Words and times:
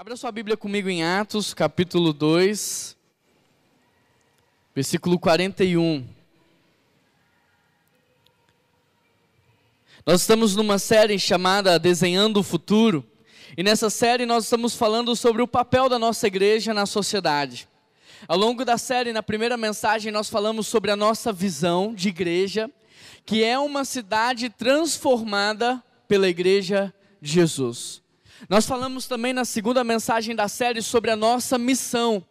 Abra 0.00 0.16
sua 0.16 0.32
Bíblia 0.32 0.56
comigo 0.56 0.88
em 0.88 1.04
Atos, 1.04 1.52
capítulo 1.52 2.14
2, 2.14 2.96
versículo 4.74 5.18
41. 5.18 6.08
Nós 10.06 10.22
estamos 10.22 10.56
numa 10.56 10.78
série 10.78 11.18
chamada 11.18 11.78
Desenhando 11.78 12.38
o 12.38 12.42
Futuro, 12.42 13.06
e 13.54 13.62
nessa 13.62 13.90
série 13.90 14.24
nós 14.24 14.44
estamos 14.44 14.74
falando 14.74 15.14
sobre 15.14 15.42
o 15.42 15.46
papel 15.46 15.86
da 15.86 15.98
nossa 15.98 16.26
igreja 16.26 16.72
na 16.72 16.86
sociedade. 16.86 17.68
Ao 18.26 18.38
longo 18.38 18.64
da 18.64 18.78
série, 18.78 19.12
na 19.12 19.22
primeira 19.22 19.58
mensagem, 19.58 20.10
nós 20.10 20.30
falamos 20.30 20.66
sobre 20.66 20.90
a 20.90 20.96
nossa 20.96 21.30
visão 21.30 21.94
de 21.94 22.08
igreja, 22.08 22.70
que 23.26 23.44
é 23.44 23.58
uma 23.58 23.84
cidade 23.84 24.48
transformada 24.48 25.84
pela 26.08 26.26
igreja 26.26 26.90
de 27.20 27.32
Jesus. 27.32 28.00
Nós 28.48 28.66
falamos 28.66 29.06
também 29.06 29.32
na 29.32 29.44
segunda 29.44 29.84
mensagem 29.84 30.34
da 30.34 30.48
série 30.48 30.82
sobre 30.82 31.10
a 31.10 31.16
nossa 31.16 31.58
missão, 31.58 32.24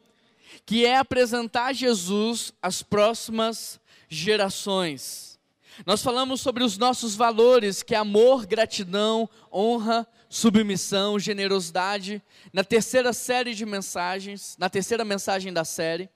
que 0.65 0.85
é 0.85 0.97
apresentar 0.97 1.73
Jesus 1.73 2.53
às 2.61 2.81
próximas 2.81 3.79
gerações. 4.07 5.39
Nós 5.85 6.01
falamos 6.01 6.41
sobre 6.41 6.63
os 6.63 6.77
nossos 6.77 7.15
valores, 7.15 7.83
que 7.83 7.95
é 7.95 7.97
amor, 7.97 8.45
gratidão, 8.45 9.29
honra, 9.53 10.05
submissão, 10.27 11.17
generosidade, 11.17 12.21
na 12.51 12.63
terceira 12.63 13.13
série 13.13 13.53
de 13.53 13.65
mensagens, 13.65 14.55
na 14.59 14.69
terceira 14.69 15.05
mensagem 15.05 15.53
da 15.53 15.63
série. 15.63 16.09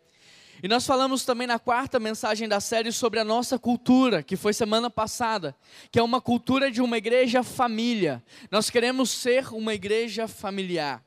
E 0.64 0.68
nós 0.70 0.88
falamos 0.88 1.26
também 1.26 1.46
na 1.46 1.60
quarta 1.60 2.00
mensagem 2.00 2.48
da 2.48 2.62
série 2.62 2.90
sobre 2.94 3.20
a 3.20 3.26
nossa 3.26 3.60
cultura, 3.60 4.24
que 4.24 4.38
foi 4.38 4.54
semana 4.54 4.90
passada, 4.90 5.54
que 5.92 6.00
é 6.00 6.02
uma 6.02 6.22
cultura 6.22 6.72
de 6.72 6.82
uma 6.82 6.98
igreja 6.98 7.44
família. 7.44 8.24
Nós 8.50 8.70
queremos 8.70 9.10
ser 9.10 9.54
uma 9.54 9.74
igreja 9.74 10.26
familiar. 10.26 11.04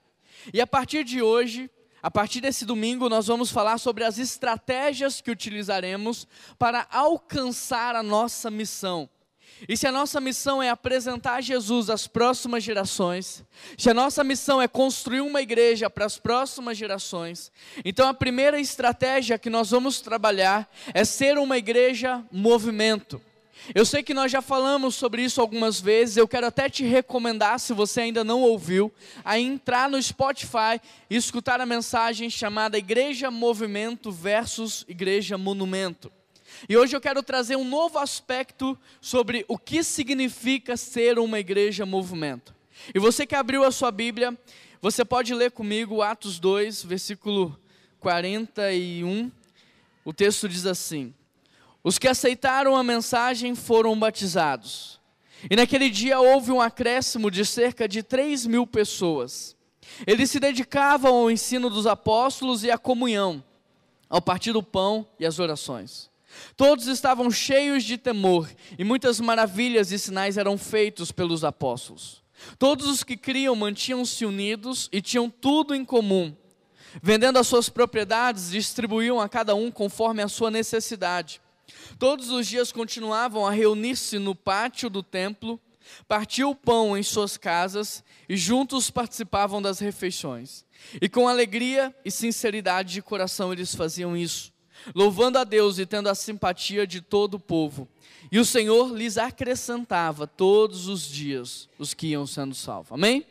E 0.52 0.61
a 0.61 0.66
partir 0.66 1.05
de 1.05 1.23
hoje, 1.23 1.70
a 2.02 2.11
partir 2.11 2.42
desse 2.42 2.66
domingo, 2.66 3.09
nós 3.09 3.28
vamos 3.28 3.50
falar 3.50 3.78
sobre 3.78 4.05
as 4.05 4.19
estratégias 4.19 5.22
que 5.22 5.31
utilizaremos 5.31 6.28
para 6.59 6.86
alcançar 6.91 7.97
a 7.97 8.03
nossa 8.03 8.50
missão. 8.50 9.09
E 9.69 9.77
se 9.77 9.86
a 9.86 9.92
nossa 9.92 10.20
missão 10.20 10.62
é 10.62 10.69
apresentar 10.69 11.41
Jesus 11.41 11.89
às 11.89 12.06
próximas 12.06 12.62
gerações, 12.62 13.44
se 13.78 13.88
a 13.88 13.94
nossa 13.94 14.22
missão 14.22 14.61
é 14.61 14.69
construir 14.69 15.20
uma 15.20 15.41
igreja 15.41 15.88
para 15.88 16.05
as 16.05 16.19
próximas 16.19 16.77
gerações, 16.77 17.50
então 17.84 18.08
a 18.08 18.14
primeira 18.14 18.61
estratégia 18.61 19.38
que 19.38 19.48
nós 19.48 19.70
vamos 19.70 20.00
trabalhar 20.00 20.70
é 20.92 21.05
ser 21.05 21.38
uma 21.38 21.56
igreja 21.56 22.22
movimento. 22.30 23.20
Eu 23.75 23.84
sei 23.84 24.03
que 24.03 24.14
nós 24.14 24.30
já 24.30 24.41
falamos 24.41 24.94
sobre 24.94 25.22
isso 25.22 25.41
algumas 25.41 25.81
vezes, 25.81 26.16
eu 26.16 26.28
quero 26.28 26.47
até 26.47 26.69
te 26.69 26.84
recomendar, 26.84 27.58
se 27.58 27.72
você 27.72 28.03
ainda 28.03 28.22
não 28.22 28.42
ouviu, 28.42 28.92
a 29.25 29.38
entrar 29.38 29.88
no 29.88 30.00
Spotify 30.00 30.81
e 31.10 31.16
escutar 31.16 31.60
a 31.60 31.66
mensagem 31.66 32.31
chamada 32.31 32.78
Igreja 32.78 33.31
Movimento 33.31 34.12
versus 34.12 34.84
Igreja 34.88 35.36
Monumento. 35.36 36.12
E 36.69 36.77
hoje 36.77 36.97
eu 36.97 37.01
quero 37.01 37.23
trazer 37.23 37.57
um 37.57 37.65
novo 37.65 37.99
aspecto 37.99 38.79
sobre 39.01 39.45
o 39.49 39.59
que 39.59 39.83
significa 39.83 40.77
ser 40.77 41.19
uma 41.19 41.39
igreja 41.39 41.85
movimento. 41.85 42.55
E 42.95 42.99
você 42.99 43.27
que 43.27 43.35
abriu 43.35 43.65
a 43.65 43.71
sua 43.71 43.91
Bíblia, 43.91 44.37
você 44.81 45.05
pode 45.05 45.34
ler 45.34 45.51
comigo 45.51 46.03
Atos 46.03 46.39
2, 46.39 46.84
versículo 46.84 47.59
41. 48.01 49.31
O 50.05 50.12
texto 50.12 50.49
diz 50.49 50.67
assim: 50.67 51.12
Os 51.83 51.99
que 51.99 52.09
aceitaram 52.09 52.77
a 52.77 52.84
mensagem 52.84 53.55
foram 53.55 53.99
batizados. 53.99 55.01
E 55.51 55.57
naquele 55.57 55.91
dia 55.91 56.19
houve 56.19 56.51
um 56.51 56.61
acréscimo 56.61 57.31
de 57.31 57.45
cerca 57.45 57.87
de 57.89 58.03
3 58.03 58.47
mil 58.47 58.67
pessoas. 58.67 59.57
Eles 60.07 60.31
se 60.31 60.41
dedicavam 60.41 61.15
ao 61.15 61.31
ensino 61.31 61.71
dos 61.71 61.87
apóstolos 61.87 62.65
e 62.65 62.71
à 62.71 62.79
comunhão, 62.79 63.43
ao 64.09 64.21
partir 64.21 64.53
do 64.53 64.62
pão 64.62 65.07
e 65.19 65.27
às 65.27 65.39
orações. 65.39 66.11
Todos 66.56 66.87
estavam 66.87 67.31
cheios 67.31 67.84
de 67.84 67.98
temor, 67.98 68.50
e 68.78 68.84
muitas 68.84 69.21
maravilhas 69.21 69.93
e 69.93 69.99
sinais 69.99 70.38
eram 70.38 70.56
feitos 70.56 71.12
pelos 71.12 71.44
apóstolos. 71.44 72.25
Todos 72.59 72.87
os 72.87 73.03
que 73.03 73.16
criam 73.16 73.56
mantinham-se 73.56 74.25
unidos 74.25 74.88
e 74.93 75.00
tinham 75.00 75.28
tudo 75.28 75.75
em 75.75 75.84
comum. 75.84 76.34
Vendendo 77.03 77.38
as 77.38 77.47
suas 77.47 77.69
propriedades, 77.69 78.50
distribuíam 78.50 79.21
a 79.21 79.28
cada 79.28 79.55
um 79.55 79.71
conforme 79.71 80.22
a 80.22 80.28
sua 80.28 80.50
necessidade. 80.50 81.41
Todos 81.99 82.31
os 82.31 82.47
dias 82.47 82.72
continuavam 82.72 83.47
a 83.47 83.50
reunir-se 83.50 84.19
no 84.19 84.34
pátio 84.34 84.89
do 84.89 85.03
templo, 85.03 85.60
partiam 86.09 86.50
o 86.50 86.55
pão 86.55 86.97
em 86.97 87.03
suas 87.03 87.37
casas 87.37 88.03
e 88.28 88.37
juntos 88.37 88.91
participavam 88.91 89.60
das 89.60 89.78
refeições. 89.78 90.65
E 91.00 91.09
com 91.09 91.28
alegria 91.28 91.94
e 92.05 92.10
sinceridade 92.10 92.94
de 92.94 93.03
coração 93.03 93.53
eles 93.53 93.75
faziam 93.75 94.16
isso 94.16 94.56
louvando 94.94 95.38
a 95.38 95.44
Deus 95.44 95.78
e 95.78 95.86
tendo 95.86 96.08
a 96.08 96.14
simpatia 96.14 96.86
de 96.86 97.00
todo 97.00 97.34
o 97.34 97.41
povo. 97.41 97.88
E 98.30 98.38
o 98.38 98.44
Senhor 98.44 98.92
lhes 98.92 99.19
acrescentava 99.19 100.26
todos 100.26 100.88
os 100.88 101.06
dias 101.06 101.69
os 101.78 101.94
que 101.94 102.08
iam 102.08 102.26
sendo 102.26 102.54
salvos. 102.54 102.92
Amém? 102.92 103.24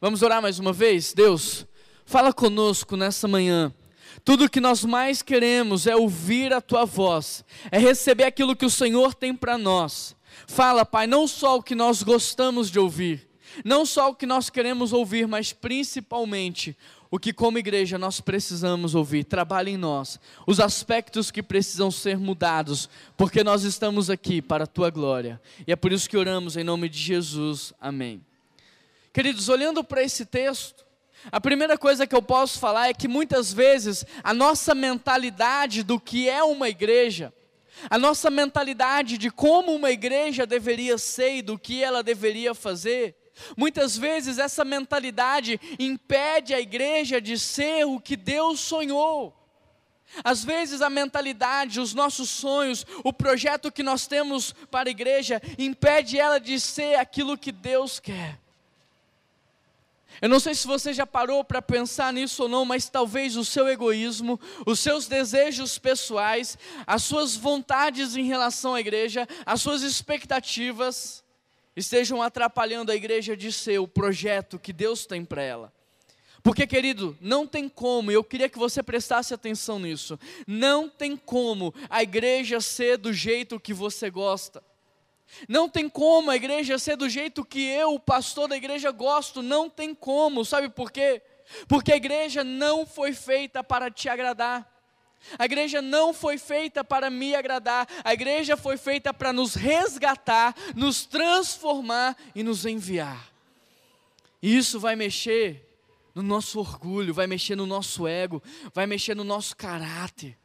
Vamos 0.00 0.22
orar 0.22 0.42
mais 0.42 0.58
uma 0.58 0.72
vez? 0.72 1.12
Deus, 1.14 1.66
fala 2.04 2.32
conosco 2.32 2.96
nessa 2.96 3.26
manhã. 3.26 3.72
Tudo 4.24 4.50
que 4.50 4.60
nós 4.60 4.84
mais 4.84 5.22
queremos 5.22 5.86
é 5.86 5.96
ouvir 5.96 6.52
a 6.52 6.60
tua 6.60 6.84
voz, 6.84 7.44
é 7.70 7.78
receber 7.78 8.24
aquilo 8.24 8.56
que 8.56 8.66
o 8.66 8.70
Senhor 8.70 9.14
tem 9.14 9.34
para 9.34 9.56
nós. 9.56 10.16
Fala, 10.46 10.84
Pai, 10.84 11.06
não 11.06 11.26
só 11.26 11.56
o 11.56 11.62
que 11.62 11.74
nós 11.74 12.02
gostamos 12.02 12.70
de 12.70 12.78
ouvir, 12.78 13.28
não 13.64 13.86
só 13.86 14.10
o 14.10 14.14
que 14.14 14.26
nós 14.26 14.50
queremos 14.50 14.92
ouvir, 14.92 15.26
mas 15.26 15.52
principalmente 15.52 16.76
o 17.10 17.18
que, 17.18 17.32
como 17.32 17.58
igreja, 17.58 17.98
nós 17.98 18.20
precisamos 18.20 18.94
ouvir. 18.94 19.24
Trabalhe 19.24 19.72
em 19.72 19.76
nós 19.76 20.18
os 20.46 20.60
aspectos 20.60 21.30
que 21.30 21.42
precisam 21.42 21.90
ser 21.90 22.18
mudados, 22.18 22.88
porque 23.16 23.44
nós 23.44 23.62
estamos 23.62 24.10
aqui 24.10 24.42
para 24.42 24.64
a 24.64 24.66
tua 24.66 24.90
glória. 24.90 25.40
E 25.66 25.72
é 25.72 25.76
por 25.76 25.92
isso 25.92 26.08
que 26.08 26.16
oramos 26.16 26.56
em 26.56 26.64
nome 26.64 26.88
de 26.88 26.98
Jesus. 26.98 27.72
Amém. 27.80 28.24
Queridos, 29.12 29.48
olhando 29.48 29.82
para 29.82 30.02
esse 30.02 30.26
texto, 30.26 30.84
a 31.32 31.40
primeira 31.40 31.78
coisa 31.78 32.06
que 32.06 32.14
eu 32.14 32.22
posso 32.22 32.58
falar 32.58 32.88
é 32.88 32.94
que 32.94 33.08
muitas 33.08 33.52
vezes 33.52 34.04
a 34.22 34.34
nossa 34.34 34.74
mentalidade 34.74 35.82
do 35.82 35.98
que 35.98 36.28
é 36.28 36.42
uma 36.42 36.68
igreja, 36.68 37.32
a 37.90 37.98
nossa 37.98 38.30
mentalidade 38.30 39.18
de 39.18 39.30
como 39.30 39.74
uma 39.74 39.90
igreja 39.90 40.46
deveria 40.46 40.98
ser 40.98 41.36
e 41.36 41.42
do 41.42 41.58
que 41.58 41.82
ela 41.82 42.02
deveria 42.02 42.54
fazer, 42.54 43.14
Muitas 43.56 43.96
vezes 43.96 44.38
essa 44.38 44.64
mentalidade 44.64 45.60
impede 45.78 46.54
a 46.54 46.60
igreja 46.60 47.20
de 47.20 47.38
ser 47.38 47.84
o 47.84 48.00
que 48.00 48.16
Deus 48.16 48.60
sonhou. 48.60 49.34
Às 50.24 50.44
vezes 50.44 50.80
a 50.80 50.88
mentalidade, 50.88 51.80
os 51.80 51.92
nossos 51.92 52.30
sonhos, 52.30 52.86
o 53.04 53.12
projeto 53.12 53.72
que 53.72 53.82
nós 53.82 54.06
temos 54.06 54.52
para 54.70 54.88
a 54.88 54.90
igreja 54.90 55.42
impede 55.58 56.18
ela 56.18 56.38
de 56.38 56.58
ser 56.60 56.94
aquilo 56.94 57.36
que 57.36 57.52
Deus 57.52 57.98
quer. 57.98 58.38
Eu 60.20 60.30
não 60.30 60.40
sei 60.40 60.54
se 60.54 60.66
você 60.66 60.94
já 60.94 61.06
parou 61.06 61.44
para 61.44 61.60
pensar 61.60 62.12
nisso 62.12 62.44
ou 62.44 62.48
não, 62.48 62.64
mas 62.64 62.88
talvez 62.88 63.36
o 63.36 63.44
seu 63.44 63.68
egoísmo, 63.68 64.40
os 64.64 64.80
seus 64.80 65.06
desejos 65.06 65.78
pessoais, 65.78 66.56
as 66.86 67.02
suas 67.02 67.36
vontades 67.36 68.16
em 68.16 68.24
relação 68.24 68.74
à 68.74 68.80
igreja, 68.80 69.28
as 69.44 69.60
suas 69.60 69.82
expectativas, 69.82 71.22
estejam 71.76 72.22
atrapalhando 72.22 72.90
a 72.90 72.96
igreja 72.96 73.36
de 73.36 73.52
ser 73.52 73.78
o 73.78 73.86
projeto 73.86 74.58
que 74.58 74.72
Deus 74.72 75.06
tem 75.06 75.24
para 75.24 75.42
ela. 75.42 75.72
Porque, 76.42 76.66
querido, 76.66 77.16
não 77.20 77.46
tem 77.46 77.68
como, 77.68 78.10
eu 78.10 78.24
queria 78.24 78.48
que 78.48 78.58
você 78.58 78.82
prestasse 78.82 79.34
atenção 79.34 79.78
nisso, 79.78 80.18
não 80.46 80.88
tem 80.88 81.16
como 81.16 81.74
a 81.90 82.02
igreja 82.02 82.60
ser 82.60 82.96
do 82.96 83.12
jeito 83.12 83.60
que 83.60 83.74
você 83.74 84.08
gosta. 84.10 84.62
Não 85.48 85.68
tem 85.68 85.88
como 85.88 86.30
a 86.30 86.36
igreja 86.36 86.78
ser 86.78 86.96
do 86.96 87.08
jeito 87.08 87.44
que 87.44 87.60
eu, 87.60 87.94
o 87.94 88.00
pastor 88.00 88.48
da 88.48 88.56
igreja, 88.56 88.92
gosto. 88.92 89.42
Não 89.42 89.68
tem 89.68 89.92
como, 89.94 90.44
sabe 90.44 90.68
por 90.68 90.92
quê? 90.92 91.20
Porque 91.66 91.92
a 91.92 91.96
igreja 91.96 92.44
não 92.44 92.86
foi 92.86 93.12
feita 93.12 93.62
para 93.62 93.90
te 93.90 94.08
agradar. 94.08 94.75
A 95.38 95.44
igreja 95.44 95.82
não 95.82 96.14
foi 96.14 96.38
feita 96.38 96.84
para 96.84 97.10
me 97.10 97.34
agradar, 97.34 97.88
a 98.04 98.12
igreja 98.12 98.56
foi 98.56 98.76
feita 98.76 99.12
para 99.12 99.32
nos 99.32 99.54
resgatar, 99.54 100.54
nos 100.74 101.04
transformar 101.04 102.16
e 102.34 102.42
nos 102.42 102.64
enviar. 102.64 103.32
E 104.40 104.56
isso 104.56 104.78
vai 104.78 104.94
mexer 104.94 105.66
no 106.14 106.22
nosso 106.22 106.58
orgulho, 106.58 107.12
vai 107.12 107.26
mexer 107.26 107.56
no 107.56 107.66
nosso 107.66 108.06
ego, 108.06 108.42
vai 108.72 108.86
mexer 108.86 109.14
no 109.14 109.24
nosso 109.24 109.56
caráter. 109.56 110.36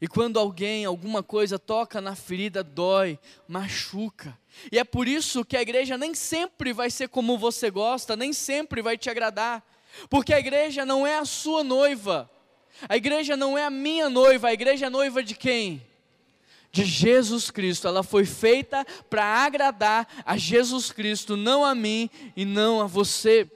E 0.00 0.06
quando 0.06 0.38
alguém, 0.38 0.84
alguma 0.84 1.24
coisa 1.24 1.58
toca 1.58 2.00
na 2.00 2.14
ferida, 2.14 2.62
dói, 2.62 3.18
machuca. 3.48 4.38
E 4.70 4.78
é 4.78 4.84
por 4.84 5.08
isso 5.08 5.44
que 5.44 5.56
a 5.56 5.62
igreja 5.62 5.98
nem 5.98 6.14
sempre 6.14 6.72
vai 6.72 6.88
ser 6.88 7.08
como 7.08 7.36
você 7.36 7.68
gosta, 7.68 8.14
nem 8.14 8.32
sempre 8.32 8.80
vai 8.80 8.96
te 8.96 9.10
agradar. 9.10 9.64
Porque 10.08 10.32
a 10.32 10.38
igreja 10.38 10.86
não 10.86 11.04
é 11.04 11.18
a 11.18 11.24
sua 11.24 11.64
noiva, 11.64 12.30
a 12.86 12.96
igreja 12.96 13.36
não 13.36 13.56
é 13.56 13.64
a 13.64 13.70
minha 13.70 14.10
noiva, 14.10 14.48
a 14.48 14.52
igreja 14.52 14.86
é 14.86 14.90
noiva 14.90 15.22
de 15.22 15.34
quem? 15.34 15.82
De 16.70 16.84
Jesus 16.84 17.50
Cristo. 17.50 17.88
Ela 17.88 18.02
foi 18.02 18.26
feita 18.26 18.84
para 19.08 19.24
agradar 19.24 20.06
a 20.24 20.36
Jesus 20.36 20.92
Cristo, 20.92 21.36
não 21.36 21.64
a 21.64 21.74
mim 21.74 22.10
e 22.36 22.44
não 22.44 22.80
a 22.80 22.86
você. 22.86 23.50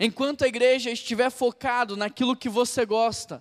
enquanto 0.00 0.42
a 0.42 0.48
igreja 0.48 0.90
estiver 0.90 1.30
focado 1.30 1.96
naquilo 1.96 2.36
que 2.36 2.48
você 2.48 2.84
gosta, 2.84 3.40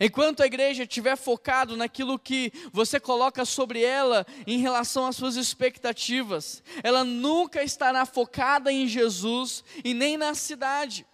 enquanto 0.00 0.42
a 0.42 0.46
igreja 0.46 0.84
estiver 0.84 1.16
focado 1.16 1.76
naquilo 1.76 2.18
que 2.18 2.52
você 2.72 3.00
coloca 3.00 3.44
sobre 3.44 3.82
ela 3.82 4.24
em 4.46 4.58
relação 4.58 5.06
às 5.06 5.16
suas 5.16 5.34
expectativas, 5.34 6.62
ela 6.84 7.02
nunca 7.02 7.64
estará 7.64 8.06
focada 8.06 8.72
em 8.72 8.86
Jesus 8.86 9.64
e 9.84 9.92
nem 9.92 10.16
na 10.16 10.34
cidade. 10.34 11.04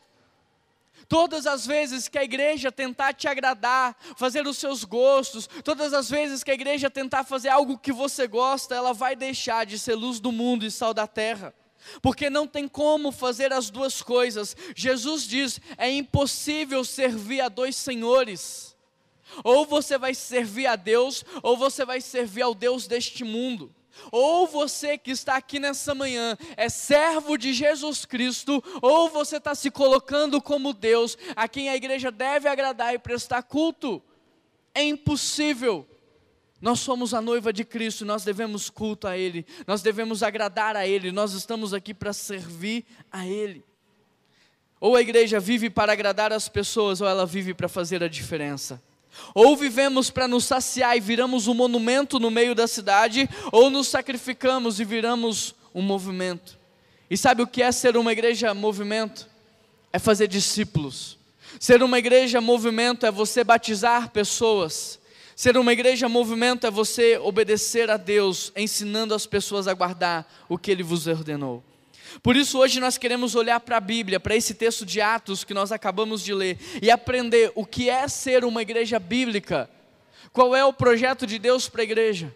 Todas 1.08 1.46
as 1.46 1.66
vezes 1.66 2.08
que 2.08 2.18
a 2.18 2.24
igreja 2.24 2.72
tentar 2.72 3.12
te 3.12 3.28
agradar, 3.28 3.96
fazer 4.16 4.46
os 4.46 4.56
seus 4.56 4.84
gostos, 4.84 5.48
todas 5.62 5.92
as 5.92 6.08
vezes 6.08 6.42
que 6.42 6.50
a 6.50 6.54
igreja 6.54 6.90
tentar 6.90 7.24
fazer 7.24 7.48
algo 7.48 7.78
que 7.78 7.92
você 7.92 8.26
gosta, 8.26 8.74
ela 8.74 8.92
vai 8.92 9.14
deixar 9.14 9.66
de 9.66 9.78
ser 9.78 9.94
luz 9.94 10.20
do 10.20 10.32
mundo 10.32 10.64
e 10.64 10.70
sal 10.70 10.94
da 10.94 11.06
terra. 11.06 11.54
Porque 12.00 12.30
não 12.30 12.46
tem 12.46 12.66
como 12.66 13.12
fazer 13.12 13.52
as 13.52 13.68
duas 13.70 14.00
coisas. 14.00 14.56
Jesus 14.74 15.26
diz: 15.26 15.60
é 15.76 15.90
impossível 15.90 16.84
servir 16.84 17.40
a 17.40 17.48
dois 17.48 17.76
senhores. 17.76 18.74
Ou 19.42 19.66
você 19.66 19.98
vai 19.98 20.14
servir 20.14 20.66
a 20.66 20.76
Deus, 20.76 21.24
ou 21.42 21.56
você 21.56 21.84
vai 21.84 22.00
servir 22.00 22.42
ao 22.42 22.54
Deus 22.54 22.86
deste 22.86 23.24
mundo. 23.24 23.74
Ou 24.10 24.46
você 24.46 24.96
que 24.98 25.10
está 25.10 25.36
aqui 25.36 25.58
nessa 25.58 25.94
manhã 25.94 26.36
é 26.56 26.68
servo 26.68 27.36
de 27.36 27.52
Jesus 27.52 28.04
Cristo, 28.04 28.62
ou 28.80 29.08
você 29.08 29.36
está 29.36 29.54
se 29.54 29.70
colocando 29.70 30.40
como 30.40 30.72
Deus, 30.72 31.16
a 31.34 31.48
quem 31.48 31.68
a 31.68 31.76
igreja 31.76 32.10
deve 32.10 32.48
agradar 32.48 32.94
e 32.94 32.98
prestar 32.98 33.42
culto. 33.42 34.02
É 34.74 34.82
impossível. 34.82 35.86
Nós 36.60 36.80
somos 36.80 37.12
a 37.12 37.20
noiva 37.20 37.52
de 37.52 37.64
Cristo, 37.64 38.06
nós 38.06 38.24
devemos 38.24 38.70
culto 38.70 39.06
a 39.06 39.18
Ele, 39.18 39.44
nós 39.66 39.82
devemos 39.82 40.22
agradar 40.22 40.76
a 40.76 40.86
Ele, 40.86 41.12
nós 41.12 41.34
estamos 41.34 41.74
aqui 41.74 41.92
para 41.92 42.12
servir 42.12 42.86
a 43.12 43.26
Ele. 43.26 43.62
Ou 44.80 44.96
a 44.96 45.00
igreja 45.00 45.38
vive 45.38 45.68
para 45.68 45.92
agradar 45.92 46.32
as 46.32 46.48
pessoas, 46.48 47.00
ou 47.00 47.08
ela 47.08 47.26
vive 47.26 47.52
para 47.52 47.68
fazer 47.68 48.02
a 48.02 48.08
diferença. 48.08 48.82
Ou 49.34 49.56
vivemos 49.56 50.10
para 50.10 50.28
nos 50.28 50.44
saciar 50.44 50.96
e 50.96 51.00
viramos 51.00 51.48
um 51.48 51.54
monumento 51.54 52.18
no 52.18 52.30
meio 52.30 52.54
da 52.54 52.66
cidade, 52.66 53.28
ou 53.52 53.70
nos 53.70 53.88
sacrificamos 53.88 54.80
e 54.80 54.84
viramos 54.84 55.54
um 55.74 55.82
movimento. 55.82 56.58
E 57.10 57.16
sabe 57.16 57.42
o 57.42 57.46
que 57.46 57.62
é 57.62 57.70
ser 57.70 57.96
uma 57.96 58.12
igreja 58.12 58.54
movimento? 58.54 59.28
É 59.92 59.98
fazer 59.98 60.26
discípulos. 60.26 61.18
Ser 61.60 61.82
uma 61.82 61.98
igreja 61.98 62.40
movimento 62.40 63.06
é 63.06 63.10
você 63.10 63.44
batizar 63.44 64.10
pessoas. 64.10 64.98
Ser 65.36 65.56
uma 65.56 65.72
igreja 65.72 66.08
movimento 66.08 66.66
é 66.66 66.70
você 66.70 67.18
obedecer 67.18 67.90
a 67.90 67.96
Deus, 67.96 68.52
ensinando 68.56 69.14
as 69.14 69.26
pessoas 69.26 69.66
a 69.66 69.74
guardar 69.74 70.32
o 70.48 70.56
que 70.56 70.70
Ele 70.70 70.82
vos 70.82 71.06
ordenou. 71.06 71.62
Por 72.22 72.36
isso, 72.36 72.58
hoje 72.58 72.80
nós 72.80 72.96
queremos 72.96 73.34
olhar 73.34 73.60
para 73.60 73.76
a 73.76 73.80
Bíblia, 73.80 74.20
para 74.20 74.36
esse 74.36 74.54
texto 74.54 74.86
de 74.86 75.00
Atos 75.00 75.44
que 75.44 75.54
nós 75.54 75.72
acabamos 75.72 76.22
de 76.22 76.32
ler, 76.32 76.58
e 76.80 76.90
aprender 76.90 77.52
o 77.54 77.64
que 77.66 77.88
é 77.88 78.06
ser 78.08 78.44
uma 78.44 78.62
igreja 78.62 78.98
bíblica, 78.98 79.68
qual 80.32 80.54
é 80.54 80.64
o 80.64 80.72
projeto 80.72 81.26
de 81.26 81.38
Deus 81.38 81.68
para 81.68 81.82
a 81.82 81.84
igreja. 81.84 82.32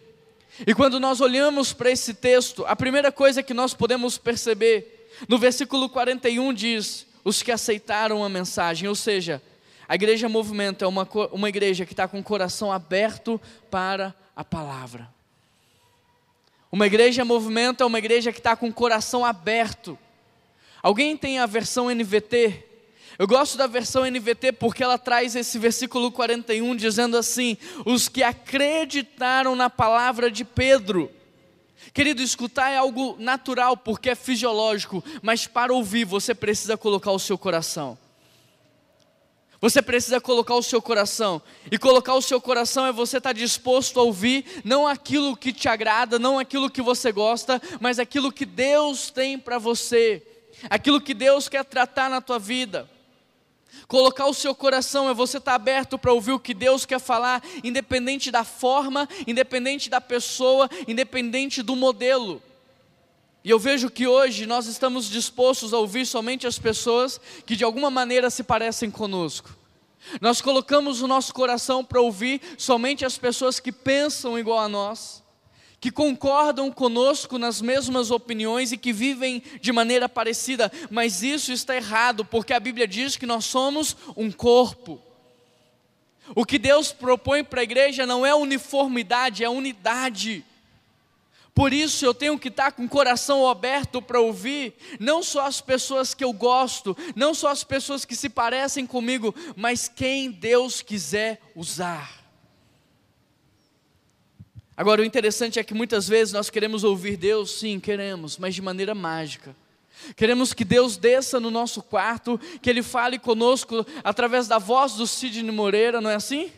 E 0.65 0.73
quando 0.73 0.99
nós 0.99 1.21
olhamos 1.21 1.73
para 1.73 1.89
esse 1.89 2.13
texto, 2.13 2.65
a 2.65 2.75
primeira 2.75 3.11
coisa 3.11 3.41
que 3.41 3.53
nós 3.53 3.73
podemos 3.73 4.17
perceber, 4.17 5.09
no 5.27 5.37
versículo 5.37 5.89
41 5.89 6.53
diz: 6.53 7.07
os 7.23 7.41
que 7.41 7.51
aceitaram 7.51 8.23
a 8.23 8.29
mensagem, 8.29 8.87
ou 8.87 8.95
seja, 8.95 9.41
a 9.87 9.95
igreja 9.95 10.27
movimento 10.27 10.83
é 10.83 10.87
uma, 10.87 11.07
uma 11.31 11.49
igreja 11.49 11.85
que 11.85 11.93
está 11.93 12.07
com 12.07 12.19
o 12.19 12.23
coração 12.23 12.71
aberto 12.71 13.39
para 13.71 14.13
a 14.35 14.43
palavra. 14.43 15.09
Uma 16.71 16.85
igreja 16.85 17.25
movimento 17.25 17.81
é 17.81 17.85
uma 17.85 17.97
igreja 17.97 18.31
que 18.31 18.39
está 18.39 18.55
com 18.55 18.67
o 18.67 18.73
coração 18.73 19.25
aberto. 19.25 19.97
Alguém 20.83 21.17
tem 21.17 21.39
a 21.39 21.45
versão 21.45 21.89
NVT? 21.89 22.65
Eu 23.17 23.27
gosto 23.27 23.57
da 23.57 23.67
versão 23.67 24.05
NVT 24.05 24.53
porque 24.53 24.83
ela 24.83 24.97
traz 24.97 25.35
esse 25.35 25.57
versículo 25.57 26.11
41 26.11 26.75
dizendo 26.75 27.17
assim: 27.17 27.57
os 27.85 28.07
que 28.07 28.23
acreditaram 28.23 29.55
na 29.55 29.69
palavra 29.69 30.29
de 30.29 30.45
Pedro. 30.45 31.11
Querido, 31.93 32.21
escutar 32.21 32.69
é 32.69 32.77
algo 32.77 33.15
natural 33.17 33.75
porque 33.75 34.11
é 34.11 34.15
fisiológico, 34.15 35.03
mas 35.21 35.47
para 35.47 35.73
ouvir 35.73 36.05
você 36.05 36.35
precisa 36.35 36.77
colocar 36.77 37.11
o 37.11 37.19
seu 37.19 37.37
coração. 37.37 37.97
Você 39.61 39.81
precisa 39.81 40.21
colocar 40.21 40.55
o 40.55 40.63
seu 40.63 40.81
coração. 40.81 41.41
E 41.69 41.77
colocar 41.77 42.13
o 42.13 42.21
seu 42.21 42.39
coração 42.39 42.85
é 42.85 42.91
você 42.91 43.17
estar 43.17 43.33
disposto 43.33 43.99
a 43.99 44.03
ouvir 44.03 44.45
não 44.63 44.87
aquilo 44.87 45.35
que 45.35 45.51
te 45.51 45.67
agrada, 45.67 46.17
não 46.17 46.39
aquilo 46.39 46.69
que 46.69 46.81
você 46.81 47.11
gosta, 47.11 47.61
mas 47.79 47.99
aquilo 47.99 48.31
que 48.31 48.45
Deus 48.45 49.09
tem 49.09 49.37
para 49.37 49.57
você, 49.57 50.25
aquilo 50.69 51.01
que 51.01 51.13
Deus 51.13 51.49
quer 51.49 51.65
tratar 51.65 52.09
na 52.09 52.21
tua 52.21 52.39
vida. 52.39 52.89
Colocar 53.87 54.27
o 54.27 54.33
seu 54.33 54.55
coração 54.55 55.09
é 55.09 55.13
você 55.13 55.37
estar 55.37 55.55
aberto 55.55 55.97
para 55.97 56.13
ouvir 56.13 56.31
o 56.31 56.39
que 56.39 56.53
Deus 56.53 56.85
quer 56.85 56.99
falar, 56.99 57.43
independente 57.63 58.31
da 58.31 58.43
forma, 58.43 59.09
independente 59.27 59.89
da 59.89 59.99
pessoa, 59.99 60.69
independente 60.87 61.61
do 61.61 61.75
modelo. 61.75 62.41
E 63.49 63.51
eu 63.51 63.57
vejo 63.57 63.89
que 63.89 64.05
hoje 64.05 64.45
nós 64.45 64.67
estamos 64.67 65.09
dispostos 65.09 65.73
a 65.73 65.79
ouvir 65.79 66.05
somente 66.05 66.45
as 66.45 66.59
pessoas 66.59 67.19
que 67.47 67.55
de 67.55 67.63
alguma 67.63 67.89
maneira 67.89 68.29
se 68.29 68.43
parecem 68.43 68.91
conosco. 68.91 69.49
Nós 70.21 70.39
colocamos 70.39 71.01
o 71.01 71.07
nosso 71.07 71.33
coração 71.33 71.83
para 71.83 71.99
ouvir 71.99 72.39
somente 72.59 73.03
as 73.03 73.17
pessoas 73.17 73.59
que 73.59 73.71
pensam 73.71 74.37
igual 74.37 74.59
a 74.59 74.69
nós, 74.69 75.23
que 75.81 75.89
concordam 75.89 76.71
conosco 76.71 77.39
nas 77.39 77.59
mesmas 77.59 78.11
opiniões 78.11 78.71
e 78.71 78.77
que 78.77 78.93
vivem 78.93 79.41
de 79.59 79.71
maneira 79.71 80.07
parecida, 80.07 80.71
mas 80.91 81.23
isso 81.23 81.51
está 81.51 81.75
errado, 81.75 82.23
porque 82.23 82.53
a 82.53 82.59
Bíblia 82.59 82.87
diz 82.87 83.17
que 83.17 83.25
nós 83.25 83.45
somos 83.45 83.97
um 84.15 84.31
corpo. 84.31 85.01
O 86.35 86.45
que 86.45 86.59
Deus 86.59 86.91
propõe 86.91 87.43
para 87.43 87.61
a 87.61 87.63
igreja 87.63 88.05
não 88.05 88.23
é 88.23 88.35
uniformidade, 88.35 89.43
é 89.43 89.49
unidade. 89.49 90.45
Por 91.53 91.73
isso 91.73 92.05
eu 92.05 92.13
tenho 92.13 92.39
que 92.39 92.47
estar 92.47 92.71
com 92.71 92.85
o 92.85 92.89
coração 92.89 93.47
aberto 93.47 94.01
para 94.01 94.19
ouvir, 94.19 94.73
não 94.99 95.21
só 95.21 95.45
as 95.45 95.59
pessoas 95.59 96.13
que 96.13 96.23
eu 96.23 96.31
gosto, 96.31 96.95
não 97.15 97.33
só 97.33 97.49
as 97.49 97.63
pessoas 97.63 98.05
que 98.05 98.15
se 98.15 98.29
parecem 98.29 98.85
comigo, 98.85 99.35
mas 99.55 99.87
quem 99.87 100.31
Deus 100.31 100.81
quiser 100.81 101.41
usar. 101.55 102.19
Agora, 104.77 105.01
o 105.01 105.05
interessante 105.05 105.59
é 105.59 105.63
que 105.63 105.73
muitas 105.73 106.07
vezes 106.07 106.33
nós 106.33 106.49
queremos 106.49 106.85
ouvir 106.85 107.17
Deus, 107.17 107.59
sim, 107.59 107.81
queremos, 107.81 108.37
mas 108.37 108.55
de 108.55 108.61
maneira 108.61 108.95
mágica. 108.95 109.53
Queremos 110.15 110.53
que 110.53 110.63
Deus 110.63 110.95
desça 110.95 111.39
no 111.39 111.51
nosso 111.51 111.81
quarto, 111.81 112.39
que 112.61 112.69
Ele 112.69 112.81
fale 112.81 113.19
conosco 113.19 113.85
através 114.03 114.47
da 114.47 114.57
voz 114.57 114.93
do 114.93 115.05
Sidney 115.05 115.51
Moreira, 115.51 115.99
não 115.99 116.09
é 116.09 116.15
assim? 116.15 116.49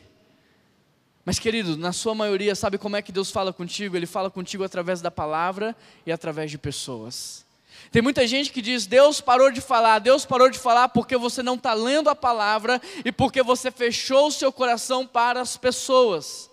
Mas, 1.23 1.37
querido, 1.37 1.77
na 1.77 1.93
sua 1.93 2.15
maioria, 2.15 2.55
sabe 2.55 2.77
como 2.77 2.95
é 2.95 3.01
que 3.01 3.11
Deus 3.11 3.29
fala 3.29 3.53
contigo? 3.53 3.95
Ele 3.95 4.07
fala 4.07 4.29
contigo 4.29 4.63
através 4.63 5.01
da 5.01 5.11
palavra 5.11 5.75
e 6.05 6.11
através 6.11 6.49
de 6.49 6.57
pessoas. 6.57 7.45
Tem 7.91 8.01
muita 8.01 8.25
gente 8.25 8.51
que 8.51 8.61
diz: 8.61 8.85
Deus 8.85 9.21
parou 9.21 9.51
de 9.51 9.61
falar, 9.61 9.99
Deus 9.99 10.25
parou 10.25 10.49
de 10.49 10.57
falar 10.57 10.89
porque 10.89 11.17
você 11.17 11.43
não 11.43 11.55
está 11.55 11.73
lendo 11.73 12.09
a 12.09 12.15
palavra 12.15 12.81
e 13.05 13.11
porque 13.11 13.43
você 13.43 13.69
fechou 13.69 14.27
o 14.27 14.31
seu 14.31 14.51
coração 14.51 15.05
para 15.05 15.41
as 15.41 15.57
pessoas. 15.57 16.49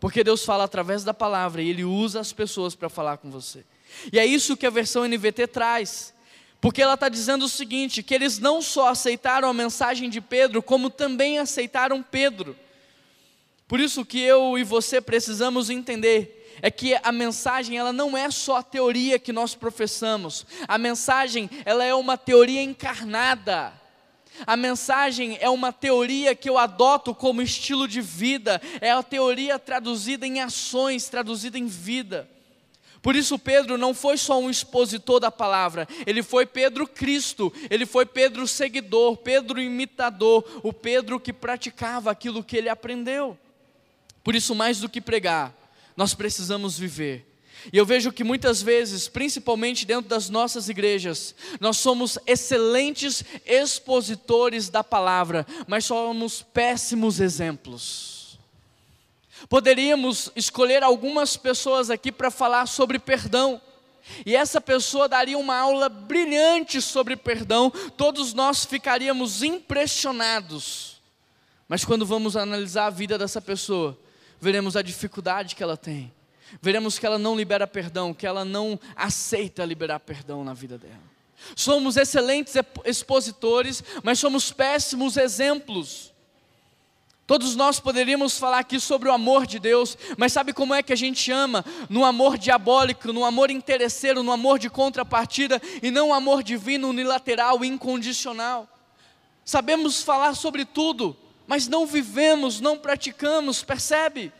Porque 0.00 0.24
Deus 0.24 0.44
fala 0.44 0.64
através 0.64 1.04
da 1.04 1.14
palavra 1.14 1.62
e 1.62 1.68
Ele 1.68 1.84
usa 1.84 2.20
as 2.20 2.32
pessoas 2.32 2.74
para 2.74 2.88
falar 2.88 3.18
com 3.18 3.30
você. 3.30 3.64
E 4.12 4.18
é 4.18 4.24
isso 4.26 4.56
que 4.56 4.66
a 4.66 4.70
versão 4.70 5.06
NVT 5.06 5.46
traz. 5.48 6.14
Porque 6.60 6.82
ela 6.82 6.94
está 6.94 7.08
dizendo 7.08 7.44
o 7.44 7.48
seguinte: 7.48 8.02
que 8.02 8.14
eles 8.14 8.38
não 8.38 8.62
só 8.62 8.88
aceitaram 8.88 9.48
a 9.48 9.54
mensagem 9.54 10.08
de 10.08 10.20
Pedro, 10.20 10.62
como 10.62 10.88
também 10.88 11.38
aceitaram 11.38 12.02
Pedro. 12.02 12.56
Por 13.68 13.80
isso 13.80 14.04
que 14.04 14.20
eu 14.20 14.56
e 14.56 14.62
você 14.62 15.00
precisamos 15.00 15.70
entender 15.70 16.56
é 16.62 16.70
que 16.70 16.94
a 17.02 17.12
mensagem 17.12 17.76
ela 17.76 17.92
não 17.92 18.16
é 18.16 18.30
só 18.30 18.56
a 18.56 18.62
teoria 18.62 19.18
que 19.18 19.32
nós 19.32 19.54
professamos. 19.54 20.46
A 20.66 20.78
mensagem 20.78 21.50
ela 21.64 21.84
é 21.84 21.94
uma 21.94 22.16
teoria 22.16 22.62
encarnada. 22.62 23.72
A 24.46 24.56
mensagem 24.56 25.38
é 25.40 25.48
uma 25.48 25.72
teoria 25.72 26.34
que 26.34 26.48
eu 26.48 26.58
adoto 26.58 27.14
como 27.14 27.40
estilo 27.40 27.88
de 27.88 28.02
vida, 28.02 28.60
é 28.82 28.90
a 28.90 29.02
teoria 29.02 29.58
traduzida 29.58 30.26
em 30.26 30.40
ações, 30.40 31.08
traduzida 31.08 31.58
em 31.58 31.66
vida. 31.66 32.28
Por 33.00 33.16
isso, 33.16 33.38
Pedro 33.38 33.78
não 33.78 33.94
foi 33.94 34.18
só 34.18 34.38
um 34.38 34.50
expositor 34.50 35.20
da 35.20 35.30
palavra, 35.30 35.88
ele 36.06 36.22
foi 36.22 36.44
Pedro 36.44 36.86
Cristo, 36.86 37.52
ele 37.70 37.86
foi 37.86 38.04
Pedro 38.04 38.46
seguidor, 38.46 39.16
Pedro 39.16 39.58
imitador, 39.58 40.44
o 40.62 40.72
Pedro 40.72 41.18
que 41.18 41.32
praticava 41.32 42.10
aquilo 42.10 42.44
que 42.44 42.56
ele 42.56 42.68
aprendeu. 42.68 43.38
Por 44.26 44.34
isso, 44.34 44.56
mais 44.56 44.80
do 44.80 44.88
que 44.88 45.00
pregar, 45.00 45.54
nós 45.96 46.12
precisamos 46.12 46.76
viver. 46.76 47.24
E 47.72 47.78
eu 47.78 47.86
vejo 47.86 48.10
que 48.10 48.24
muitas 48.24 48.60
vezes, 48.60 49.06
principalmente 49.06 49.86
dentro 49.86 50.08
das 50.08 50.28
nossas 50.28 50.68
igrejas, 50.68 51.32
nós 51.60 51.76
somos 51.76 52.18
excelentes 52.26 53.22
expositores 53.46 54.68
da 54.68 54.82
palavra, 54.82 55.46
mas 55.68 55.84
somos 55.84 56.42
péssimos 56.42 57.20
exemplos. 57.20 58.36
Poderíamos 59.48 60.32
escolher 60.34 60.82
algumas 60.82 61.36
pessoas 61.36 61.88
aqui 61.88 62.10
para 62.10 62.28
falar 62.28 62.66
sobre 62.66 62.98
perdão. 62.98 63.62
E 64.26 64.34
essa 64.34 64.60
pessoa 64.60 65.08
daria 65.08 65.38
uma 65.38 65.56
aula 65.56 65.88
brilhante 65.88 66.82
sobre 66.82 67.14
perdão, 67.14 67.70
todos 67.96 68.34
nós 68.34 68.64
ficaríamos 68.64 69.44
impressionados. 69.44 71.00
Mas 71.68 71.84
quando 71.84 72.04
vamos 72.04 72.36
analisar 72.36 72.86
a 72.86 72.90
vida 72.90 73.16
dessa 73.16 73.40
pessoa, 73.40 73.96
veremos 74.40 74.76
a 74.76 74.82
dificuldade 74.82 75.54
que 75.54 75.62
ela 75.62 75.76
tem, 75.76 76.12
veremos 76.60 76.98
que 76.98 77.06
ela 77.06 77.18
não 77.18 77.36
libera 77.36 77.66
perdão, 77.66 78.14
que 78.14 78.26
ela 78.26 78.44
não 78.44 78.78
aceita 78.94 79.64
liberar 79.64 80.00
perdão 80.00 80.44
na 80.44 80.54
vida 80.54 80.78
dela. 80.78 81.16
Somos 81.54 81.96
excelentes 81.96 82.54
expositores, 82.84 83.82
mas 84.02 84.18
somos 84.18 84.52
péssimos 84.52 85.16
exemplos. 85.16 86.12
Todos 87.26 87.56
nós 87.56 87.80
poderíamos 87.80 88.38
falar 88.38 88.60
aqui 88.60 88.78
sobre 88.78 89.08
o 89.08 89.12
amor 89.12 89.46
de 89.46 89.58
Deus, 89.58 89.98
mas 90.16 90.32
sabe 90.32 90.52
como 90.52 90.72
é 90.72 90.82
que 90.82 90.92
a 90.92 90.96
gente 90.96 91.32
ama? 91.32 91.64
No 91.90 92.04
amor 92.04 92.38
diabólico, 92.38 93.12
no 93.12 93.24
amor 93.24 93.50
interesseiro, 93.50 94.22
no 94.22 94.30
amor 94.30 94.60
de 94.60 94.70
contrapartida 94.70 95.60
e 95.82 95.90
não 95.90 96.10
o 96.10 96.14
amor 96.14 96.44
divino, 96.44 96.88
unilateral, 96.88 97.64
incondicional. 97.64 98.68
Sabemos 99.44 100.02
falar 100.02 100.34
sobre 100.34 100.64
tudo, 100.64 101.16
mas 101.46 101.68
não 101.68 101.86
vivemos, 101.86 102.60
não 102.60 102.78
praticamos, 102.78 103.62
percebe? 103.62 104.32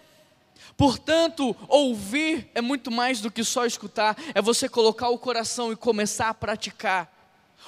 Portanto, 0.77 1.57
ouvir 1.69 2.51
é 2.55 2.61
muito 2.61 2.91
mais 2.91 3.21
do 3.21 3.31
que 3.31 3.43
só 3.43 3.65
escutar, 3.65 4.17
é 4.35 4.43
você 4.43 4.69
colocar 4.69 5.09
o 5.09 5.19
coração 5.19 5.73
e 5.73 5.77
começar 5.77 6.29
a 6.29 6.35
praticar. 6.35 7.11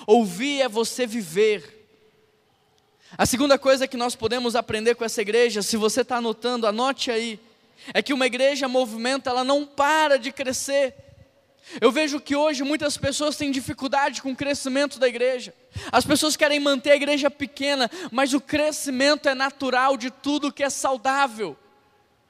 Ouvir 0.06 0.60
é 0.60 0.68
você 0.68 1.06
viver. 1.06 1.76
A 3.16 3.24
segunda 3.24 3.58
coisa 3.58 3.88
que 3.88 3.96
nós 3.96 4.14
podemos 4.14 4.54
aprender 4.54 4.94
com 4.94 5.04
essa 5.04 5.22
igreja, 5.22 5.62
se 5.62 5.76
você 5.76 6.02
está 6.02 6.16
anotando, 6.16 6.66
anote 6.66 7.10
aí, 7.10 7.40
é 7.94 8.02
que 8.02 8.12
uma 8.12 8.26
igreja 8.26 8.68
movimento, 8.68 9.28
ela 9.28 9.42
não 9.42 9.64
para 9.64 10.18
de 10.18 10.30
crescer. 10.30 10.94
Eu 11.80 11.92
vejo 11.92 12.20
que 12.20 12.34
hoje 12.34 12.64
muitas 12.64 12.96
pessoas 12.96 13.36
têm 13.36 13.50
dificuldade 13.50 14.22
com 14.22 14.32
o 14.32 14.36
crescimento 14.36 14.98
da 14.98 15.08
igreja. 15.08 15.54
As 15.92 16.04
pessoas 16.04 16.36
querem 16.36 16.58
manter 16.58 16.92
a 16.92 16.96
igreja 16.96 17.30
pequena, 17.30 17.90
mas 18.10 18.32
o 18.32 18.40
crescimento 18.40 19.28
é 19.28 19.34
natural 19.34 19.96
de 19.96 20.10
tudo 20.10 20.52
que 20.52 20.62
é 20.62 20.70
saudável 20.70 21.56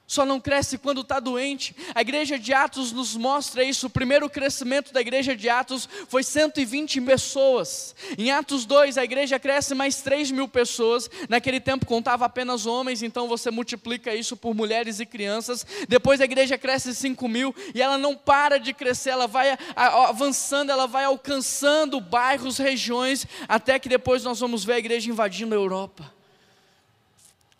só 0.09 0.25
não 0.25 0.39
cresce 0.39 0.79
quando 0.79 1.01
está 1.01 1.19
doente. 1.19 1.75
A 1.93 2.01
igreja 2.01 2.39
de 2.39 2.51
Atos 2.51 2.91
nos 2.91 3.15
mostra 3.15 3.63
isso. 3.63 3.85
O 3.85 3.89
primeiro 3.91 4.27
crescimento 4.27 4.91
da 4.91 4.99
igreja 4.99 5.35
de 5.35 5.47
Atos 5.47 5.87
foi 6.07 6.23
120 6.23 6.99
pessoas. 7.01 7.95
Em 8.17 8.31
Atos 8.31 8.65
2, 8.65 8.97
a 8.97 9.03
igreja 9.03 9.37
cresce 9.37 9.75
mais 9.75 10.01
3 10.01 10.31
mil 10.31 10.47
pessoas. 10.47 11.07
Naquele 11.29 11.59
tempo 11.59 11.85
contava 11.85 12.25
apenas 12.25 12.65
homens, 12.65 13.03
então 13.03 13.27
você 13.27 13.51
multiplica 13.51 14.15
isso 14.15 14.35
por 14.35 14.55
mulheres 14.55 14.99
e 14.99 15.05
crianças. 15.05 15.63
Depois 15.87 16.19
a 16.19 16.25
igreja 16.25 16.57
cresce 16.57 16.95
5 16.95 17.27
mil 17.27 17.53
e 17.75 17.79
ela 17.79 17.99
não 17.99 18.15
para 18.15 18.57
de 18.57 18.73
crescer, 18.73 19.11
ela 19.11 19.27
vai 19.27 19.55
avançando, 19.75 20.71
ela 20.71 20.87
vai 20.87 21.03
alcançando 21.03 22.01
bairros, 22.01 22.57
regiões, 22.57 23.27
até 23.47 23.77
que 23.77 23.87
depois 23.87 24.23
nós 24.23 24.39
vamos 24.39 24.65
ver 24.65 24.73
a 24.73 24.79
igreja 24.79 25.07
invadindo 25.11 25.53
a 25.53 25.57
Europa. 25.57 26.18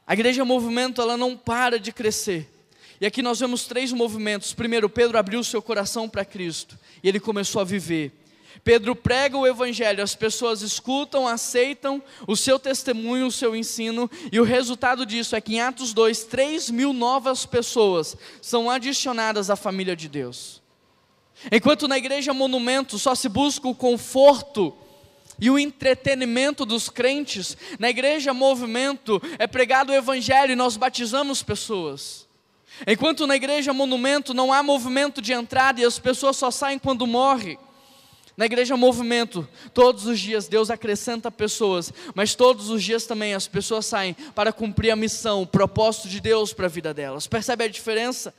A 0.10 0.14
igreja 0.14 0.44
movimento, 0.44 1.00
ela 1.04 1.16
não 1.16 1.38
para 1.38 1.80
de 1.80 1.92
crescer. 1.92 2.50
E 3.00 3.06
aqui 3.06 3.22
nós 3.22 3.40
vemos 3.40 3.66
três 3.66 3.94
movimentos. 3.94 4.56
Primeiro, 4.56 4.90
Pedro 4.90 5.20
abriu 5.20 5.44
seu 5.44 5.62
coração 5.62 6.10
para 6.10 6.26
Cristo 6.26 6.80
e 7.04 7.08
ele 7.08 7.20
começou 7.20 7.62
a 7.62 7.64
viver. 7.64 8.12
Pedro 8.64 8.96
prega 8.96 9.38
o 9.38 9.46
Evangelho, 9.46 10.02
as 10.02 10.16
pessoas 10.16 10.64
escutam, 10.64 11.28
aceitam 11.28 12.02
o 12.26 12.36
seu 12.36 12.58
testemunho, 12.58 13.28
o 13.28 13.32
seu 13.32 13.56
ensino, 13.56 14.10
e 14.32 14.40
o 14.40 14.44
resultado 14.44 15.06
disso 15.06 15.36
é 15.36 15.42
que 15.42 15.54
em 15.54 15.62
Atos 15.62 15.94
2, 15.94 16.24
3 16.24 16.72
mil 16.72 16.92
novas 16.92 17.46
pessoas 17.46 18.18
são 18.42 18.68
adicionadas 18.68 19.52
à 19.52 19.56
família 19.56 19.96
de 19.96 20.10
Deus. 20.10 20.60
Enquanto 21.52 21.88
na 21.88 22.00
igreja 22.00 22.34
monumento 22.34 22.98
só 22.98 23.14
se 23.14 23.30
busca 23.30 23.68
o 23.68 23.76
conforto 23.76 24.76
e 25.42 25.50
o 25.50 25.58
entretenimento 25.58 26.66
dos 26.66 26.90
crentes. 26.90 27.58
Na 27.78 27.90
igreja 27.90 28.34
Movimento 28.34 29.22
é 29.38 29.48
pregado 29.48 29.92
o 29.92 29.96
Evangelho 29.96 30.54
e 30.54 30.56
nós 30.56 30.78
batizamos 30.78 31.44
pessoas. 31.44 32.28
Enquanto 32.88 33.28
na 33.28 33.36
igreja 33.36 33.74
Monumento 33.74 34.34
não 34.34 34.54
há 34.54 34.64
movimento 34.64 35.22
de 35.22 35.34
entrada 35.34 35.82
e 35.82 35.86
as 35.86 36.00
pessoas 36.00 36.38
só 36.38 36.50
saem 36.50 36.80
quando 36.80 37.06
morre. 37.06 37.58
Na 38.38 38.46
igreja 38.46 38.78
Movimento, 38.78 39.46
todos 39.74 40.06
os 40.06 40.18
dias 40.18 40.48
Deus 40.48 40.70
acrescenta 40.70 41.30
pessoas, 41.30 41.92
mas 42.16 42.36
todos 42.36 42.70
os 42.70 42.82
dias 42.82 43.06
também 43.06 43.34
as 43.34 43.48
pessoas 43.48 43.86
saem 43.86 44.16
para 44.34 44.54
cumprir 44.54 44.92
a 44.92 44.96
missão, 44.96 45.42
o 45.42 45.48
propósito 45.48 46.08
de 46.08 46.22
Deus 46.22 46.54
para 46.54 46.68
a 46.68 46.70
vida 46.70 46.94
delas. 46.94 47.28
Percebe 47.28 47.66
a 47.66 47.68
diferença? 47.68 48.34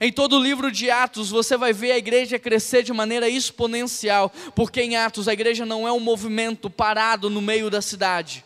Em 0.00 0.12
todo 0.12 0.36
o 0.36 0.42
livro 0.42 0.72
de 0.72 0.90
Atos, 0.90 1.30
você 1.30 1.56
vai 1.56 1.72
ver 1.72 1.92
a 1.92 1.98
igreja 1.98 2.38
crescer 2.38 2.82
de 2.82 2.92
maneira 2.92 3.28
exponencial, 3.28 4.32
porque 4.54 4.82
em 4.82 4.96
Atos 4.96 5.28
a 5.28 5.32
igreja 5.32 5.64
não 5.64 5.86
é 5.86 5.92
um 5.92 6.00
movimento 6.00 6.68
parado 6.68 7.30
no 7.30 7.40
meio 7.40 7.70
da 7.70 7.80
cidade, 7.80 8.44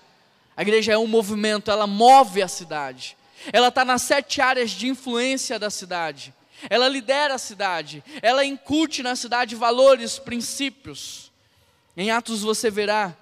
a 0.56 0.62
igreja 0.62 0.92
é 0.92 0.98
um 0.98 1.06
movimento, 1.06 1.70
ela 1.70 1.86
move 1.86 2.42
a 2.42 2.48
cidade, 2.48 3.16
ela 3.52 3.68
está 3.68 3.84
nas 3.84 4.02
sete 4.02 4.40
áreas 4.40 4.70
de 4.70 4.88
influência 4.88 5.58
da 5.58 5.70
cidade, 5.70 6.34
ela 6.68 6.88
lidera 6.88 7.34
a 7.34 7.38
cidade, 7.38 8.04
ela 8.20 8.44
incute 8.44 9.02
na 9.02 9.14
cidade 9.14 9.54
valores, 9.54 10.18
princípios. 10.18 11.30
Em 11.96 12.10
Atos 12.10 12.42
você 12.42 12.70
verá 12.70 13.16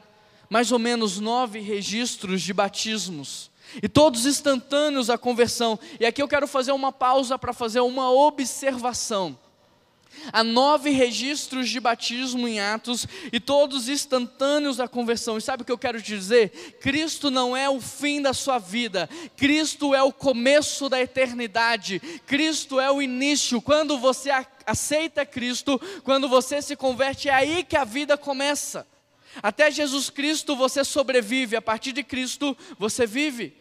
mais 0.49 0.73
ou 0.73 0.79
menos 0.79 1.21
nove 1.21 1.61
registros 1.61 2.43
de 2.43 2.53
batismos 2.53 3.51
e 3.83 3.89
todos 3.89 4.27
instantâneos 4.27 5.11
a 5.11 5.19
conversão. 5.19 5.79
E 6.01 6.07
aqui 6.07 6.23
eu 6.23 6.29
quero 6.29 6.47
fazer 6.47 6.73
uma 6.73 6.93
pausa 6.93 7.39
para 7.39 7.53
fazer 7.53 7.81
uma 7.81 8.11
observação. 8.11 9.37
Há 10.33 10.43
nove 10.43 10.91
registros 10.91 11.69
de 11.69 11.79
batismo 11.79 12.49
em 12.49 12.61
Atos 12.61 13.07
e 13.33 13.39
todos 13.39 13.89
instantâneos 13.89 14.81
à 14.81 14.89
conversão. 14.89 15.37
E 15.37 15.43
sabe 15.43 15.63
o 15.63 15.67
que 15.67 15.73
eu 15.73 15.79
quero 15.79 16.01
te 16.01 16.17
dizer? 16.17 16.79
Cristo 16.81 17.31
não 17.31 17.57
é 17.57 17.69
o 17.69 17.81
fim 17.81 18.21
da 18.21 18.33
sua 18.33 18.59
vida, 18.59 19.09
Cristo 19.37 19.95
é 19.95 20.03
o 20.03 20.13
começo 20.13 20.89
da 20.89 21.01
eternidade, 21.01 22.01
Cristo 22.27 22.81
é 22.81 22.91
o 22.91 23.01
início. 23.01 23.61
Quando 23.61 23.99
você 23.99 24.31
aceita 24.67 25.25
Cristo, 25.25 25.81
quando 26.03 26.29
você 26.29 26.61
se 26.61 26.75
converte, 26.77 27.29
é 27.29 27.35
aí 27.35 27.65
que 27.65 27.77
a 27.77 27.85
vida 27.85 28.17
começa. 28.17 28.87
Até 29.43 29.71
Jesus 29.71 30.11
Cristo 30.11 30.57
você 30.57 30.85
sobrevive, 30.85 31.57
a 31.57 31.63
partir 31.63 31.93
de 31.93 32.03
Cristo 32.03 32.57
você 32.79 33.07
vive. 33.07 33.55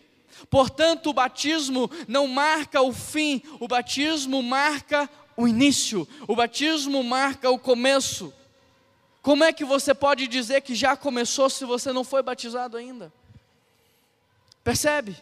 Portanto, 0.50 1.10
o 1.10 1.14
batismo 1.14 1.90
não 2.08 2.28
marca 2.28 2.82
o 2.82 2.92
fim, 2.92 3.42
o 3.60 3.68
batismo 3.68 4.42
marca 4.44 5.10
o 5.38 5.48
início, 5.48 6.08
o 6.28 6.36
batismo 6.36 7.04
marca 7.04 7.50
o 7.50 7.60
começo. 7.60 8.34
Como 9.22 9.44
é 9.44 9.52
que 9.52 9.66
você 9.66 9.94
pode 9.94 10.28
dizer 10.28 10.62
que 10.62 10.76
já 10.76 10.96
começou 10.96 11.50
se 11.50 11.66
você 11.66 11.92
não 11.92 12.04
foi 12.04 12.22
batizado 12.22 12.78
ainda? 12.78 13.12
Percebe? 14.64 15.16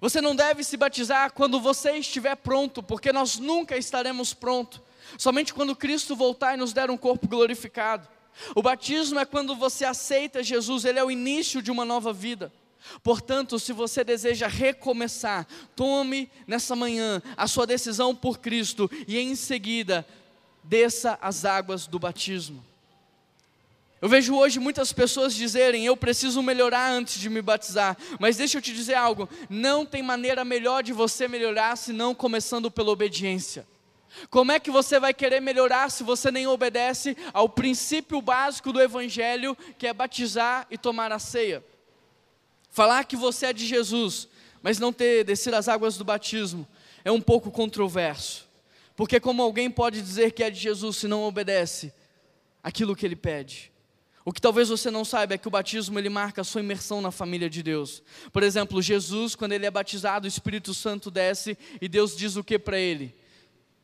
Você 0.00 0.20
não 0.20 0.34
deve 0.34 0.64
se 0.64 0.76
batizar 0.76 1.32
quando 1.32 1.60
você 1.60 1.92
estiver 1.92 2.34
pronto, 2.36 2.82
porque 2.82 3.12
nós 3.12 3.38
nunca 3.38 3.76
estaremos 3.76 4.32
prontos. 4.32 4.80
Somente 5.18 5.52
quando 5.52 5.76
Cristo 5.76 6.16
voltar 6.16 6.54
e 6.54 6.56
nos 6.56 6.72
der 6.72 6.90
um 6.90 6.96
corpo 6.96 7.28
glorificado. 7.28 8.08
O 8.54 8.62
batismo 8.62 9.18
é 9.18 9.24
quando 9.24 9.54
você 9.54 9.84
aceita 9.84 10.42
Jesus, 10.42 10.84
ele 10.84 10.98
é 10.98 11.04
o 11.04 11.10
início 11.10 11.62
de 11.62 11.70
uma 11.70 11.84
nova 11.84 12.12
vida. 12.12 12.52
Portanto, 13.02 13.58
se 13.58 13.72
você 13.72 14.02
deseja 14.02 14.48
recomeçar, 14.48 15.46
tome 15.76 16.30
nessa 16.46 16.74
manhã 16.74 17.22
a 17.36 17.46
sua 17.46 17.66
decisão 17.66 18.14
por 18.14 18.38
Cristo 18.38 18.90
e 19.06 19.18
em 19.18 19.34
seguida 19.34 20.06
desça 20.64 21.18
as 21.20 21.44
águas 21.44 21.86
do 21.86 21.98
batismo. 21.98 22.64
Eu 24.00 24.08
vejo 24.08 24.34
hoje 24.34 24.58
muitas 24.58 24.92
pessoas 24.92 25.32
dizerem: 25.32 25.86
eu 25.86 25.96
preciso 25.96 26.42
melhorar 26.42 26.90
antes 26.90 27.20
de 27.20 27.30
me 27.30 27.40
batizar. 27.40 27.96
Mas 28.18 28.36
deixa 28.36 28.58
eu 28.58 28.62
te 28.62 28.74
dizer 28.74 28.94
algo: 28.94 29.28
não 29.48 29.86
tem 29.86 30.02
maneira 30.02 30.44
melhor 30.44 30.82
de 30.82 30.92
você 30.92 31.28
melhorar 31.28 31.76
senão 31.76 32.12
começando 32.12 32.68
pela 32.68 32.90
obediência. 32.90 33.64
Como 34.30 34.52
é 34.52 34.60
que 34.60 34.70
você 34.70 34.98
vai 35.00 35.14
querer 35.14 35.40
melhorar 35.40 35.90
se 35.90 36.02
você 36.02 36.30
nem 36.30 36.46
obedece 36.46 37.16
ao 37.32 37.48
princípio 37.48 38.20
básico 38.20 38.72
do 38.72 38.80
Evangelho, 38.80 39.56
que 39.78 39.86
é 39.86 39.92
batizar 39.92 40.66
e 40.70 40.78
tomar 40.78 41.12
a 41.12 41.18
ceia? 41.18 41.64
Falar 42.70 43.04
que 43.04 43.16
você 43.16 43.46
é 43.46 43.52
de 43.52 43.66
Jesus, 43.66 44.28
mas 44.62 44.78
não 44.78 44.92
ter 44.92 45.24
descido 45.24 45.56
as 45.56 45.68
águas 45.68 45.96
do 45.96 46.04
batismo, 46.04 46.66
é 47.04 47.10
um 47.10 47.20
pouco 47.20 47.50
controverso. 47.50 48.48
Porque 48.96 49.18
como 49.18 49.42
alguém 49.42 49.70
pode 49.70 50.00
dizer 50.00 50.32
que 50.32 50.42
é 50.42 50.50
de 50.50 50.60
Jesus 50.60 50.96
se 50.98 51.08
não 51.08 51.24
obedece 51.24 51.92
aquilo 52.62 52.94
que 52.94 53.04
ele 53.04 53.16
pede? 53.16 53.72
O 54.24 54.32
que 54.32 54.40
talvez 54.40 54.68
você 54.68 54.90
não 54.90 55.04
saiba 55.04 55.34
é 55.34 55.38
que 55.38 55.48
o 55.48 55.50
batismo 55.50 55.98
ele 55.98 56.08
marca 56.08 56.42
a 56.42 56.44
sua 56.44 56.60
imersão 56.60 57.00
na 57.00 57.10
família 57.10 57.50
de 57.50 57.62
Deus. 57.62 58.02
Por 58.32 58.42
exemplo, 58.42 58.80
Jesus, 58.80 59.34
quando 59.34 59.52
ele 59.52 59.66
é 59.66 59.70
batizado, 59.70 60.26
o 60.26 60.28
Espírito 60.28 60.72
Santo 60.72 61.10
desce 61.10 61.58
e 61.80 61.88
Deus 61.88 62.16
diz 62.16 62.36
o 62.36 62.44
que 62.44 62.58
para 62.58 62.78
ele? 62.78 63.14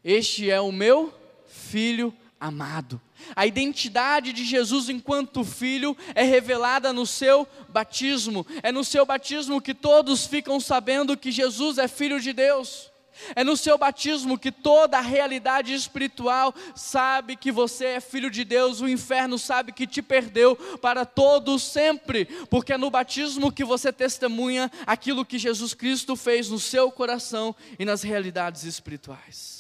Este 0.05 0.51
é 0.51 0.61
o 0.61 0.73
meu 0.73 1.13
filho 1.47 2.15
amado. 2.41 3.01
A 3.35 3.47
identidade 3.47 4.33
de 4.33 4.45
Jesus 4.45 4.89
enquanto 4.89 5.45
filho 5.45 5.97
é 6.15 6.23
revelada 6.23 6.93
no 6.93 7.07
seu 7.07 7.47
batismo. 7.69 8.47
É 8.63 8.71
no 8.71 8.85
seu 8.85 9.05
batismo 9.05 9.61
que 9.61 9.75
todos 9.75 10.27
ficam 10.27 10.61
sabendo 10.61 11.17
que 11.17 11.33
Jesus 11.33 11.79
é 11.79 11.89
filho 11.89 12.21
de 12.21 12.33
Deus. 12.33 12.91
É 13.35 13.43
no 13.43 13.57
seu 13.57 13.77
batismo 13.77 14.39
que 14.39 14.53
toda 14.53 14.99
a 14.99 15.03
realidade 15.03 15.75
espiritual 15.75 16.55
sabe 16.77 17.35
que 17.35 17.51
você 17.51 17.87
é 17.87 18.01
filho 18.01 18.31
de 18.31 18.45
Deus, 18.45 18.81
o 18.81 18.89
inferno 18.89 19.37
sabe 19.37 19.73
que 19.73 19.89
te 19.89 20.01
perdeu 20.01 20.55
para 20.81 21.05
todo 21.05 21.59
sempre, 21.59 22.27
porque 22.49 22.75
é 22.75 22.79
no 22.79 22.91
batismo 22.91 23.51
que 23.51 23.65
você 23.65 23.93
testemunha 23.93 24.71
aquilo 24.87 25.25
que 25.25 25.37
Jesus 25.37 25.75
Cristo 25.75 26.15
fez 26.15 26.49
no 26.49 26.61
seu 26.61 26.93
coração 26.93 27.57
e 27.77 27.85
nas 27.85 28.03
realidades 28.03 28.63
espirituais. 28.63 29.58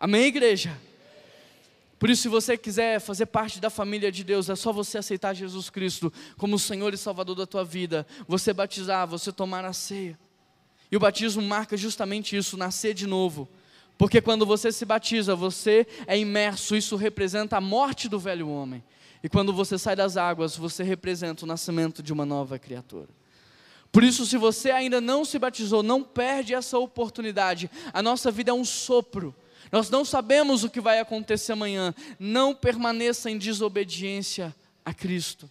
Amém, 0.00 0.24
igreja? 0.24 0.80
Por 1.98 2.08
isso, 2.08 2.22
se 2.22 2.28
você 2.28 2.56
quiser 2.56 2.98
fazer 2.98 3.26
parte 3.26 3.60
da 3.60 3.68
família 3.68 4.10
de 4.10 4.24
Deus, 4.24 4.48
é 4.48 4.56
só 4.56 4.72
você 4.72 4.96
aceitar 4.96 5.34
Jesus 5.34 5.68
Cristo 5.68 6.10
como 6.38 6.56
o 6.56 6.58
Senhor 6.58 6.94
e 6.94 6.96
Salvador 6.96 7.36
da 7.36 7.46
tua 7.46 7.62
vida, 7.62 8.06
você 8.26 8.54
batizar, 8.54 9.06
você 9.06 9.30
tomar 9.30 9.62
a 9.66 9.74
ceia. 9.74 10.18
E 10.90 10.96
o 10.96 11.00
batismo 11.00 11.42
marca 11.42 11.76
justamente 11.76 12.34
isso, 12.34 12.56
nascer 12.56 12.94
de 12.94 13.06
novo. 13.06 13.46
Porque 13.98 14.22
quando 14.22 14.46
você 14.46 14.72
se 14.72 14.86
batiza, 14.86 15.36
você 15.36 15.86
é 16.06 16.18
imerso, 16.18 16.74
isso 16.74 16.96
representa 16.96 17.58
a 17.58 17.60
morte 17.60 18.08
do 18.08 18.18
velho 18.18 18.48
homem. 18.48 18.82
E 19.22 19.28
quando 19.28 19.52
você 19.52 19.76
sai 19.76 19.94
das 19.94 20.16
águas, 20.16 20.56
você 20.56 20.82
representa 20.82 21.44
o 21.44 21.46
nascimento 21.46 22.02
de 22.02 22.10
uma 22.10 22.24
nova 22.24 22.58
criatura. 22.58 23.10
Por 23.92 24.02
isso, 24.02 24.24
se 24.24 24.38
você 24.38 24.70
ainda 24.70 24.98
não 24.98 25.26
se 25.26 25.38
batizou, 25.38 25.82
não 25.82 26.02
perde 26.02 26.54
essa 26.54 26.78
oportunidade. 26.78 27.70
A 27.92 28.02
nossa 28.02 28.30
vida 28.30 28.50
é 28.50 28.54
um 28.54 28.64
sopro. 28.64 29.34
Nós 29.70 29.88
não 29.90 30.04
sabemos 30.04 30.64
o 30.64 30.70
que 30.70 30.80
vai 30.80 30.98
acontecer 30.98 31.52
amanhã. 31.52 31.94
Não 32.18 32.54
permaneça 32.54 33.30
em 33.30 33.38
desobediência 33.38 34.54
a 34.84 34.92
Cristo. 34.92 35.48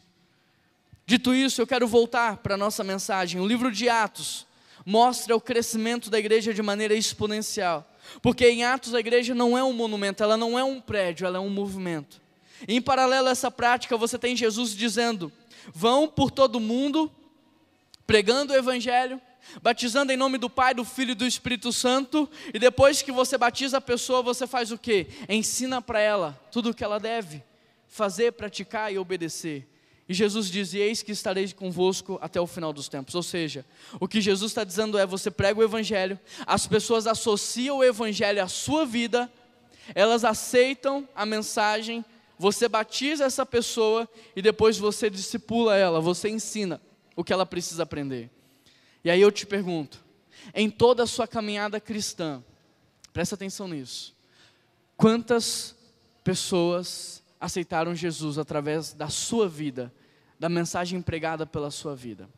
Dito 1.06 1.34
isso, 1.34 1.62
eu 1.62 1.68
quero 1.68 1.88
voltar 1.88 2.38
para 2.38 2.54
a 2.54 2.58
nossa 2.58 2.84
mensagem. 2.84 3.42
O 3.42 3.48
livro 3.48 3.72
de 3.72 3.90
Atos, 3.90 4.46
mostra 4.86 5.36
o 5.36 5.42
crescimento 5.42 6.10
da 6.10 6.18
igreja 6.18 6.54
de 6.54 6.62
maneira 6.62 6.96
exponencial. 6.96 7.88
Porque 8.22 8.50
em 8.50 8.64
Atos 8.64 8.96
a 8.96 9.00
igreja 9.00 9.36
não 9.36 9.58
é 9.58 9.64
um 9.64 9.74
monumento, 9.74 10.24
ela 10.24 10.36
não 10.36 10.58
é 10.58 10.64
um 10.64 10.82
prédio, 10.82 11.28
ela 11.28 11.38
é 11.38 11.42
um 11.42 11.50
movimento. 11.50 12.20
Em 12.68 12.82
paralelo 12.82 13.28
a 13.28 13.32
essa 13.32 13.52
prática, 13.52 13.96
você 13.96 14.18
tem 14.18 14.36
Jesus 14.36 14.76
dizendo: 14.76 15.32
vão 15.74 16.08
por 16.08 16.32
todo 16.32 16.60
mundo, 16.60 17.12
pregando 18.08 18.52
o 18.52 18.56
evangelho, 18.56 19.22
batizando 19.62 20.12
em 20.12 20.18
nome 20.18 20.38
do 20.38 20.50
Pai, 20.50 20.74
do 20.74 20.86
Filho 20.86 21.12
e 21.12 21.16
do 21.16 21.26
Espírito 21.26 21.72
Santo, 21.74 22.30
e 22.54 22.60
depois 22.60 23.02
que 23.02 23.12
você 23.12 23.38
batiza 23.38 23.78
a 23.78 23.82
pessoa, 23.82 24.22
você 24.22 24.46
faz 24.46 24.72
o 24.72 24.78
quê? 24.78 25.08
Ensina 25.28 25.82
para 25.82 26.00
ela 26.00 26.40
tudo 26.52 26.70
o 26.70 26.74
que 26.74 26.84
ela 26.84 27.00
deve 27.00 27.44
fazer, 27.88 28.34
praticar 28.34 28.94
e 28.94 28.98
obedecer. 28.98 29.68
E 30.10 30.14
Jesus 30.14 30.50
diz: 30.50 30.74
Eis 30.74 31.04
que 31.04 31.12
estarei 31.12 31.52
convosco 31.54 32.18
até 32.20 32.42
o 32.42 32.48
final 32.48 32.74
dos 32.74 32.90
tempos. 32.90 33.14
Ou 33.14 33.22
seja, 33.22 33.64
o 34.00 34.08
que 34.08 34.20
Jesus 34.20 34.52
está 34.52 34.64
dizendo 34.64 34.98
é: 34.98 35.06
você 35.06 35.30
prega 35.30 35.60
o 35.60 35.64
Evangelho, 35.64 36.20
as 36.48 36.66
pessoas 36.66 37.06
associam 37.06 37.78
o 37.78 37.84
Evangelho 37.84 38.42
à 38.42 38.48
sua 38.48 38.86
vida, 38.86 39.32
elas 39.94 40.26
aceitam 40.26 41.08
a 41.16 41.28
mensagem, 41.28 42.04
você 42.40 42.68
batiza 42.68 43.26
essa 43.26 43.46
pessoa 43.46 44.10
e 44.36 44.42
depois 44.42 44.80
você 44.80 45.10
discipula 45.10 45.76
ela, 45.76 46.00
você 46.00 46.30
ensina 46.30 46.82
o 47.16 47.24
que 47.24 47.32
ela 47.34 47.46
precisa 47.46 47.84
aprender. 47.84 48.32
E 49.04 49.10
aí 49.10 49.22
eu 49.22 49.32
te 49.32 49.46
pergunto: 49.46 50.04
em 50.54 50.70
toda 50.70 51.04
a 51.04 51.08
sua 51.08 51.28
caminhada 51.28 51.80
cristã, 51.80 52.44
presta 53.14 53.36
atenção 53.36 53.68
nisso, 53.68 54.16
quantas 54.98 55.76
pessoas 56.24 57.24
aceitaram 57.40 57.96
Jesus 57.96 58.38
através 58.38 58.94
da 58.94 59.10
sua 59.10 59.48
vida? 59.48 59.94
da 60.40 60.48
mensagem 60.48 61.02
pregada 61.02 61.46
pela 61.46 61.70
sua 61.70 61.94
vida. 61.94 62.30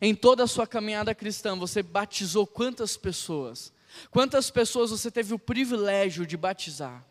Em 0.00 0.14
toda 0.14 0.44
a 0.44 0.46
sua 0.46 0.66
caminhada 0.66 1.14
cristã, 1.14 1.58
você 1.58 1.82
batizou 1.82 2.46
quantas 2.46 2.96
pessoas? 2.96 3.72
Quantas 4.10 4.50
pessoas 4.50 4.90
você 4.90 5.10
teve 5.10 5.34
o 5.34 5.38
privilégio 5.38 6.24
de 6.24 6.36
batizar? 6.36 7.04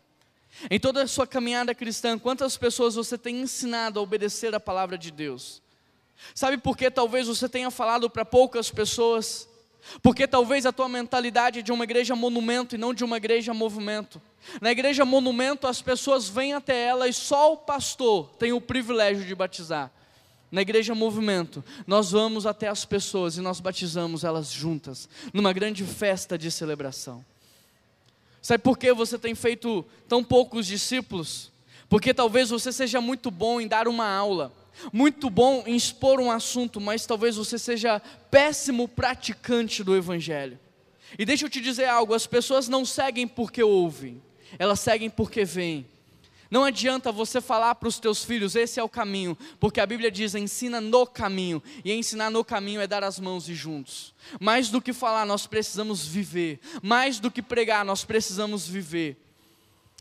Em 0.70 0.80
toda 0.80 1.02
a 1.02 1.06
sua 1.06 1.26
caminhada 1.26 1.74
cristã, 1.74 2.18
quantas 2.18 2.56
pessoas 2.56 2.94
você 2.94 3.18
tem 3.18 3.40
ensinado 3.40 3.98
a 3.98 4.02
obedecer 4.02 4.54
a 4.54 4.60
palavra 4.60 4.96
de 4.96 5.10
Deus? 5.10 5.61
Sabe 6.34 6.56
por 6.56 6.76
que 6.76 6.90
talvez 6.90 7.26
você 7.26 7.48
tenha 7.48 7.70
falado 7.70 8.08
para 8.08 8.24
poucas 8.24 8.70
pessoas? 8.70 9.48
Porque 10.02 10.26
talvez 10.26 10.64
a 10.64 10.72
tua 10.72 10.88
mentalidade 10.88 11.58
é 11.58 11.62
de 11.62 11.72
uma 11.72 11.84
igreja 11.84 12.14
monumento 12.14 12.74
e 12.74 12.78
não 12.78 12.94
de 12.94 13.04
uma 13.04 13.16
igreja 13.16 13.52
movimento. 13.52 14.20
Na 14.60 14.70
igreja 14.70 15.04
monumento, 15.04 15.66
as 15.66 15.82
pessoas 15.82 16.28
vêm 16.28 16.54
até 16.54 16.86
ela 16.86 17.08
e 17.08 17.12
só 17.12 17.52
o 17.52 17.56
pastor 17.56 18.30
tem 18.38 18.52
o 18.52 18.60
privilégio 18.60 19.24
de 19.24 19.34
batizar. 19.34 19.90
Na 20.50 20.60
igreja 20.60 20.94
movimento, 20.94 21.64
nós 21.86 22.10
vamos 22.10 22.46
até 22.46 22.68
as 22.68 22.84
pessoas 22.84 23.36
e 23.36 23.40
nós 23.40 23.58
batizamos 23.58 24.22
elas 24.22 24.50
juntas, 24.50 25.08
numa 25.32 25.52
grande 25.52 25.84
festa 25.84 26.36
de 26.36 26.50
celebração. 26.50 27.24
Sabe 28.40 28.62
por 28.62 28.76
que 28.76 28.92
você 28.92 29.18
tem 29.18 29.34
feito 29.34 29.84
tão 30.08 30.22
poucos 30.22 30.66
discípulos? 30.66 31.50
Porque 31.88 32.12
talvez 32.12 32.50
você 32.50 32.72
seja 32.72 33.00
muito 33.00 33.30
bom 33.30 33.60
em 33.60 33.68
dar 33.68 33.88
uma 33.88 34.06
aula 34.06 34.52
muito 34.92 35.28
bom 35.28 35.62
em 35.66 35.76
expor 35.76 36.20
um 36.20 36.30
assunto, 36.30 36.80
mas 36.80 37.06
talvez 37.06 37.36
você 37.36 37.58
seja 37.58 38.00
péssimo 38.30 38.88
praticante 38.88 39.82
do 39.84 39.96
Evangelho. 39.96 40.58
E 41.18 41.24
deixa 41.24 41.46
eu 41.46 41.50
te 41.50 41.60
dizer 41.60 41.86
algo: 41.86 42.14
as 42.14 42.26
pessoas 42.26 42.68
não 42.68 42.84
seguem 42.84 43.26
porque 43.26 43.62
ouvem, 43.62 44.22
elas 44.58 44.80
seguem 44.80 45.10
porque 45.10 45.44
veem. 45.44 45.86
Não 46.50 46.64
adianta 46.64 47.10
você 47.10 47.40
falar 47.40 47.74
para 47.76 47.88
os 47.88 47.98
teus 47.98 48.22
filhos, 48.22 48.54
esse 48.54 48.78
é 48.78 48.82
o 48.82 48.88
caminho, 48.88 49.38
porque 49.58 49.80
a 49.80 49.86
Bíblia 49.86 50.10
diz: 50.10 50.34
ensina 50.34 50.80
no 50.82 51.06
caminho, 51.06 51.62
e 51.82 51.92
ensinar 51.92 52.30
no 52.30 52.44
caminho 52.44 52.80
é 52.80 52.86
dar 52.86 53.02
as 53.02 53.18
mãos 53.18 53.48
e 53.48 53.54
juntos. 53.54 54.14
Mais 54.38 54.68
do 54.68 54.80
que 54.80 54.92
falar, 54.92 55.24
nós 55.24 55.46
precisamos 55.46 56.06
viver, 56.06 56.60
mais 56.82 57.18
do 57.18 57.30
que 57.30 57.40
pregar, 57.40 57.84
nós 57.84 58.04
precisamos 58.04 58.68
viver. 58.68 59.16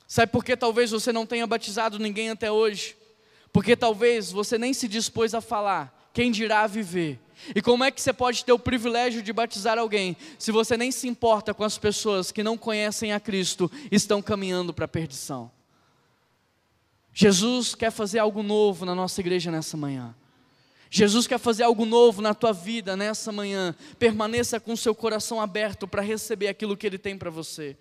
Sabe 0.05 0.29
por 0.29 0.43
que 0.43 0.57
talvez 0.57 0.91
você 0.91 1.13
não 1.13 1.25
tenha 1.25 1.47
batizado 1.47 1.97
ninguém 1.97 2.29
até 2.29 2.51
hoje? 2.51 2.97
Porque 3.51 3.75
talvez 3.75 4.31
você 4.31 4.57
nem 4.57 4.73
se 4.73 4.87
dispôs 4.87 5.33
a 5.33 5.41
falar, 5.41 6.09
quem 6.13 6.31
dirá 6.31 6.61
a 6.61 6.67
viver. 6.67 7.19
E 7.55 7.61
como 7.61 7.83
é 7.83 7.91
que 7.91 8.01
você 8.01 8.13
pode 8.13 8.45
ter 8.45 8.51
o 8.51 8.59
privilégio 8.59 9.21
de 9.21 9.33
batizar 9.33 9.77
alguém 9.77 10.15
se 10.37 10.51
você 10.51 10.77
nem 10.77 10.91
se 10.91 11.07
importa 11.07 11.53
com 11.53 11.63
as 11.63 11.77
pessoas 11.77 12.31
que 12.31 12.43
não 12.43 12.57
conhecem 12.57 13.13
a 13.13 13.19
Cristo 13.19 13.69
e 13.91 13.95
estão 13.95 14.21
caminhando 14.21 14.73
para 14.73 14.85
a 14.85 14.87
perdição? 14.87 15.51
Jesus 17.13 17.75
quer 17.75 17.91
fazer 17.91 18.19
algo 18.19 18.41
novo 18.43 18.85
na 18.85 18.95
nossa 18.95 19.19
igreja 19.19 19.51
nessa 19.51 19.75
manhã. 19.75 20.15
Jesus 20.89 21.25
quer 21.25 21.39
fazer 21.39 21.63
algo 21.63 21.85
novo 21.85 22.21
na 22.21 22.33
tua 22.33 22.53
vida 22.53 22.95
nessa 22.95 23.31
manhã. 23.31 23.75
Permaneça 23.97 24.59
com 24.59 24.75
seu 24.75 24.93
coração 24.93 25.41
aberto 25.41 25.87
para 25.87 26.01
receber 26.01 26.47
aquilo 26.47 26.77
que 26.77 26.85
Ele 26.85 26.97
tem 26.97 27.17
para 27.17 27.29
você. 27.29 27.77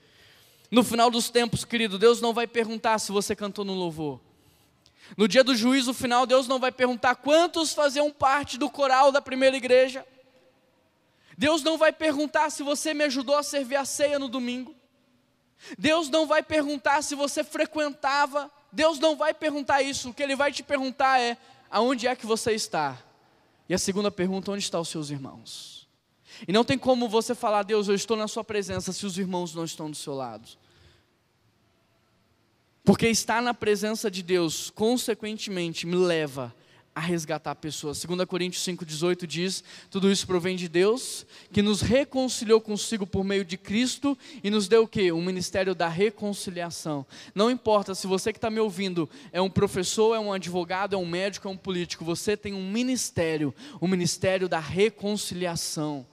No 0.70 0.84
final 0.84 1.10
dos 1.10 1.28
tempos, 1.28 1.64
querido, 1.64 1.98
Deus 1.98 2.20
não 2.20 2.32
vai 2.32 2.46
perguntar 2.46 2.98
se 3.00 3.10
você 3.10 3.34
cantou 3.34 3.64
no 3.64 3.74
louvor. 3.74 4.20
No 5.16 5.26
dia 5.26 5.42
do 5.42 5.54
juízo 5.54 5.92
final, 5.92 6.26
Deus 6.26 6.46
não 6.46 6.58
vai 6.58 6.70
perguntar 6.70 7.16
quantos 7.16 7.72
faziam 7.72 8.10
parte 8.10 8.56
do 8.56 8.70
coral 8.70 9.10
da 9.10 9.20
primeira 9.20 9.56
igreja. 9.56 10.06
Deus 11.36 11.62
não 11.62 11.78
vai 11.78 11.92
perguntar 11.92 12.50
se 12.50 12.62
você 12.62 12.92
me 12.92 13.04
ajudou 13.04 13.36
a 13.36 13.42
servir 13.42 13.76
a 13.76 13.84
ceia 13.84 14.18
no 14.18 14.28
domingo. 14.28 14.74
Deus 15.78 16.08
não 16.08 16.26
vai 16.26 16.42
perguntar 16.42 17.02
se 17.02 17.14
você 17.14 17.42
frequentava. 17.42 18.50
Deus 18.72 18.98
não 18.98 19.16
vai 19.16 19.34
perguntar 19.34 19.82
isso. 19.82 20.10
O 20.10 20.14
que 20.14 20.22
Ele 20.22 20.36
vai 20.36 20.52
te 20.52 20.62
perguntar 20.62 21.20
é: 21.20 21.36
aonde 21.70 22.06
é 22.06 22.14
que 22.14 22.26
você 22.26 22.52
está? 22.52 22.98
E 23.68 23.74
a 23.74 23.78
segunda 23.78 24.10
pergunta: 24.10 24.50
onde 24.50 24.62
estão 24.62 24.80
os 24.80 24.88
seus 24.88 25.10
irmãos? 25.10 25.88
E 26.46 26.52
não 26.52 26.64
tem 26.64 26.78
como 26.78 27.08
você 27.08 27.34
falar, 27.34 27.62
Deus, 27.62 27.88
eu 27.88 27.94
estou 27.94 28.16
na 28.16 28.28
Sua 28.28 28.44
presença, 28.44 28.92
se 28.92 29.04
os 29.04 29.18
irmãos 29.18 29.54
não 29.54 29.64
estão 29.64 29.90
do 29.90 29.96
seu 29.96 30.14
lado. 30.14 30.48
Porque 32.90 33.06
estar 33.06 33.40
na 33.40 33.54
presença 33.54 34.10
de 34.10 34.20
Deus, 34.20 34.68
consequentemente, 34.68 35.86
me 35.86 35.94
leva 35.94 36.52
a 36.92 36.98
resgatar 36.98 37.54
pessoas. 37.54 38.04
2 38.04 38.24
Coríntios 38.24 38.64
5,18 38.64 39.28
diz: 39.28 39.62
Tudo 39.88 40.10
isso 40.10 40.26
provém 40.26 40.56
de 40.56 40.68
Deus, 40.68 41.24
que 41.52 41.62
nos 41.62 41.82
reconciliou 41.82 42.60
consigo 42.60 43.06
por 43.06 43.22
meio 43.22 43.44
de 43.44 43.56
Cristo 43.56 44.18
e 44.42 44.50
nos 44.50 44.66
deu 44.66 44.82
o 44.82 44.88
que? 44.88 45.12
O 45.12 45.22
ministério 45.22 45.72
da 45.72 45.88
reconciliação. 45.88 47.06
Não 47.32 47.48
importa 47.48 47.94
se 47.94 48.08
você 48.08 48.32
que 48.32 48.38
está 48.38 48.50
me 48.50 48.58
ouvindo 48.58 49.08
é 49.30 49.40
um 49.40 49.48
professor, 49.48 50.16
é 50.16 50.18
um 50.18 50.32
advogado, 50.32 50.96
é 50.96 50.98
um 50.98 51.06
médico, 51.06 51.46
é 51.46 51.50
um 51.52 51.56
político, 51.56 52.04
você 52.04 52.36
tem 52.36 52.54
um 52.54 52.72
ministério, 52.72 53.54
o 53.80 53.86
ministério 53.86 54.48
da 54.48 54.58
reconciliação. 54.58 56.04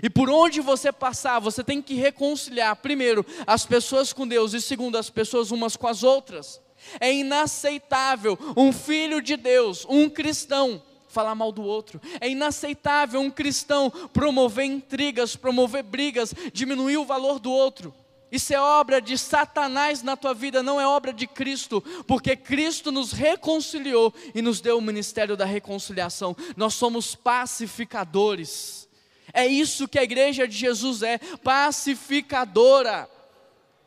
E 0.00 0.08
por 0.08 0.30
onde 0.30 0.60
você 0.60 0.92
passar, 0.92 1.40
você 1.40 1.64
tem 1.64 1.82
que 1.82 1.94
reconciliar, 1.94 2.76
primeiro, 2.76 3.26
as 3.46 3.66
pessoas 3.66 4.12
com 4.12 4.26
Deus, 4.26 4.52
e 4.52 4.60
segundo, 4.60 4.96
as 4.96 5.10
pessoas 5.10 5.50
umas 5.50 5.76
com 5.76 5.88
as 5.88 6.02
outras. 6.02 6.60
É 7.00 7.12
inaceitável 7.12 8.38
um 8.56 8.72
filho 8.72 9.20
de 9.20 9.36
Deus, 9.36 9.86
um 9.88 10.08
cristão, 10.08 10.82
falar 11.08 11.34
mal 11.34 11.52
do 11.52 11.62
outro. 11.62 12.00
É 12.20 12.28
inaceitável 12.28 13.20
um 13.20 13.30
cristão 13.30 13.90
promover 14.12 14.64
intrigas, 14.64 15.36
promover 15.36 15.82
brigas, 15.82 16.34
diminuir 16.52 16.96
o 16.96 17.04
valor 17.04 17.38
do 17.38 17.52
outro. 17.52 17.94
Isso 18.32 18.54
é 18.54 18.58
obra 18.58 18.98
de 18.98 19.18
Satanás 19.18 20.02
na 20.02 20.16
tua 20.16 20.32
vida, 20.32 20.62
não 20.62 20.80
é 20.80 20.86
obra 20.86 21.12
de 21.12 21.26
Cristo, 21.26 21.82
porque 22.06 22.34
Cristo 22.34 22.90
nos 22.90 23.12
reconciliou 23.12 24.12
e 24.34 24.40
nos 24.40 24.58
deu 24.58 24.78
o 24.78 24.82
ministério 24.82 25.36
da 25.36 25.44
reconciliação. 25.44 26.34
Nós 26.56 26.72
somos 26.72 27.14
pacificadores. 27.14 28.88
É 29.32 29.46
isso 29.46 29.88
que 29.88 29.98
a 29.98 30.02
igreja 30.02 30.46
de 30.46 30.56
Jesus 30.56 31.02
é, 31.02 31.18
pacificadora. 31.42 33.08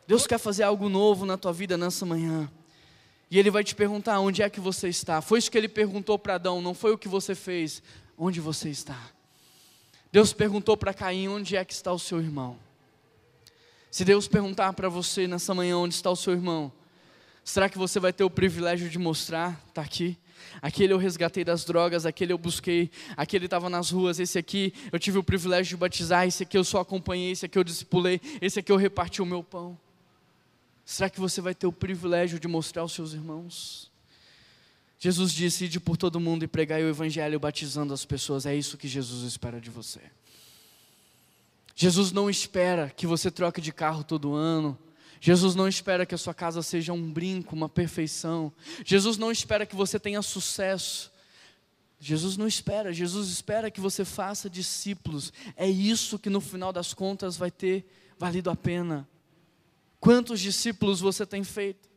Deus 0.06 0.26
quer 0.26 0.38
fazer 0.38 0.62
algo 0.62 0.88
novo 0.88 1.24
na 1.24 1.36
tua 1.36 1.52
vida 1.52 1.76
nessa 1.76 2.04
manhã. 2.06 2.50
E 3.30 3.38
Ele 3.38 3.50
vai 3.50 3.64
te 3.64 3.74
perguntar 3.74 4.20
onde 4.20 4.42
é 4.42 4.50
que 4.50 4.60
você 4.60 4.88
está. 4.88 5.20
Foi 5.20 5.38
isso 5.38 5.50
que 5.50 5.58
Ele 5.58 5.68
perguntou 5.68 6.18
para 6.18 6.34
Adão, 6.34 6.60
não 6.60 6.74
foi 6.74 6.92
o 6.92 6.98
que 6.98 7.08
você 7.08 7.34
fez, 7.34 7.82
onde 8.16 8.40
você 8.40 8.68
está. 8.68 8.98
Deus 10.12 10.32
perguntou 10.32 10.76
para 10.76 10.94
Caim 10.94 11.28
onde 11.28 11.56
é 11.56 11.64
que 11.64 11.72
está 11.72 11.92
o 11.92 11.98
seu 11.98 12.20
irmão. 12.20 12.58
Se 13.90 14.04
Deus 14.04 14.28
perguntar 14.28 14.72
para 14.72 14.88
você 14.88 15.26
nessa 15.26 15.54
manhã 15.54 15.78
onde 15.78 15.94
está 15.94 16.10
o 16.10 16.16
seu 16.16 16.32
irmão, 16.32 16.72
será 17.44 17.68
que 17.68 17.78
você 17.78 17.98
vai 17.98 18.12
ter 18.12 18.24
o 18.24 18.30
privilégio 18.30 18.88
de 18.88 18.98
mostrar? 18.98 19.60
Está 19.68 19.82
aqui. 19.82 20.16
Aquele 20.60 20.92
eu 20.92 20.98
resgatei 20.98 21.44
das 21.44 21.64
drogas, 21.64 22.06
aquele 22.06 22.32
eu 22.32 22.38
busquei, 22.38 22.90
aquele 23.16 23.46
estava 23.46 23.68
nas 23.68 23.90
ruas, 23.90 24.18
esse 24.18 24.38
aqui 24.38 24.72
eu 24.90 24.98
tive 24.98 25.18
o 25.18 25.22
privilégio 25.22 25.70
de 25.70 25.76
batizar, 25.76 26.26
esse 26.26 26.42
aqui 26.42 26.56
eu 26.56 26.64
só 26.64 26.80
acompanhei, 26.80 27.32
esse 27.32 27.46
aqui 27.46 27.58
eu 27.58 27.64
discipulei, 27.64 28.20
esse 28.40 28.58
aqui 28.58 28.72
eu 28.72 28.76
reparti 28.76 29.20
o 29.20 29.26
meu 29.26 29.42
pão. 29.42 29.78
Será 30.84 31.10
que 31.10 31.18
você 31.18 31.40
vai 31.40 31.54
ter 31.54 31.66
o 31.66 31.72
privilégio 31.72 32.38
de 32.38 32.46
mostrar 32.46 32.82
aos 32.82 32.92
seus 32.92 33.12
irmãos? 33.12 33.90
Jesus 34.98 35.32
disse: 35.32 35.64
Ide 35.64 35.80
por 35.80 35.96
todo 35.96 36.20
mundo 36.20 36.44
e 36.44 36.48
pregai 36.48 36.82
o 36.82 36.88
Evangelho 36.88 37.38
batizando 37.38 37.92
as 37.92 38.04
pessoas. 38.04 38.46
É 38.46 38.54
isso 38.54 38.78
que 38.78 38.88
Jesus 38.88 39.24
espera 39.24 39.60
de 39.60 39.70
você. 39.70 40.00
Jesus 41.74 42.12
não 42.12 42.30
espera 42.30 42.88
que 42.88 43.06
você 43.06 43.30
troque 43.30 43.60
de 43.60 43.72
carro 43.72 44.02
todo 44.02 44.34
ano. 44.34 44.78
Jesus 45.20 45.54
não 45.54 45.66
espera 45.66 46.06
que 46.06 46.14
a 46.14 46.18
sua 46.18 46.34
casa 46.34 46.62
seja 46.62 46.92
um 46.92 47.12
brinco, 47.12 47.54
uma 47.54 47.68
perfeição. 47.68 48.52
Jesus 48.84 49.16
não 49.16 49.30
espera 49.30 49.66
que 49.66 49.76
você 49.76 49.98
tenha 49.98 50.22
sucesso. 50.22 51.12
Jesus 51.98 52.36
não 52.36 52.46
espera, 52.46 52.92
Jesus 52.92 53.28
espera 53.28 53.70
que 53.70 53.80
você 53.80 54.04
faça 54.04 54.50
discípulos. 54.50 55.32
É 55.56 55.68
isso 55.68 56.18
que 56.18 56.28
no 56.28 56.40
final 56.40 56.72
das 56.72 56.92
contas 56.92 57.36
vai 57.36 57.50
ter 57.50 57.86
valido 58.18 58.50
a 58.50 58.56
pena. 58.56 59.08
Quantos 59.98 60.40
discípulos 60.40 61.00
você 61.00 61.24
tem 61.24 61.42
feito? 61.42 61.88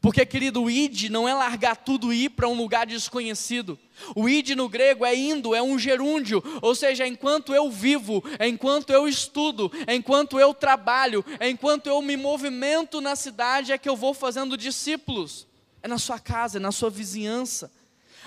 Porque, 0.00 0.24
querido, 0.26 0.62
o 0.62 0.70
id 0.70 1.08
não 1.08 1.28
é 1.28 1.34
largar 1.34 1.76
tudo 1.76 2.12
e 2.12 2.24
ir 2.24 2.30
para 2.30 2.48
um 2.48 2.54
lugar 2.54 2.86
desconhecido. 2.86 3.78
O 4.14 4.28
id 4.28 4.50
no 4.50 4.68
grego 4.68 5.04
é 5.04 5.14
indo, 5.14 5.54
é 5.54 5.62
um 5.62 5.78
gerúndio, 5.78 6.42
ou 6.60 6.74
seja, 6.74 7.06
enquanto 7.06 7.54
eu 7.54 7.70
vivo, 7.70 8.22
enquanto 8.40 8.90
eu 8.90 9.08
estudo, 9.08 9.70
enquanto 9.88 10.38
eu 10.38 10.52
trabalho, 10.52 11.24
enquanto 11.40 11.86
eu 11.86 12.02
me 12.02 12.16
movimento 12.16 13.00
na 13.00 13.14
cidade, 13.14 13.72
é 13.72 13.78
que 13.78 13.88
eu 13.88 13.96
vou 13.96 14.12
fazendo 14.12 14.56
discípulos. 14.56 15.46
É 15.82 15.88
na 15.88 15.98
sua 15.98 16.18
casa, 16.18 16.58
é 16.58 16.60
na 16.60 16.72
sua 16.72 16.90
vizinhança. 16.90 17.70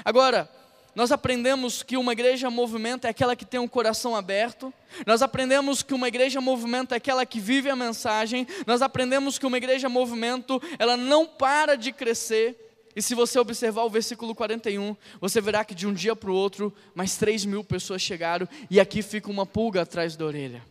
Agora, 0.05 0.49
nós 0.97 1.11
aprendemos 1.11 1.83
que 1.83 1.95
uma 1.95 2.11
igreja 2.11 2.49
movimento 2.49 3.05
é 3.05 3.11
aquela 3.11 3.35
que 3.35 3.45
tem 3.45 3.59
um 3.59 3.67
coração 3.67 4.15
aberto. 4.15 4.73
Nós 5.05 5.21
aprendemos 5.21 5.83
que 5.83 5.93
uma 5.93 6.07
igreja 6.07 6.41
movimento 6.41 6.91
é 6.95 6.97
aquela 6.97 7.23
que 7.23 7.39
vive 7.39 7.69
a 7.69 7.75
mensagem. 7.75 8.47
Nós 8.65 8.81
aprendemos 8.81 9.37
que 9.37 9.45
uma 9.45 9.57
igreja 9.57 9.87
movimento, 9.87 10.59
ela 10.79 10.97
não 10.97 11.27
para 11.27 11.75
de 11.75 11.91
crescer. 11.91 12.89
E 12.95 13.01
se 13.03 13.13
você 13.13 13.37
observar 13.37 13.83
o 13.83 13.91
versículo 13.91 14.33
41, 14.33 14.97
você 15.21 15.39
verá 15.39 15.63
que 15.63 15.75
de 15.75 15.85
um 15.85 15.93
dia 15.93 16.15
para 16.15 16.31
o 16.31 16.33
outro, 16.33 16.73
mais 16.95 17.15
3 17.15 17.45
mil 17.45 17.63
pessoas 17.63 18.01
chegaram, 18.01 18.49
e 18.67 18.79
aqui 18.79 19.03
fica 19.03 19.29
uma 19.29 19.45
pulga 19.45 19.83
atrás 19.83 20.15
da 20.15 20.25
orelha. 20.25 20.63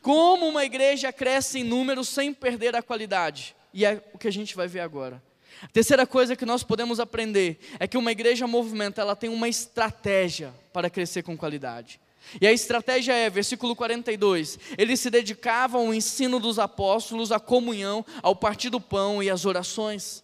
Como 0.00 0.48
uma 0.48 0.64
igreja 0.64 1.12
cresce 1.12 1.60
em 1.60 1.64
número 1.64 2.04
sem 2.04 2.34
perder 2.34 2.74
a 2.74 2.82
qualidade? 2.82 3.54
E 3.72 3.84
é 3.84 4.02
o 4.12 4.18
que 4.18 4.26
a 4.26 4.32
gente 4.32 4.56
vai 4.56 4.66
ver 4.66 4.80
agora. 4.80 5.22
A 5.62 5.68
terceira 5.68 6.06
coisa 6.06 6.34
que 6.34 6.44
nós 6.44 6.62
podemos 6.62 6.98
aprender 6.98 7.58
é 7.78 7.86
que 7.86 7.96
uma 7.96 8.10
igreja 8.10 8.46
movimento, 8.46 9.00
ela 9.00 9.14
tem 9.14 9.30
uma 9.30 9.48
estratégia 9.48 10.52
para 10.72 10.90
crescer 10.90 11.22
com 11.22 11.36
qualidade. 11.36 12.00
E 12.40 12.46
a 12.46 12.52
estratégia 12.52 13.12
é, 13.12 13.30
versículo 13.30 13.76
42, 13.76 14.58
eles 14.76 15.00
se 15.00 15.10
dedicavam 15.10 15.86
ao 15.86 15.94
ensino 15.94 16.40
dos 16.40 16.58
apóstolos, 16.58 17.30
à 17.30 17.38
comunhão, 17.38 18.04
ao 18.22 18.34
partir 18.34 18.70
do 18.70 18.80
pão 18.80 19.22
e 19.22 19.30
às 19.30 19.44
orações. 19.44 20.22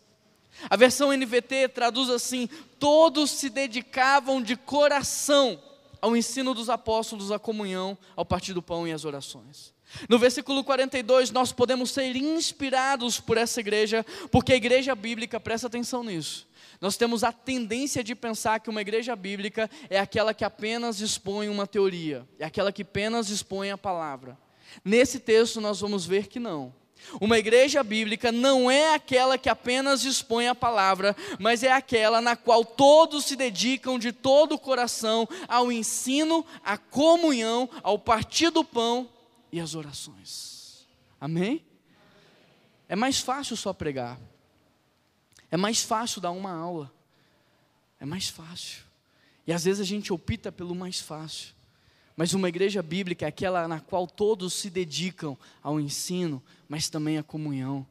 A 0.69 0.77
versão 0.77 1.13
NVT 1.13 1.69
traduz 1.69 2.09
assim: 2.11 2.49
todos 2.79 3.31
se 3.31 3.49
dedicavam 3.49 4.43
de 4.43 4.57
coração 4.57 5.61
ao 6.01 6.17
ensino 6.17 6.55
dos 6.55 6.69
apóstolos, 6.69 7.31
à 7.31 7.39
comunhão, 7.39 7.97
ao 8.17 8.25
partir 8.25 8.53
do 8.53 8.63
pão 8.63 8.87
e 8.87 8.93
às 8.93 9.05
orações. 9.05 9.73
No 10.09 10.19
versículo 10.19 10.63
42, 10.63 11.31
nós 11.31 11.53
podemos 11.53 11.91
ser 11.91 12.15
inspirados 12.15 13.19
por 13.19 13.37
essa 13.37 13.61
igreja, 13.61 14.05
porque 14.31 14.53
a 14.53 14.57
igreja 14.57 14.95
bíblica, 14.95 15.41
presta 15.41 15.67
atenção 15.67 16.03
nisso. 16.03 16.47
Nós 16.81 16.97
temos 16.97 17.25
a 17.25 17.33
tendência 17.33 18.05
de 18.05 18.15
pensar 18.15 18.61
que 18.61 18.71
uma 18.71 18.81
igreja 18.81 19.17
bíblica 19.17 19.69
é 19.91 19.99
aquela 19.99 20.33
que 20.33 20.45
apenas 20.45 21.01
expõe 21.01 21.49
uma 21.49 21.67
teoria, 21.67 22.27
é 22.39 22.45
aquela 22.45 22.71
que 22.71 22.83
apenas 22.83 23.31
expõe 23.31 23.71
a 23.71 23.79
palavra. 23.79 24.39
Nesse 24.85 25.19
texto, 25.19 25.61
nós 25.61 25.81
vamos 25.81 26.07
ver 26.07 26.29
que 26.29 26.39
não. 26.39 26.73
Uma 27.21 27.39
igreja 27.39 27.83
bíblica 27.83 28.31
não 28.31 28.71
é 28.71 28.95
aquela 28.95 29.39
que 29.39 29.49
apenas 29.49 30.05
expõe 30.05 30.47
a 30.47 30.55
palavra, 30.55 31.17
mas 31.39 31.63
é 31.63 31.73
aquela 31.73 32.21
na 32.21 32.37
qual 32.37 32.65
todos 32.65 33.25
se 33.25 33.35
dedicam 33.35 33.99
de 33.99 34.13
todo 34.13 34.55
o 34.57 34.59
coração 34.59 35.27
ao 35.47 35.73
ensino, 35.73 36.45
à 36.63 36.77
comunhão, 36.77 37.69
ao 37.83 37.99
partir 37.99 38.51
do 38.51 38.63
pão 38.63 39.09
e 39.53 39.61
as 39.61 39.75
orações. 39.75 40.87
Amém? 41.21 41.65
É 42.89 42.97
mais 42.97 43.21
fácil 43.21 43.57
só 43.57 43.73
pregar. 43.73 44.19
É 45.51 45.57
mais 45.57 45.83
fácil 45.83 46.21
dar 46.21 46.31
uma 46.31 46.53
aula. 46.53 46.93
É 48.01 48.07
mais 48.07 48.29
fácil. 48.29 48.83
E 49.47 49.53
às 49.53 49.65
vezes 49.65 49.81
a 49.81 49.85
gente 49.85 50.13
opta 50.13 50.53
pelo 50.53 50.75
mais 50.75 51.01
fácil. 51.01 51.55
Mas 52.17 52.35
uma 52.35 52.49
igreja 52.49 52.83
bíblica 52.83 53.25
é 53.25 53.29
aquela 53.29 53.69
na 53.69 53.81
qual 53.81 54.07
todos 54.07 54.53
se 54.53 54.69
dedicam 54.69 55.39
ao 55.63 55.79
ensino, 55.79 56.43
mas 56.69 56.89
também 56.89 57.17
à 57.17 57.23
comunhão. 57.23 57.87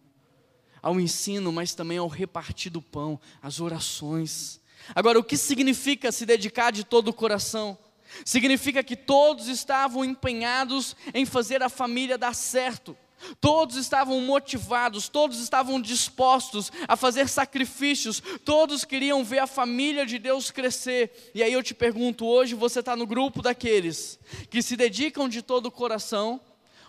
Ao 0.81 0.99
ensino, 0.99 1.51
mas 1.51 1.73
também 1.73 1.97
ao 1.97 2.07
repartir 2.07 2.71
do 2.71 2.81
pão, 2.81 3.19
às 3.41 3.59
orações. 3.59 4.59
Agora, 4.93 5.19
o 5.19 5.23
que 5.23 5.37
significa 5.37 6.11
se 6.11 6.25
dedicar 6.25 6.71
de 6.71 6.83
todo 6.83 7.07
o 7.07 7.13
coração? 7.13 7.77
Significa 8.25 8.83
que 8.83 8.95
todos 8.95 9.47
estavam 9.47 10.03
empenhados 10.03 10.95
em 11.13 11.25
fazer 11.25 11.61
a 11.63 11.69
família 11.69 12.17
dar 12.17 12.33
certo. 12.33 12.95
Todos 13.41 13.75
estavam 13.77 14.21
motivados, 14.21 15.09
todos 15.09 15.39
estavam 15.39 15.81
dispostos 15.81 16.71
a 16.87 16.95
fazer 16.95 17.27
sacrifícios, 17.27 18.21
todos 18.45 18.85
queriam 18.85 19.23
ver 19.23 19.39
a 19.39 19.47
família 19.47 20.05
de 20.05 20.19
Deus 20.19 20.51
crescer. 20.51 21.31
E 21.33 21.41
aí 21.41 21.51
eu 21.51 21.63
te 21.63 21.73
pergunto: 21.73 22.25
hoje 22.25 22.53
você 22.53 22.79
está 22.79 22.95
no 22.95 23.07
grupo 23.07 23.41
daqueles 23.41 24.19
que 24.49 24.61
se 24.61 24.75
dedicam 24.75 25.27
de 25.27 25.41
todo 25.41 25.65
o 25.65 25.71
coração, 25.71 26.39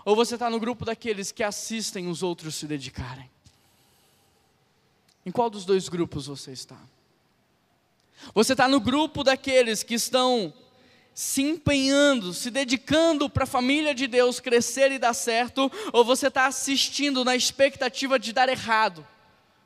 ou 0.04 0.14
você 0.14 0.34
está 0.34 0.50
no 0.50 0.60
grupo 0.60 0.84
daqueles 0.84 1.32
que 1.32 1.42
assistem 1.42 2.08
os 2.08 2.22
outros 2.22 2.54
se 2.54 2.66
dedicarem? 2.66 3.30
Em 5.24 5.30
qual 5.30 5.50
dos 5.50 5.64
dois 5.64 5.88
grupos 5.88 6.26
você 6.26 6.52
está? 6.52 6.78
Você 8.34 8.52
está 8.52 8.68
no 8.68 8.80
grupo 8.80 9.24
daqueles 9.24 9.82
que 9.82 9.94
estão 9.94 10.52
se 11.18 11.42
empenhando, 11.42 12.32
se 12.32 12.48
dedicando 12.48 13.28
para 13.28 13.42
a 13.42 13.46
família 13.46 13.92
de 13.92 14.06
Deus 14.06 14.38
crescer 14.38 14.92
e 14.92 15.00
dar 15.00 15.14
certo, 15.14 15.68
ou 15.92 16.04
você 16.04 16.28
está 16.28 16.46
assistindo 16.46 17.24
na 17.24 17.34
expectativa 17.34 18.20
de 18.20 18.32
dar 18.32 18.48
errado, 18.48 19.04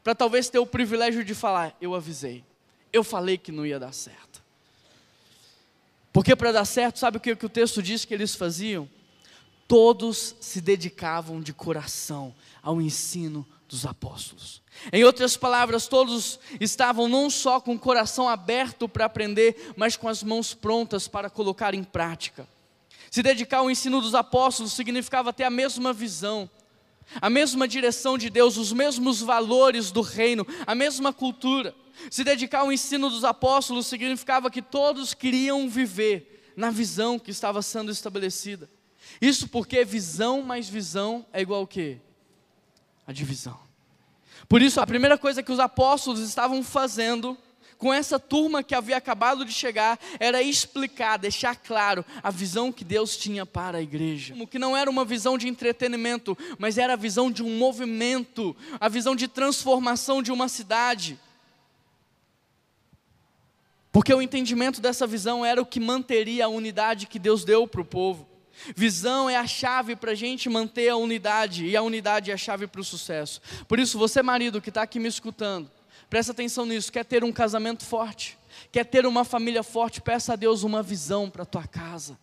para 0.03 0.15
talvez 0.15 0.49
ter 0.49 0.59
o 0.59 0.65
privilégio 0.65 1.23
de 1.23 1.35
falar: 1.35 1.77
eu 1.79 1.95
avisei, 1.95 2.43
eu 2.91 3.05
falei 3.05 3.37
que 3.37 3.53
não 3.53 3.67
ia 3.67 3.79
dar 3.79 3.93
certo. 3.93 4.43
Porque 6.11 6.35
para 6.35 6.53
dar 6.53 6.65
certo, 6.65 6.99
sabe 6.99 7.19
o 7.19 7.21
que, 7.21 7.37
que 7.37 7.45
o 7.45 7.51
texto 7.51 7.83
diz 7.83 8.07
que 8.07 8.15
eles 8.15 8.35
faziam? 8.35 8.88
Todos 9.69 10.35
se 10.41 10.59
dedicavam 10.59 11.38
de 11.38 11.53
coração 11.53 12.35
ao 12.62 12.81
ensino 12.81 13.47
dos 13.73 13.87
apóstolos. 13.87 14.63
Em 14.93 15.03
outras 15.03 15.35
palavras, 15.35 15.89
todos 15.89 16.39
estavam 16.61 17.09
não 17.09 17.31
só 17.31 17.59
com 17.59 17.75
o 17.75 17.79
coração 17.79 18.29
aberto 18.29 18.87
para 18.87 19.07
aprender, 19.07 19.73
mas 19.77 19.97
com 19.97 20.09
as 20.09 20.23
mãos 20.23 20.53
prontas 20.53 21.09
para 21.09 21.31
colocar 21.31 21.73
em 21.73 21.83
prática. 21.83 22.47
Se 23.11 23.23
dedicar 23.23 23.59
ao 23.59 23.71
ensino 23.71 24.03
dos 24.03 24.15
apóstolos 24.15 24.75
significava 24.75 25.33
ter 25.33 25.45
a 25.45 25.51
mesma 25.51 25.91
visão, 25.91 26.51
a 27.19 27.31
mesma 27.31 27.67
direção 27.67 28.19
de 28.19 28.29
Deus, 28.29 28.59
os 28.59 28.75
mesmos 28.75 29.23
valores 29.23 29.91
do 29.91 30.03
reino, 30.03 30.47
a 30.67 30.75
mesma 30.75 31.11
cultura. 31.11 31.75
Se 32.11 32.23
dedicar 32.23 32.61
ao 32.61 32.73
ensino 32.73 33.09
dos 33.09 33.25
apóstolos 33.25 33.87
significava 33.87 34.51
que 34.51 34.61
todos 34.61 35.15
queriam 35.15 35.67
viver 35.67 36.53
na 36.55 36.71
visão 36.71 37.19
que 37.19 37.31
estava 37.31 37.63
sendo 37.63 37.91
estabelecida. 37.91 38.69
Isso 39.19 39.49
porque 39.49 39.83
visão 39.83 40.43
mais 40.43 40.69
visão 40.69 41.25
é 41.33 41.41
igual 41.41 41.61
ao 41.61 41.67
quê? 41.67 42.01
A 43.07 43.12
divisão. 43.12 43.59
Por 44.49 44.62
isso, 44.62 44.81
a 44.81 44.87
primeira 44.87 45.17
coisa 45.17 45.43
que 45.43 45.53
os 45.53 45.61
apóstolos 45.61 46.21
estavam 46.21 46.62
fazendo 46.62 47.37
com 47.83 47.93
essa 47.93 48.17
turma 48.17 48.62
que 48.62 48.77
havia 48.77 48.97
acabado 48.97 49.45
de 49.45 49.53
chegar 49.53 49.99
era 50.21 50.41
explicar, 50.41 51.17
deixar 51.17 51.57
claro 51.57 52.05
a 52.23 52.31
visão 52.31 52.71
que 52.71 52.85
Deus 52.85 53.17
tinha 53.17 53.45
para 53.45 53.79
a 53.79 53.83
igreja. 53.83 54.35
Que 54.47 54.59
não 54.59 54.77
era 54.77 54.88
uma 54.88 55.05
visão 55.05 55.37
de 55.37 55.49
entretenimento, 55.49 56.38
mas 56.59 56.79
era 56.79 56.93
a 56.93 56.97
visão 56.97 57.29
de 57.29 57.43
um 57.43 57.59
movimento, 57.59 58.55
a 58.79 58.88
visão 58.88 59.17
de 59.17 59.27
transformação 59.27 60.23
de 60.23 60.31
uma 60.31 60.49
cidade. 60.49 61.19
Porque 63.91 64.15
o 64.15 64.23
entendimento 64.23 64.81
dessa 64.81 65.05
visão 65.05 65.45
era 65.45 65.61
o 65.61 65.67
que 65.67 65.81
manteria 65.81 66.45
a 66.45 66.49
unidade 66.49 67.09
que 67.09 67.19
Deus 67.19 67.45
deu 67.45 67.67
para 67.67 67.81
o 67.81 67.85
povo. 67.85 68.29
Visão 68.75 69.29
é 69.29 69.37
a 69.37 69.46
chave 69.46 69.96
para 69.96 70.12
a 70.12 70.14
gente 70.14 70.48
manter 70.48 70.88
a 70.88 70.96
unidade, 70.96 71.66
e 71.66 71.77
a 71.77 71.83
unidade 71.83 72.31
é 72.31 72.35
a 72.35 72.38
chave 72.38 72.66
para 72.66 72.81
o 72.81 72.85
sucesso. 72.85 73.40
Por 73.66 73.79
isso, 73.79 73.98
você, 73.98 74.22
marido 74.22 74.61
que 74.61 74.68
está 74.68 74.83
aqui 74.83 74.98
me 74.98 75.09
escutando, 75.09 75.70
presta 76.09 76.33
atenção 76.33 76.64
nisso: 76.66 76.92
quer 76.92 77.05
ter 77.05 77.25
um 77.25 77.33
casamento 77.33 77.85
forte, 77.85 78.38
quer 78.70 78.85
ter 78.85 79.07
uma 79.07 79.25
família 79.25 79.62
forte, 79.62 80.01
peça 80.01 80.35
a 80.35 80.37
Deus 80.37 80.62
uma 80.62 80.83
visão 80.83 81.29
para 81.29 81.42
a 81.42 81.46
tua 81.46 81.66
casa. 81.66 82.16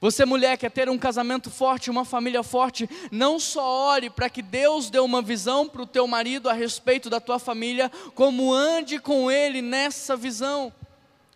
Você, 0.00 0.24
mulher, 0.24 0.56
quer 0.56 0.70
ter 0.70 0.88
um 0.88 0.96
casamento 0.96 1.50
forte, 1.50 1.90
uma 1.90 2.06
família 2.06 2.42
forte, 2.42 2.88
não 3.10 3.38
só 3.38 3.62
ore 3.92 4.08
para 4.08 4.30
que 4.30 4.40
Deus 4.40 4.88
dê 4.88 4.98
uma 4.98 5.20
visão 5.20 5.68
para 5.68 5.82
o 5.82 5.86
teu 5.86 6.06
marido 6.06 6.48
a 6.48 6.54
respeito 6.54 7.10
da 7.10 7.20
tua 7.20 7.38
família, 7.38 7.90
como 8.14 8.52
ande 8.52 8.98
com 8.98 9.30
ele 9.30 9.60
nessa 9.60 10.16
visão, 10.16 10.72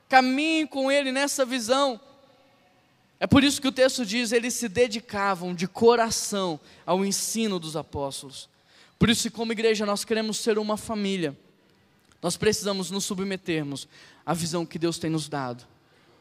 caminhe 0.09 0.67
com 0.67 0.91
ele 0.91 1.13
nessa 1.13 1.45
visão. 1.45 2.01
É 3.19 3.27
por 3.27 3.45
isso 3.45 3.61
que 3.61 3.69
o 3.69 3.73
texto 3.73 4.05
diz: 4.05 4.33
eles 4.33 4.55
se 4.55 4.69
dedicavam 4.69 5.55
de 5.55 5.67
coração 5.67 6.59
ao 6.85 7.05
ensino 7.05 7.59
dos 7.59 7.77
apóstolos. 7.77 8.49
Por 8.99 9.09
isso, 9.11 9.31
como 9.31 9.53
igreja, 9.53 9.85
nós 9.87 10.05
queremos 10.05 10.39
ser 10.39 10.59
uma 10.59 10.77
família, 10.77 11.37
nós 12.23 12.37
precisamos 12.37 12.91
nos 12.91 13.05
submetermos 13.05 13.89
à 14.25 14.33
visão 14.33 14.65
que 14.65 14.79
Deus 14.79 14.99
tem 14.99 15.11
nos 15.11 15.29
dado 15.29 15.65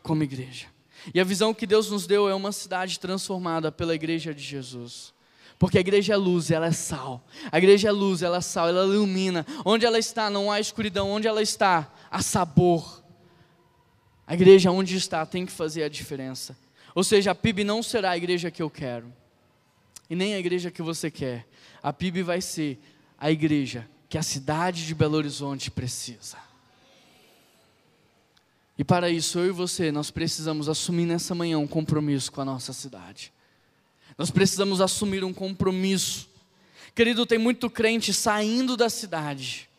como 0.02 0.24
igreja. 0.24 0.68
E 1.14 1.20
a 1.20 1.24
visão 1.24 1.54
que 1.54 1.66
Deus 1.66 1.90
nos 1.90 2.06
deu 2.06 2.30
é 2.30 2.36
uma 2.36 2.52
cidade 2.52 3.00
transformada 3.00 3.72
pela 3.72 3.96
igreja 3.96 4.34
de 4.34 4.44
Jesus. 4.44 5.14
Porque 5.58 5.78
a 5.78 5.82
igreja 5.82 6.14
é 6.14 6.18
luz, 6.18 6.52
ela 6.52 6.68
é 6.68 6.72
sal. 6.72 7.26
A 7.52 7.58
igreja 7.58 7.90
é 7.90 7.92
luz, 7.92 8.22
ela 8.22 8.38
é 8.38 8.42
sal, 8.42 8.68
ela 8.68 8.84
ilumina. 8.86 9.46
Onde 9.66 9.86
ela 9.86 9.98
está, 9.98 10.30
não 10.30 10.52
há 10.52 10.60
escuridão. 10.60 11.10
Onde 11.10 11.28
ela 11.28 11.42
está, 11.42 11.92
há 12.12 12.22
sabor. 12.22 13.02
A 14.28 14.34
igreja 14.34 14.72
onde 14.72 14.96
está 14.96 15.26
tem 15.26 15.46
que 15.46 15.52
fazer 15.52 15.84
a 15.84 15.90
diferença. 15.90 16.58
Ou 16.96 17.04
seja, 17.04 17.32
a 17.32 17.36
PIB 17.36 17.64
não 17.64 17.82
será 17.82 18.12
a 18.12 18.18
igreja 18.18 18.52
que 18.52 18.62
eu 18.62 18.70
quero. 18.70 19.12
E 20.10 20.16
nem 20.16 20.34
a 20.36 20.40
igreja 20.40 20.70
que 20.70 20.82
você 20.82 21.10
quer. 21.10 21.48
A 21.82 21.92
PIB 21.92 22.24
vai 22.24 22.42
ser 22.42 22.80
a 23.18 23.32
igreja 23.32 23.88
que 24.08 24.18
a 24.18 24.24
cidade 24.24 24.86
de 24.86 24.94
Belo 24.94 25.18
Horizonte 25.18 25.72
precisa. 25.72 26.38
E 28.78 28.84
para 28.84 29.10
isso, 29.10 29.40
eu 29.40 29.48
e 29.48 29.52
você, 29.52 29.92
nós 29.92 30.12
precisamos 30.12 30.70
assumir 30.70 31.06
nessa 31.06 31.34
manhã 31.34 31.58
um 31.58 31.68
compromisso 31.68 32.32
com 32.32 32.42
a 32.42 32.46
nossa 32.46 32.74
cidade. 32.74 33.34
Nós 34.18 34.30
precisamos 34.30 34.82
assumir 34.82 35.24
um 35.24 35.34
compromisso. 35.34 36.30
Querido, 36.94 37.26
tem 37.26 37.40
muito 37.40 37.70
crente 37.70 38.14
saindo 38.14 38.78
da 38.78 38.90
cidade 38.90 39.70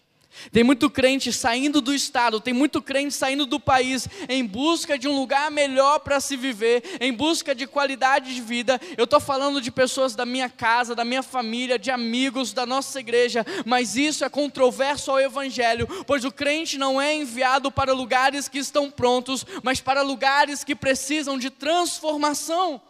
tem 0.52 0.64
muito 0.64 0.90
crente 0.90 1.32
saindo 1.32 1.80
do 1.80 1.94
estado, 1.94 2.40
tem 2.40 2.52
muito 2.52 2.82
crente 2.82 3.14
saindo 3.14 3.46
do 3.46 3.58
país 3.58 4.08
em 4.28 4.44
busca 4.44 4.98
de 4.98 5.08
um 5.08 5.14
lugar 5.14 5.50
melhor 5.50 6.00
para 6.00 6.20
se 6.20 6.36
viver, 6.36 6.82
em 7.00 7.12
busca 7.12 7.54
de 7.54 7.66
qualidade 7.66 8.34
de 8.34 8.40
vida. 8.40 8.80
Eu 8.96 9.04
estou 9.04 9.20
falando 9.20 9.60
de 9.60 9.70
pessoas 9.70 10.14
da 10.14 10.26
minha 10.26 10.48
casa, 10.48 10.94
da 10.94 11.04
minha 11.04 11.22
família, 11.22 11.78
de 11.78 11.90
amigos, 11.90 12.52
da 12.52 12.66
nossa 12.66 13.00
igreja, 13.00 13.44
mas 13.64 13.96
isso 13.96 14.24
é 14.24 14.28
controverso 14.28 15.10
ao 15.10 15.20
Evangelho, 15.20 15.86
pois 16.06 16.24
o 16.24 16.32
crente 16.32 16.78
não 16.78 17.00
é 17.00 17.14
enviado 17.14 17.70
para 17.70 17.92
lugares 17.92 18.48
que 18.48 18.58
estão 18.58 18.90
prontos, 18.90 19.44
mas 19.62 19.80
para 19.80 20.02
lugares 20.02 20.64
que 20.64 20.74
precisam 20.74 21.38
de 21.38 21.50
transformação. 21.50 22.80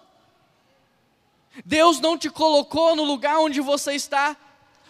Deus 1.64 2.00
não 2.00 2.18
te 2.18 2.28
colocou 2.30 2.96
no 2.96 3.04
lugar 3.04 3.38
onde 3.38 3.60
você 3.60 3.92
está 3.92 4.36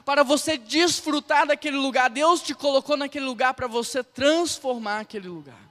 para 0.05 0.23
você 0.23 0.57
desfrutar 0.57 1.47
daquele 1.47 1.77
lugar. 1.77 2.11
Deus 2.11 2.43
te 2.43 2.55
colocou 2.55 2.97
naquele 2.97 3.25
lugar 3.25 3.55
para 3.55 3.67
você 3.67 4.03
transformar 4.03 5.01
aquele 5.01 5.29
lugar. 5.29 5.65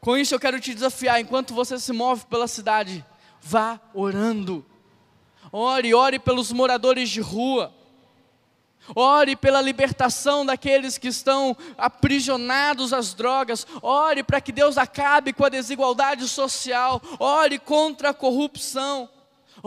Com 0.00 0.16
isso 0.16 0.34
eu 0.34 0.40
quero 0.40 0.60
te 0.60 0.74
desafiar, 0.74 1.20
enquanto 1.20 1.54
você 1.54 1.78
se 1.78 1.92
move 1.92 2.26
pela 2.26 2.46
cidade, 2.46 3.04
vá 3.40 3.80
orando. 3.94 4.64
Ore, 5.50 5.94
ore 5.94 6.18
pelos 6.18 6.52
moradores 6.52 7.08
de 7.08 7.20
rua. 7.20 7.72
Ore 8.94 9.34
pela 9.34 9.62
libertação 9.62 10.44
daqueles 10.44 10.98
que 10.98 11.08
estão 11.08 11.56
aprisionados 11.78 12.92
às 12.92 13.14
drogas. 13.14 13.66
Ore 13.80 14.22
para 14.22 14.42
que 14.42 14.52
Deus 14.52 14.76
acabe 14.76 15.32
com 15.32 15.44
a 15.44 15.48
desigualdade 15.48 16.28
social. 16.28 17.00
Ore 17.18 17.58
contra 17.58 18.10
a 18.10 18.14
corrupção. 18.14 19.08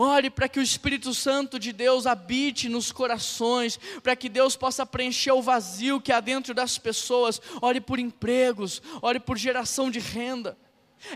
Ore 0.00 0.30
para 0.30 0.48
que 0.48 0.60
o 0.60 0.62
Espírito 0.62 1.12
Santo 1.12 1.58
de 1.58 1.72
Deus 1.72 2.06
habite 2.06 2.68
nos 2.68 2.92
corações, 2.92 3.80
para 4.00 4.14
que 4.14 4.28
Deus 4.28 4.54
possa 4.54 4.86
preencher 4.86 5.32
o 5.32 5.42
vazio 5.42 6.00
que 6.00 6.12
há 6.12 6.20
dentro 6.20 6.54
das 6.54 6.78
pessoas. 6.78 7.42
Ore 7.60 7.80
por 7.80 7.98
empregos, 7.98 8.80
ore 9.02 9.18
por 9.18 9.36
geração 9.36 9.90
de 9.90 9.98
renda. 9.98 10.56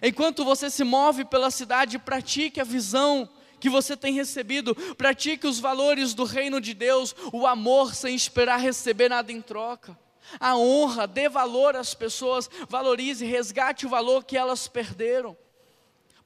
Enquanto 0.03 0.45
você 0.45 0.68
se 0.68 0.83
move 0.83 1.25
pela 1.25 1.49
cidade, 1.53 1.97
pratique 1.97 2.61
a 2.61 2.64
visão 2.64 3.29
que 3.61 3.71
você 3.71 3.97
tem 3.97 4.14
recebido, 4.14 4.75
pratique 4.97 5.47
os 5.47 5.61
valores 5.61 6.12
do 6.12 6.25
reino 6.25 6.61
de 6.61 6.75
Deus, 6.75 7.14
o 7.33 7.47
amor 7.47 7.95
sem 7.95 8.16
esperar 8.16 8.59
receber 8.59 9.09
nada 9.09 9.31
em 9.31 9.40
troca. 9.40 9.97
A 10.40 10.57
honra, 10.57 11.07
dê 11.07 11.29
valor 11.29 11.77
às 11.77 11.95
pessoas, 11.95 12.51
valorize, 12.68 13.25
resgate 13.25 13.87
o 13.87 13.88
valor 13.88 14.25
que 14.25 14.37
elas 14.37 14.66
perderam 14.66 15.37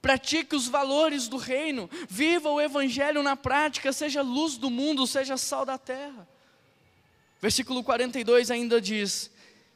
pratique 0.07 0.55
os 0.55 0.69
valores 0.69 1.27
do 1.27 1.35
reino, 1.35 1.89
viva 2.07 2.49
o 2.49 2.61
evangelho 2.61 3.21
na 3.21 3.35
prática, 3.35 3.91
seja 3.91 4.21
luz 4.21 4.55
do 4.55 4.69
mundo, 4.69 5.05
seja 5.05 5.35
sal 5.35 5.65
da 5.65 5.77
terra. 5.77 6.25
Versículo 7.41 7.83
42 7.83 8.49
ainda 8.49 8.79
diz 8.79 9.29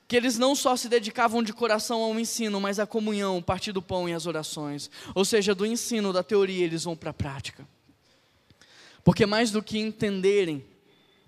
que 0.08 0.16
eles 0.16 0.38
não 0.38 0.56
só 0.56 0.78
se 0.78 0.88
dedicavam 0.88 1.44
de 1.44 1.52
coração 1.52 2.02
ao 2.02 2.18
ensino, 2.18 2.62
mas 2.62 2.80
à 2.80 2.88
comunhão, 2.88 3.40
o 3.40 3.44
partir 3.44 3.74
do 3.74 3.82
pão 3.82 4.08
e 4.08 4.14
as 4.14 4.26
orações. 4.26 4.90
Ou 5.14 5.26
seja, 5.26 5.54
do 5.54 5.66
ensino, 5.66 6.14
da 6.14 6.24
teoria, 6.24 6.64
eles 6.64 6.86
vão 6.86 6.96
para 6.96 7.10
a 7.10 7.14
prática. 7.14 7.68
Porque 9.04 9.26
mais 9.26 9.52
do 9.52 9.62
que 9.62 9.80
entenderem, 9.80 10.64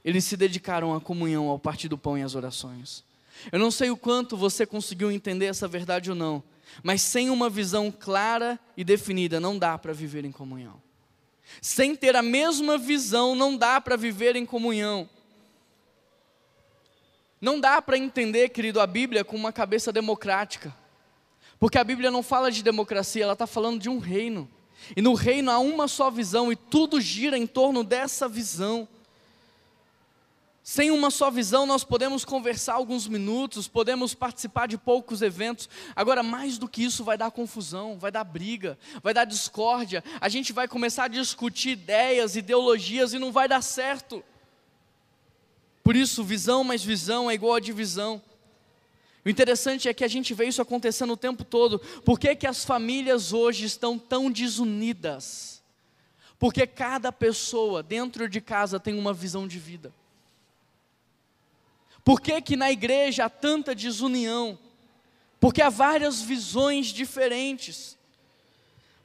eles 0.05 0.23
se 0.23 0.37
dedicaram 0.37 0.95
à 0.95 1.01
comunhão, 1.01 1.49
ao 1.49 1.59
partir 1.59 1.89
do 1.89 1.97
pão 1.97 2.17
e 2.17 2.21
às 2.21 2.35
orações. 2.35 3.03
Eu 3.51 3.59
não 3.59 3.69
sei 3.69 3.89
o 3.89 3.97
quanto 3.97 4.37
você 4.37 4.65
conseguiu 4.65 5.11
entender 5.11 5.47
essa 5.47 5.67
verdade 5.67 6.09
ou 6.09 6.15
não, 6.15 6.41
mas 6.81 7.01
sem 7.01 7.29
uma 7.29 7.49
visão 7.49 7.91
clara 7.91 8.59
e 8.75 8.83
definida, 8.83 9.39
não 9.39 9.57
dá 9.57 9.77
para 9.77 9.93
viver 9.93 10.25
em 10.25 10.31
comunhão. 10.31 10.81
Sem 11.61 11.95
ter 11.95 12.15
a 12.15 12.21
mesma 12.21 12.77
visão, 12.77 13.35
não 13.35 13.55
dá 13.55 13.79
para 13.79 13.95
viver 13.95 14.35
em 14.35 14.45
comunhão. 14.45 15.09
Não 17.39 17.59
dá 17.59 17.81
para 17.81 17.97
entender, 17.97 18.49
querido, 18.49 18.79
a 18.79 18.87
Bíblia 18.87 19.23
com 19.23 19.35
uma 19.35 19.51
cabeça 19.51 19.91
democrática. 19.91 20.73
Porque 21.59 21.77
a 21.77 21.83
Bíblia 21.83 22.09
não 22.09 22.23
fala 22.23 22.51
de 22.51 22.63
democracia, 22.63 23.23
ela 23.23 23.33
está 23.33 23.45
falando 23.45 23.79
de 23.79 23.89
um 23.89 23.99
reino. 23.99 24.49
E 24.95 25.01
no 25.01 25.13
reino 25.13 25.51
há 25.51 25.59
uma 25.59 25.87
só 25.87 26.09
visão 26.09 26.51
e 26.51 26.55
tudo 26.55 26.99
gira 26.99 27.37
em 27.37 27.45
torno 27.45 27.83
dessa 27.83 28.27
visão. 28.27 28.87
Sem 30.63 30.91
uma 30.91 31.11
só 31.11 31.29
visão, 31.29 31.65
nós 31.65 31.83
podemos 31.83 32.23
conversar 32.23 32.75
alguns 32.75 33.05
minutos, 33.05 33.67
podemos 33.67 34.13
participar 34.13 34.65
de 34.65 34.77
poucos 34.77 35.21
eventos. 35.21 35.67
Agora, 35.93 36.23
mais 36.23 36.57
do 36.57 36.69
que 36.69 36.85
isso, 36.85 37.03
vai 37.03 37.17
dar 37.17 37.29
confusão, 37.31 37.99
vai 37.99 38.09
dar 38.09 38.23
briga, 38.23 38.79
vai 39.03 39.13
dar 39.13 39.25
discórdia. 39.25 40.01
A 40.21 40.29
gente 40.29 40.53
vai 40.53 40.65
começar 40.65 41.03
a 41.03 41.09
discutir 41.09 41.71
ideias, 41.71 42.37
ideologias 42.37 43.11
e 43.11 43.19
não 43.19 43.29
vai 43.29 43.45
dar 43.45 43.61
certo. 43.61 44.23
Por 45.83 45.97
isso, 45.97 46.23
visão 46.23 46.63
mais 46.63 46.81
visão 46.81 47.29
é 47.29 47.33
igual 47.33 47.55
a 47.55 47.59
divisão. 47.59 48.21
O 49.25 49.29
interessante 49.29 49.89
é 49.89 49.93
que 49.93 50.05
a 50.05 50.07
gente 50.07 50.33
vê 50.33 50.45
isso 50.45 50.61
acontecendo 50.61 51.11
o 51.11 51.17
tempo 51.17 51.43
todo. 51.43 51.77
Por 52.05 52.17
que, 52.17 52.33
que 52.37 52.47
as 52.47 52.63
famílias 52.63 53.33
hoje 53.33 53.65
estão 53.65 53.99
tão 53.99 54.31
desunidas? 54.31 55.61
Porque 56.39 56.65
cada 56.65 57.11
pessoa 57.11 57.83
dentro 57.83 58.29
de 58.29 58.39
casa 58.39 58.79
tem 58.79 58.97
uma 58.97 59.13
visão 59.13 59.45
de 59.45 59.59
vida. 59.59 59.93
Por 62.03 62.19
que, 62.19 62.41
que 62.41 62.55
na 62.55 62.71
igreja 62.71 63.25
há 63.25 63.29
tanta 63.29 63.73
desunião? 63.73 64.59
Porque 65.39 65.61
há 65.61 65.69
várias 65.69 66.21
visões 66.21 66.87
diferentes. 66.87 67.97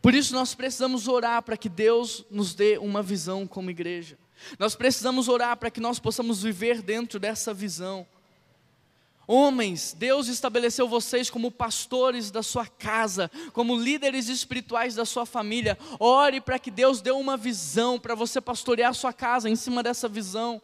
Por 0.01 0.15
isso 0.15 0.35
nós 0.35 0.55
precisamos 0.55 1.09
orar 1.09 1.43
para 1.43 1.57
que 1.57 1.69
Deus 1.69 2.25
nos 2.31 2.55
dê 2.55 2.79
uma 2.79 3.03
visão 3.03 3.47
como 3.47 3.71
igreja. 3.71 4.19
Nós 4.59 4.75
precisamos 4.75 5.29
orar 5.29 5.57
para 5.57 5.71
que 5.71 5.81
nós 5.81 5.99
possamos 5.99 6.43
viver 6.43 6.83
dentro 6.83 7.19
dessa 7.19 7.53
visão. 7.53 8.07
Homens, 9.27 9.95
Deus 9.99 10.27
estabeleceu 10.27 10.89
vocês 10.89 11.29
como 11.29 11.51
pastores 11.51 12.31
da 12.31 12.43
sua 12.43 12.67
casa, 12.67 13.31
como 13.53 13.77
líderes 13.77 14.29
espirituais 14.29 14.95
da 14.95 15.05
sua 15.05 15.27
família. 15.27 15.77
Ore 16.01 16.41
para 16.41 16.59
que 16.59 16.71
Deus 16.71 17.03
dê 17.03 17.11
uma 17.11 17.37
visão 17.37 17.99
para 17.99 18.15
você 18.15 18.41
pastorear 18.41 18.91
a 18.91 18.95
sua 18.95 19.13
casa 19.13 19.51
em 19.51 19.57
cima 19.57 19.83
dessa 19.83 20.09
visão. 20.09 20.63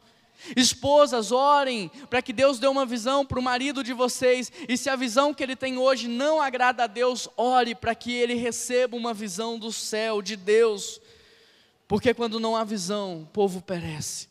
Esposas, 0.56 1.32
orem 1.32 1.90
para 2.10 2.20
que 2.20 2.32
Deus 2.32 2.58
dê 2.58 2.66
uma 2.66 2.84
visão 2.84 3.24
para 3.24 3.38
o 3.38 3.42
marido 3.42 3.82
de 3.82 3.92
vocês, 3.92 4.52
e 4.68 4.76
se 4.76 4.90
a 4.90 4.96
visão 4.96 5.32
que 5.32 5.42
ele 5.42 5.56
tem 5.56 5.78
hoje 5.78 6.08
não 6.08 6.40
agrada 6.40 6.84
a 6.84 6.86
Deus, 6.86 7.28
ore 7.36 7.74
para 7.74 7.94
que 7.94 8.12
ele 8.12 8.34
receba 8.34 8.96
uma 8.96 9.14
visão 9.14 9.58
do 9.58 9.72
céu, 9.72 10.20
de 10.20 10.36
Deus, 10.36 11.00
porque 11.88 12.12
quando 12.12 12.40
não 12.40 12.56
há 12.56 12.64
visão, 12.64 13.22
o 13.22 13.26
povo 13.26 13.62
perece. 13.62 14.28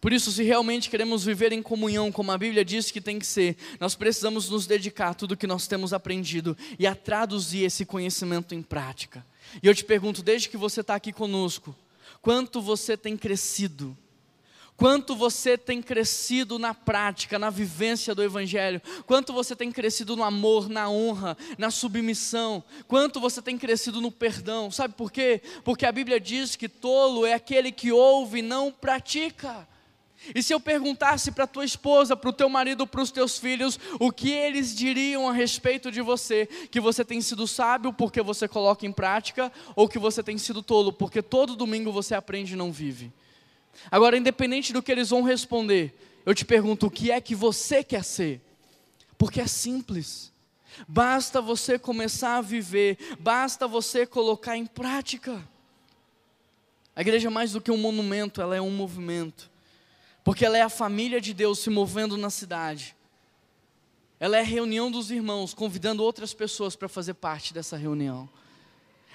Por 0.00 0.14
isso, 0.14 0.32
se 0.32 0.42
realmente 0.42 0.88
queremos 0.88 1.24
viver 1.24 1.52
em 1.52 1.62
comunhão, 1.62 2.10
como 2.10 2.32
a 2.32 2.38
Bíblia 2.38 2.64
diz 2.64 2.90
que 2.90 3.02
tem 3.02 3.18
que 3.18 3.26
ser, 3.26 3.56
nós 3.78 3.94
precisamos 3.94 4.48
nos 4.48 4.66
dedicar 4.66 5.10
a 5.10 5.14
tudo 5.14 5.36
que 5.36 5.46
nós 5.46 5.66
temos 5.66 5.92
aprendido 5.92 6.56
e 6.78 6.86
a 6.86 6.94
traduzir 6.94 7.64
esse 7.64 7.84
conhecimento 7.84 8.54
em 8.54 8.62
prática. 8.62 9.24
E 9.62 9.66
eu 9.66 9.74
te 9.74 9.84
pergunto, 9.84 10.22
desde 10.22 10.48
que 10.48 10.56
você 10.56 10.80
está 10.80 10.94
aqui 10.94 11.12
conosco, 11.12 11.76
quanto 12.20 12.60
você 12.60 12.96
tem 12.96 13.16
crescido? 13.16 13.96
Quanto 14.80 15.14
você 15.14 15.58
tem 15.58 15.82
crescido 15.82 16.58
na 16.58 16.72
prática, 16.72 17.38
na 17.38 17.50
vivência 17.50 18.14
do 18.14 18.22
Evangelho? 18.22 18.80
Quanto 19.06 19.30
você 19.30 19.54
tem 19.54 19.70
crescido 19.70 20.16
no 20.16 20.24
amor, 20.24 20.70
na 20.70 20.88
honra, 20.88 21.36
na 21.58 21.70
submissão? 21.70 22.64
Quanto 22.88 23.20
você 23.20 23.42
tem 23.42 23.58
crescido 23.58 24.00
no 24.00 24.10
perdão? 24.10 24.70
Sabe 24.70 24.94
por 24.94 25.12
quê? 25.12 25.42
Porque 25.64 25.84
a 25.84 25.92
Bíblia 25.92 26.18
diz 26.18 26.56
que 26.56 26.66
tolo 26.66 27.26
é 27.26 27.34
aquele 27.34 27.70
que 27.70 27.92
ouve 27.92 28.38
e 28.38 28.42
não 28.42 28.72
pratica. 28.72 29.68
E 30.34 30.42
se 30.42 30.52
eu 30.52 30.60
perguntasse 30.60 31.32
para 31.32 31.46
tua 31.46 31.64
esposa, 31.64 32.16
para 32.16 32.30
o 32.30 32.32
teu 32.32 32.48
marido, 32.48 32.86
para 32.86 33.00
os 33.00 33.10
teus 33.10 33.38
filhos, 33.38 33.78
o 33.98 34.12
que 34.12 34.30
eles 34.30 34.74
diriam 34.74 35.28
a 35.28 35.32
respeito 35.32 35.90
de 35.90 36.00
você? 36.02 36.46
Que 36.70 36.78
você 36.78 37.04
tem 37.04 37.20
sido 37.20 37.46
sábio 37.46 37.92
porque 37.92 38.22
você 38.22 38.46
coloca 38.46 38.84
em 38.84 38.92
prática, 38.92 39.50
ou 39.74 39.88
que 39.88 39.98
você 39.98 40.22
tem 40.22 40.36
sido 40.36 40.62
tolo 40.62 40.92
porque 40.92 41.22
todo 41.22 41.56
domingo 41.56 41.90
você 41.90 42.14
aprende 42.14 42.52
e 42.52 42.56
não 42.56 42.70
vive? 42.70 43.12
Agora, 43.90 44.16
independente 44.16 44.72
do 44.72 44.82
que 44.82 44.92
eles 44.92 45.10
vão 45.10 45.22
responder, 45.22 45.94
eu 46.26 46.34
te 46.34 46.44
pergunto: 46.44 46.86
o 46.86 46.90
que 46.90 47.10
é 47.10 47.20
que 47.20 47.34
você 47.34 47.82
quer 47.82 48.04
ser? 48.04 48.40
Porque 49.16 49.40
é 49.40 49.46
simples. 49.46 50.30
Basta 50.86 51.40
você 51.40 51.78
começar 51.78 52.36
a 52.36 52.40
viver, 52.40 52.96
basta 53.18 53.66
você 53.66 54.06
colocar 54.06 54.56
em 54.56 54.66
prática. 54.66 55.42
A 56.94 57.00
igreja 57.00 57.30
mais 57.30 57.52
do 57.52 57.60
que 57.60 57.70
um 57.70 57.76
monumento, 57.76 58.40
ela 58.40 58.56
é 58.56 58.60
um 58.60 58.70
movimento. 58.70 59.50
Porque 60.30 60.46
ela 60.46 60.56
é 60.56 60.62
a 60.62 60.68
família 60.68 61.20
de 61.20 61.34
Deus 61.34 61.58
se 61.58 61.68
movendo 61.68 62.16
na 62.16 62.30
cidade. 62.30 62.94
Ela 64.20 64.36
é 64.36 64.40
a 64.42 64.44
reunião 64.44 64.88
dos 64.88 65.10
irmãos, 65.10 65.52
convidando 65.52 66.04
outras 66.04 66.32
pessoas 66.32 66.76
para 66.76 66.88
fazer 66.88 67.14
parte 67.14 67.52
dessa 67.52 67.76
reunião. 67.76 68.28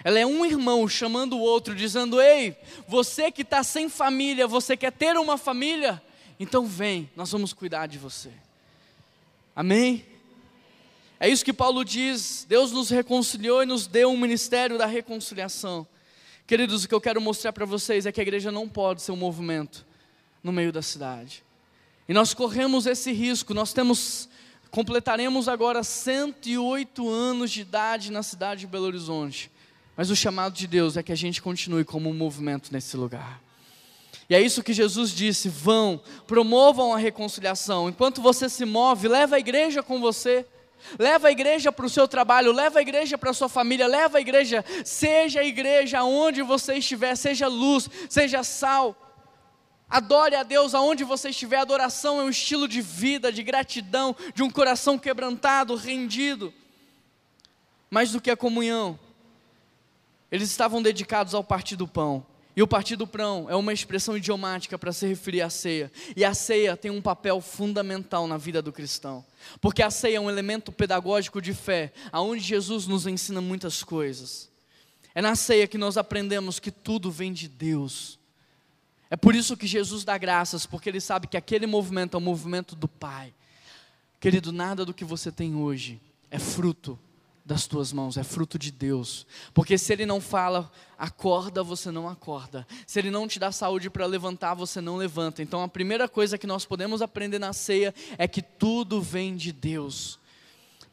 Ela 0.04 0.19
é 0.19 0.25
um 0.25 0.45
irmão 0.45 0.86
chamando 0.89 1.38
o 1.38 1.39
outro, 1.39 1.73
dizendo: 1.73 2.21
Ei, 2.21 2.54
você 2.86 3.32
que 3.32 3.43
está 3.43 3.63
sem 3.63 3.88
família, 3.88 4.45
você 4.45 4.75
quer 4.75 4.91
ter 4.91 5.15
uma 5.15 5.38
família? 5.38 6.04
Então 6.38 6.65
vem, 6.65 7.10
nós 7.15 7.32
vamos 7.32 7.54
cuidar 7.54 7.88
de 7.88 7.97
você. 7.97 8.32
Amém? 9.56 10.06
É 11.17 11.30
isso 11.30 11.45
que 11.45 11.54
Paulo 11.54 11.86
diz. 11.86 12.45
Deus 12.49 12.73
nos 12.73 12.89
reconciliou 12.89 13.63
e 13.63 13.65
nos 13.65 13.88
deu 13.88 14.12
um 14.12 14.17
ministério 14.17 14.78
da 14.78 14.86
reconciliação. 14.86 15.88
Queridos, 16.45 16.84
o 16.84 16.89
que 16.89 16.93
eu 16.93 16.99
quero 16.99 17.21
mostrar 17.21 17.54
para 17.54 17.65
vocês 17.65 18.06
é 18.06 18.12
que 18.12 18.19
a 18.19 18.23
igreja 18.23 18.51
não 18.51 18.67
pode 18.67 19.01
ser 19.01 19.13
um 19.13 19.15
movimento 19.15 19.86
no 20.45 20.51
meio 20.51 20.71
da 20.71 20.84
cidade. 20.84 21.43
E 22.08 22.13
nós 22.13 22.36
corremos 22.36 22.86
esse 22.86 23.12
risco, 23.12 23.51
nós 23.51 23.73
temos 23.73 24.29
completaremos 24.69 25.47
agora 25.47 25.84
108 25.84 27.10
anos 27.10 27.49
de 27.49 27.62
idade 27.62 28.12
na 28.12 28.21
cidade 28.21 28.62
de 28.62 28.67
Belo 28.67 28.86
Horizonte. 28.86 29.49
Mas 29.97 30.12
o 30.12 30.15
chamado 30.15 30.53
de 30.53 30.67
Deus 30.67 30.97
é 30.97 31.01
que 31.01 31.12
a 31.12 31.15
gente 31.15 31.41
continue 31.41 31.84
como 31.84 32.10
um 32.10 32.13
movimento 32.13 32.71
nesse 32.71 32.95
lugar. 32.95 33.41
E 34.29 34.36
é 34.36 34.41
isso 34.41 34.62
que 34.62 34.71
Jesus 34.71 35.10
disse: 35.12 35.49
vão, 35.49 35.99
promovam 36.27 36.93
a 36.93 36.97
reconciliação. 36.97 37.89
Enquanto 37.89 38.21
você 38.21 38.47
se 38.47 38.65
move, 38.65 39.08
leva 39.08 39.38
a 39.38 39.39
igreja 39.39 39.81
com 39.81 39.99
você. 39.99 40.45
Leva 40.99 41.29
a 41.29 41.31
igreja 41.31 41.71
para 41.71 41.88
o 41.88 41.89
seu 41.89 42.08
trabalho, 42.08 42.51
leva 42.51 42.77
a 42.77 42.81
igreja 42.84 43.17
para 43.17 43.31
a 43.31 43.34
sua 43.34 43.49
família, 43.49 43.88
leva 43.88 44.19
a 44.19 44.21
igreja, 44.21 44.63
seja 44.84 45.39
a 45.39 45.43
igreja 45.43 46.03
onde 46.03 46.43
você 46.43 46.75
estiver, 46.75 47.15
seja 47.15 47.47
luz, 47.47 47.89
seja 48.08 48.43
sal. 48.43 48.95
Adore 49.89 50.36
a 50.36 50.43
Deus 50.43 50.74
aonde 50.74 51.04
você 51.04 51.30
estiver. 51.30 51.58
Adoração 51.58 52.19
é 52.19 52.24
um 52.24 52.30
estilo 52.30 52.67
de 52.67 52.82
vida, 52.82 53.32
de 53.32 53.43
gratidão, 53.43 54.15
de 54.34 54.41
um 54.41 54.50
coração 54.50 54.98
quebrantado, 54.98 55.76
rendido. 55.76 56.54
Mais 57.89 58.12
do 58.12 58.19
que 58.19 58.32
a 58.32 58.38
comunhão, 58.38 59.00
eles 60.32 60.50
estavam 60.50 60.82
dedicados 60.82 61.34
ao 61.34 61.43
partir 61.43 61.76
do 61.76 61.88
pão. 61.88 62.26
E 62.56 62.63
o 62.63 62.67
partir 62.67 62.95
do 62.95 63.06
pão 63.06 63.48
é 63.50 63.56
uma 63.56 63.74
expressão 63.74 64.15
idiomática 64.15 64.80
para 64.80 64.93
se 64.93 65.06
referir 65.06 65.41
à 65.41 65.50
ceia. 65.50 65.91
E 66.15 66.24
a 66.24 66.34
ceia 66.34 66.78
tem 66.78 66.89
um 66.89 67.02
papel 67.02 67.41
fundamental 67.41 68.28
na 68.28 68.38
vida 68.38 68.62
do 68.62 68.71
cristão. 68.71 69.26
Porque 69.60 69.84
a 69.84 69.91
ceia 69.91 70.17
é 70.17 70.19
um 70.19 70.30
elemento 70.30 70.71
pedagógico 70.71 71.41
de 71.41 71.54
fé, 71.54 71.91
aonde 72.12 72.41
Jesus 72.41 72.88
nos 72.88 73.06
ensina 73.06 73.41
muitas 73.41 73.84
coisas. 73.84 74.50
É 75.13 75.21
na 75.21 75.36
ceia 75.36 75.67
que 75.67 75.78
nós 75.78 75.98
aprendemos 75.98 76.60
que 76.60 76.71
tudo 76.71 77.12
vem 77.12 77.34
de 77.34 77.48
Deus. 77.50 78.17
É 79.15 79.17
por 79.17 79.34
isso 79.34 79.56
que 79.56 79.65
Jesus 79.65 80.04
dá 80.04 80.17
graças, 80.17 80.65
porque 80.65 80.89
ele 80.89 80.99
sabe 80.99 81.25
que 81.25 81.38
aquele 81.38 81.65
movimento 81.65 82.15
é 82.15 82.17
o 82.17 82.21
movimento 82.21 82.75
do 82.75 82.86
Pai. 82.86 83.34
Querido, 84.19 84.51
nada 84.51 84.84
do 84.84 84.93
que 84.93 85.06
você 85.06 85.32
tem 85.32 85.56
hoje 85.56 86.01
é 86.30 86.38
fruto 86.38 86.99
das 87.45 87.65
tuas 87.65 87.93
mãos, 87.93 88.17
é 88.17 88.25
fruto 88.25 88.60
de 88.60 88.71
Deus. 88.71 89.25
Porque 89.54 89.78
se 89.78 89.93
Ele 89.93 90.06
não 90.06 90.19
fala, 90.19 90.69
acorda, 90.99 91.63
você 91.63 91.91
não 91.91 92.10
acorda. 92.10 92.67
Se 92.86 92.99
Ele 92.99 93.10
não 93.10 93.25
te 93.25 93.39
dá 93.39 93.54
saúde 93.54 93.89
para 93.89 94.06
levantar, 94.06 94.54
você 94.54 94.82
não 94.82 94.97
levanta. 94.97 95.41
Então 95.41 95.63
a 95.63 95.67
primeira 95.69 96.10
coisa 96.10 96.38
que 96.38 96.45
nós 96.45 96.65
podemos 96.65 97.01
aprender 97.01 97.39
na 97.39 97.54
ceia 97.54 97.95
é 98.17 98.28
que 98.28 98.41
tudo 98.41 99.01
vem 99.01 99.38
de 99.38 99.54
Deus. 99.54 100.19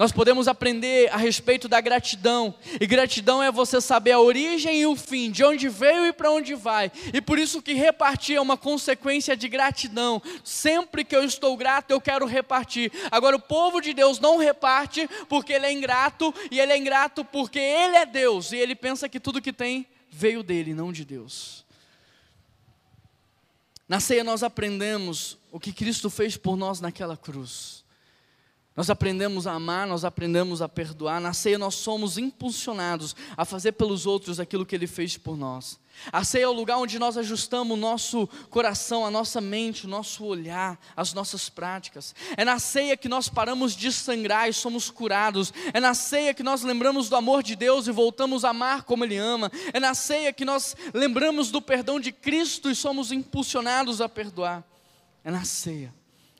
Nós 0.03 0.11
podemos 0.11 0.49
aprender 0.49 1.09
a 1.13 1.17
respeito 1.17 1.69
da 1.69 1.81
gratidão, 1.81 2.53
e 2.81 2.89
gratidão 2.89 3.41
é 3.41 3.53
você 3.53 3.81
saber 3.81 4.11
a 4.11 4.19
origem 4.19 4.81
e 4.81 4.85
o 4.85 4.97
fim, 4.97 5.31
de 5.31 5.45
onde 5.45 5.69
veio 5.69 6.09
e 6.09 6.13
para 6.13 6.29
onde 6.29 6.57
vai, 6.57 6.91
e 7.15 7.21
por 7.21 7.39
isso 7.39 7.63
que 7.63 7.73
repartir 7.73 8.35
é 8.35 8.41
uma 8.41 8.57
consequência 8.57 9.37
de 9.37 9.47
gratidão. 9.47 10.21
Sempre 10.43 11.05
que 11.05 11.15
eu 11.15 11.23
estou 11.23 11.57
grato, 11.57 11.93
eu 11.93 12.01
quero 12.01 12.27
repartir. 12.27 12.91
Agora, 13.13 13.37
o 13.37 13.41
povo 13.41 13.81
de 13.81 13.95
Deus 13.95 14.19
não 14.19 14.39
reparte 14.39 15.09
porque 15.29 15.53
ele 15.53 15.67
é 15.67 15.73
ingrato, 15.73 16.35
e 16.51 16.59
ele 16.59 16.73
é 16.73 16.77
ingrato 16.77 17.25
porque 17.25 17.61
ele 17.61 17.95
é 17.95 18.05
Deus, 18.05 18.51
e 18.51 18.57
ele 18.57 18.75
pensa 18.75 19.09
que 19.09 19.21
tudo 19.21 19.41
que 19.41 19.53
tem 19.53 19.87
veio 20.11 20.43
dele, 20.43 20.75
não 20.75 20.93
de 20.93 21.05
Deus. 21.05 21.65
Na 23.89 24.01
ceia 24.01 24.25
nós 24.25 24.43
aprendemos 24.43 25.39
o 25.53 25.61
que 25.61 25.73
Cristo 25.73 26.11
fez 26.11 26.37
por 26.37 26.57
nós 26.57 26.81
naquela 26.81 27.17
cruz. 27.17 27.82
Nós 28.75 28.89
aprendemos 28.89 29.47
a 29.47 29.53
amar, 29.53 29.87
nós 29.87 30.03
aprendemos 30.03 30.63
a 30.63 30.69
perdoar. 30.69 31.21
Na 31.21 31.35
ceia 31.35 31.59
nós 31.59 31.75
somos 31.75 32.17
impulsionados 32.17 33.15
a 33.37 33.45
fazer 33.45 33.73
pelos 33.73 34.07
outros 34.07 34.41
aquilo 34.41 34.65
que 34.65 34.75
Ele 34.75 34.87
fez 34.87 35.19
por 35.19 35.37
nós. 35.37 35.79
A 36.11 36.25
ceia 36.25 36.45
é 36.45 36.49
o 36.49 36.53
lugar 36.53 36.79
onde 36.79 36.99
nós 36.99 37.19
ajustamos 37.19 37.77
o 37.77 37.81
nosso 37.81 38.27
coração, 38.49 39.05
a 39.05 39.11
nossa 39.11 39.43
mente, 39.43 39.85
o 39.85 39.89
nosso 39.89 40.25
olhar, 40.25 40.81
as 40.97 41.13
nossas 41.13 41.51
práticas. 41.51 42.15
É 42.35 42.47
na 42.47 42.59
ceia 42.59 42.97
que 42.97 43.11
nós 43.11 43.29
paramos 43.29 43.77
de 43.77 43.93
sangrar 43.93 44.49
e 44.49 44.55
somos 44.55 44.91
curados. 44.91 45.53
É 45.75 45.79
na 45.79 45.93
ceia 45.93 46.33
que 46.33 46.43
nós 46.43 46.63
lembramos 46.63 47.11
do 47.11 47.17
amor 47.17 47.43
de 47.43 47.55
Deus 47.55 47.87
e 47.89 47.93
voltamos 47.93 48.43
a 48.43 48.51
amar 48.51 48.85
como 48.85 49.05
Ele 49.05 49.19
ama. 49.19 49.53
É 49.75 49.79
na 49.79 49.93
ceia 49.93 50.33
que 50.33 50.47
nós 50.47 50.75
lembramos 50.95 51.51
do 51.51 51.61
perdão 51.61 52.01
de 52.01 52.11
Cristo 52.11 52.71
e 52.71 52.75
somos 52.75 53.13
impulsionados 53.13 54.01
a 54.01 54.09
perdoar. 54.09 54.65
É 55.23 55.31
na 55.31 55.45
ceia 55.45 55.93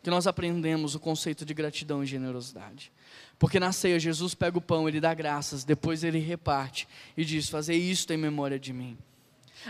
que 0.03 0.11
nós 0.11 0.27
aprendemos 0.27 0.95
o 0.95 1.01
conceito 1.01 1.45
de 1.45 1.55
gratidão 1.55 2.03
e 2.03 2.07
generosidade. 2.07 2.91
Porque 3.39 3.61
na 3.61 3.73
ceia 3.73 3.99
Jesus 3.99 4.35
pega 4.35 4.59
o 4.59 4.61
pão, 4.61 4.89
ele 4.89 5.01
dá 5.01 5.15
graças, 5.15 5.65
depois 5.65 6.03
ele 6.03 6.19
reparte 6.19 6.89
e 7.17 7.25
diz: 7.25 7.49
Fazer 7.49 7.75
isto 7.75 8.13
em 8.13 8.17
memória 8.17 8.59
de 8.59 8.73
mim. 8.73 8.99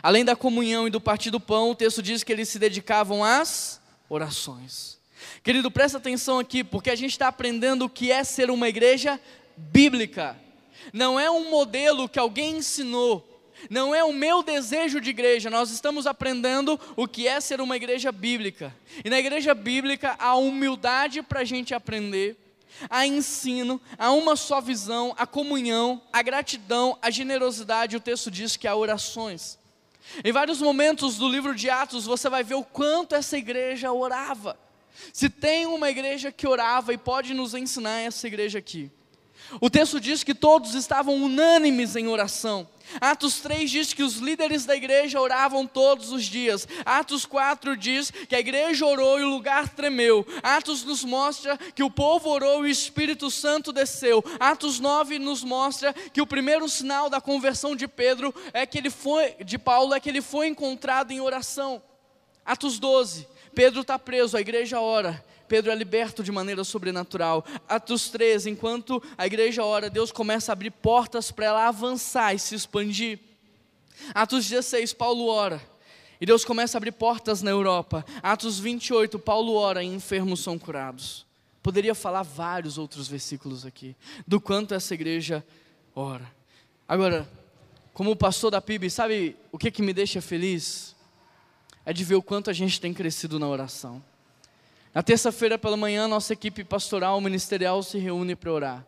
Além 0.03 0.25
da 0.25 0.35
comunhão 0.35 0.87
e 0.87 0.91
do 0.91 1.01
partir 1.01 1.31
do 1.31 1.41
pão, 1.41 1.71
o 1.71 1.75
texto 1.75 2.03
diz 2.03 2.23
que 2.23 2.33
eles 2.33 2.49
se 2.49 2.59
dedicavam 2.59 3.23
às 3.23 3.81
orações. 4.09 4.99
Querido, 5.43 5.71
presta 5.71 5.99
atenção 5.99 6.39
aqui, 6.39 6.65
porque 6.65 6.91
a 6.91 6.97
gente 6.97 7.13
está 7.13 7.29
aprendendo 7.29 7.85
o 7.85 7.91
que 7.91 8.11
é 8.11 8.25
ser 8.25 8.51
uma 8.51 8.69
igreja 8.69 9.21
bíblica. 9.57 10.37
Não 10.93 11.21
é 11.21 11.31
um 11.31 11.51
modelo 11.51 12.09
que 12.09 12.19
alguém 12.19 12.57
ensinou, 12.57 13.32
não 13.71 13.95
é 13.95 14.03
o 14.03 14.13
meu 14.13 14.43
desejo 14.43 15.01
de 15.01 15.11
igreja, 15.11 15.51
nós 15.51 15.71
estamos 15.71 16.07
aprendendo 16.07 16.79
o 16.97 17.07
que 17.07 17.27
é 17.27 17.41
ser 17.41 17.61
uma 17.61 17.77
igreja 17.77 18.11
bíblica. 18.11 18.75
E 19.05 19.11
na 19.11 19.19
igreja 19.19 19.55
bíblica 19.55 20.17
há 20.19 20.35
humildade 20.37 21.23
para 21.23 21.41
a 21.41 21.45
gente 21.45 21.75
aprender, 21.75 22.37
há 22.89 23.07
ensino, 23.07 23.81
há 23.99 24.13
uma 24.13 24.37
só 24.37 24.61
visão, 24.61 25.15
a 25.17 25.27
comunhão, 25.27 26.01
a 26.13 26.23
gratidão, 26.23 26.99
a 27.01 27.11
generosidade. 27.11 27.97
O 27.97 28.01
texto 28.01 28.31
diz 28.31 28.57
que 28.57 28.67
há 28.67 28.75
orações. 28.75 29.59
Em 30.25 30.33
vários 30.33 30.61
momentos 30.61 31.17
do 31.17 31.29
livro 31.29 31.55
de 31.55 31.71
Atos 31.71 32.05
você 32.05 32.29
vai 32.29 32.43
ver 32.43 32.55
o 32.55 32.65
quanto 32.65 33.15
essa 33.15 33.39
igreja 33.39 33.93
orava. 33.93 34.59
Se 35.13 35.29
tem 35.29 35.67
uma 35.67 35.91
igreja 35.91 36.31
que 36.31 36.47
orava 36.47 36.93
e 36.93 36.99
pode 36.99 37.33
nos 37.35 37.55
ensinar 37.55 38.01
essa 38.01 38.27
igreja 38.27 38.59
aqui. 38.59 38.91
O 39.61 39.71
texto 39.71 40.01
diz 40.01 40.25
que 40.25 40.35
todos 40.35 40.75
estavam 40.75 41.15
unânimes 41.17 41.97
em 41.97 42.09
oração. 42.09 42.67
Atos 43.01 43.41
3 43.41 43.71
diz 43.71 43.93
que 43.95 44.03
os 44.03 44.17
líderes 44.17 44.65
da 44.65 44.77
igreja 44.77 45.21
oravam 45.21 45.67
todos 45.67 46.13
os 46.13 46.25
dias. 46.25 46.69
Atos 46.85 47.25
4 47.25 47.77
diz 47.77 48.11
que 48.11 48.35
a 48.35 48.41
igreja 48.41 48.85
orou 48.85 49.19
e 49.19 49.23
o 49.23 49.31
lugar 49.31 49.69
tremeu. 49.69 50.27
Atos 50.43 50.85
nos 50.85 51.05
mostra 51.05 51.57
que 51.57 51.83
o 51.83 51.91
povo 51.91 52.29
orou 52.29 52.67
e 52.67 52.69
o 52.69 52.73
Espírito 52.73 53.31
Santo 53.31 53.73
desceu. 53.73 54.23
Atos 54.39 54.79
9 54.79 55.19
nos 55.19 55.43
mostra 55.43 55.95
que 55.95 56.21
o 56.21 56.27
primeiro 56.27 56.69
sinal 56.69 57.09
da 57.09 57.21
conversão 57.21 57.75
de 57.75 57.89
Pedro 57.89 58.35
é 58.53 58.67
que 58.67 58.79
ele 58.79 58.91
foi 58.91 59.35
de 59.45 59.59
Paulo 59.59 59.95
é 59.95 60.01
que 60.01 60.09
ele 60.09 60.21
foi 60.21 60.49
encontrado 60.49 61.13
em 61.13 61.21
oração. 61.21 61.83
Atos 62.45 62.79
12 62.79 63.33
Pedro 63.55 63.83
está 63.83 63.99
preso, 63.99 64.37
a 64.37 64.41
igreja 64.41 64.81
ora. 64.81 65.23
Pedro 65.53 65.71
é 65.71 65.75
liberto 65.75 66.25
de 66.25 66.33
maneira 66.33 66.65
sobrenatural. 66.65 67.45
Atos 67.69 68.09
3, 68.09 68.47
enquanto 68.47 69.03
a 69.19 69.27
igreja 69.27 69.63
ora, 69.63 69.91
Deus 69.91 70.11
começa 70.11 70.51
a 70.51 70.55
abrir 70.55 70.71
portas 70.71 71.31
para 71.31 71.45
ela 71.45 71.69
avançar 71.69 72.33
e 72.33 72.39
se 72.39 72.55
expandir. 72.55 73.19
Atos 74.15 74.49
16, 74.49 74.95
Paulo 74.95 75.27
ora. 75.27 75.61
E 76.19 76.25
Deus 76.25 76.43
começa 76.43 76.75
a 76.75 76.79
abrir 76.79 76.93
portas 76.93 77.43
na 77.43 77.51
Europa. 77.51 78.03
Atos 78.23 78.59
28, 78.59 79.19
Paulo 79.19 79.53
ora 79.53 79.85
e 79.85 79.89
enfermos 79.89 80.41
são 80.41 80.59
curados. 80.59 81.27
Poderia 81.63 81.95
falar 81.95 82.23
vários 82.23 82.79
outros 82.79 83.07
versículos 83.07 83.67
aqui, 83.67 83.95
do 84.27 84.41
quanto 84.41 84.73
essa 84.73 84.95
igreja 84.95 85.45
ora. 85.95 86.33
Agora, 86.89 87.31
como 87.93 88.17
pastor 88.17 88.51
da 88.51 88.63
PIB, 88.63 88.89
sabe 88.89 89.37
o 89.53 89.59
que, 89.59 89.71
que 89.71 89.83
me 89.83 89.93
deixa 89.93 90.23
feliz? 90.23 90.97
É 91.85 91.93
de 91.93 92.05
ver 92.05 92.15
o 92.15 92.23
quanto 92.23 92.49
a 92.49 92.55
gente 92.55 92.81
tem 92.81 92.95
crescido 92.95 93.39
na 93.39 93.47
oração. 93.47 94.03
Na 94.95 95.03
terça-feira 95.03 95.59
pela 95.59 95.77
manhã, 95.77 96.07
nossa 96.07 96.33
equipe 96.33 96.65
pastoral 96.65 97.21
ministerial 97.21 97.83
se 97.83 97.99
reúne 97.99 98.37
para 98.37 98.53
orar. 98.53 98.87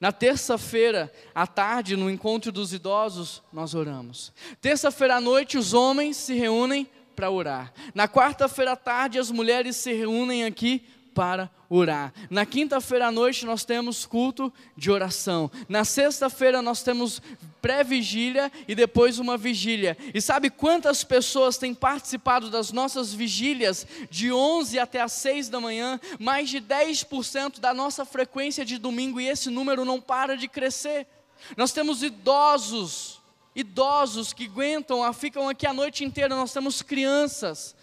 Na 0.00 0.12
terça-feira, 0.12 1.12
à 1.34 1.46
tarde, 1.46 1.96
no 1.96 2.08
encontro 2.08 2.50
dos 2.50 2.72
idosos, 2.72 3.42
nós 3.52 3.74
oramos. 3.74 4.32
Terça-feira 4.60 5.16
à 5.16 5.20
noite, 5.20 5.58
os 5.58 5.74
homens 5.74 6.16
se 6.16 6.34
reúnem 6.34 6.88
para 7.14 7.30
orar. 7.30 7.72
Na 7.94 8.08
quarta-feira 8.08 8.72
à 8.72 8.76
tarde, 8.76 9.18
as 9.18 9.30
mulheres 9.30 9.76
se 9.76 9.92
reúnem 9.92 10.44
aqui 10.44 10.86
para 11.20 11.50
orar. 11.68 12.14
Na 12.30 12.46
quinta-feira 12.46 13.08
à 13.08 13.12
noite 13.12 13.44
nós 13.44 13.62
temos 13.62 14.06
culto 14.06 14.50
de 14.74 14.90
oração. 14.90 15.50
Na 15.68 15.84
sexta-feira 15.84 16.62
nós 16.62 16.82
temos 16.82 17.20
pré-vigília 17.60 18.50
e 18.66 18.74
depois 18.74 19.18
uma 19.18 19.36
vigília. 19.36 19.98
E 20.14 20.20
sabe 20.22 20.48
quantas 20.48 21.04
pessoas 21.04 21.58
têm 21.58 21.74
participado 21.74 22.48
das 22.48 22.72
nossas 22.72 23.12
vigílias 23.12 23.86
de 24.08 24.32
11 24.32 24.78
até 24.78 25.02
as 25.02 25.12
6 25.12 25.50
da 25.50 25.60
manhã? 25.60 26.00
Mais 26.18 26.48
de 26.48 26.58
10% 26.58 27.60
da 27.60 27.74
nossa 27.74 28.06
frequência 28.06 28.64
de 28.64 28.78
domingo 28.78 29.20
e 29.20 29.28
esse 29.28 29.50
número 29.50 29.84
não 29.84 30.00
para 30.00 30.38
de 30.38 30.48
crescer. 30.48 31.06
Nós 31.54 31.70
temos 31.70 32.02
idosos, 32.02 33.20
idosos 33.54 34.32
que 34.32 34.46
aguentam, 34.46 35.12
ficam 35.12 35.50
aqui 35.50 35.66
a 35.66 35.74
noite 35.74 36.02
inteira, 36.02 36.34
nós 36.34 36.54
temos 36.54 36.80
crianças 36.80 37.78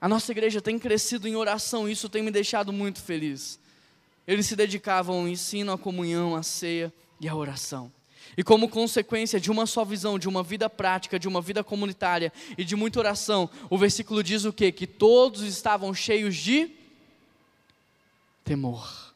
a 0.00 0.08
nossa 0.08 0.30
igreja 0.30 0.60
tem 0.60 0.78
crescido 0.78 1.26
em 1.26 1.34
oração, 1.34 1.88
isso 1.88 2.08
tem 2.08 2.22
me 2.22 2.30
deixado 2.30 2.72
muito 2.72 3.00
feliz. 3.00 3.58
Eles 4.26 4.46
se 4.46 4.54
dedicavam 4.54 5.20
ao 5.20 5.28
ensino, 5.28 5.72
à 5.72 5.78
comunhão, 5.78 6.36
à 6.36 6.42
ceia 6.42 6.92
e 7.20 7.28
à 7.28 7.34
oração. 7.34 7.90
E 8.36 8.44
como 8.44 8.68
consequência 8.68 9.40
de 9.40 9.50
uma 9.50 9.66
só 9.66 9.84
visão, 9.84 10.18
de 10.18 10.28
uma 10.28 10.42
vida 10.42 10.70
prática, 10.70 11.18
de 11.18 11.26
uma 11.26 11.40
vida 11.40 11.64
comunitária 11.64 12.32
e 12.56 12.64
de 12.64 12.76
muita 12.76 13.00
oração, 13.00 13.50
o 13.68 13.76
versículo 13.76 14.22
diz 14.22 14.44
o 14.44 14.52
quê? 14.52 14.70
Que 14.70 14.86
todos 14.86 15.42
estavam 15.42 15.92
cheios 15.92 16.36
de 16.36 16.70
temor. 18.44 19.14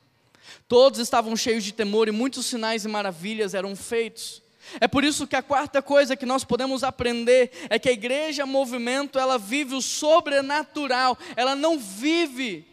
Todos 0.66 0.98
estavam 0.98 1.36
cheios 1.36 1.62
de 1.62 1.72
temor 1.72 2.08
e 2.08 2.10
muitos 2.10 2.46
sinais 2.46 2.84
e 2.84 2.88
maravilhas 2.88 3.54
eram 3.54 3.76
feitos. 3.76 4.41
É 4.80 4.88
por 4.88 5.04
isso 5.04 5.26
que 5.26 5.36
a 5.36 5.42
quarta 5.42 5.82
coisa 5.82 6.16
que 6.16 6.26
nós 6.26 6.44
podemos 6.44 6.82
aprender 6.82 7.50
é 7.68 7.78
que 7.78 7.88
a 7.88 7.92
igreja 7.92 8.46
movimento, 8.46 9.18
ela 9.18 9.38
vive 9.38 9.74
o 9.74 9.82
sobrenatural, 9.82 11.18
ela 11.36 11.54
não 11.54 11.78
vive 11.78 12.66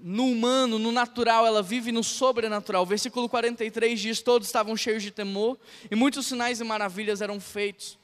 no 0.00 0.26
humano, 0.26 0.78
no 0.78 0.92
natural, 0.92 1.46
ela 1.46 1.62
vive 1.62 1.90
no 1.90 2.04
sobrenatural. 2.04 2.86
Versículo 2.86 3.28
43 3.28 3.98
diz: 3.98 4.22
Todos 4.22 4.48
estavam 4.48 4.76
cheios 4.76 5.02
de 5.02 5.10
temor 5.10 5.58
e 5.90 5.96
muitos 5.96 6.26
sinais 6.26 6.60
e 6.60 6.64
maravilhas 6.64 7.20
eram 7.20 7.40
feitos. 7.40 7.98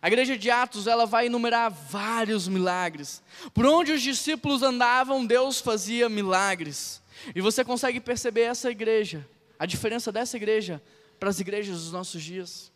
A 0.00 0.08
igreja 0.08 0.36
de 0.36 0.50
Atos, 0.50 0.88
ela 0.88 1.06
vai 1.06 1.26
enumerar 1.26 1.70
vários 1.70 2.48
milagres. 2.48 3.22
Por 3.54 3.64
onde 3.66 3.92
os 3.92 4.02
discípulos 4.02 4.62
andavam, 4.62 5.24
Deus 5.24 5.60
fazia 5.60 6.08
milagres. 6.08 7.00
E 7.36 7.40
você 7.40 7.64
consegue 7.64 8.00
perceber 8.00 8.42
essa 8.42 8.68
igreja, 8.68 9.24
a 9.56 9.64
diferença 9.64 10.10
dessa 10.10 10.36
igreja 10.36 10.82
para 11.22 11.30
as 11.30 11.38
igrejas 11.38 11.82
dos 11.82 11.92
nossos 11.92 12.20
dias. 12.20 12.72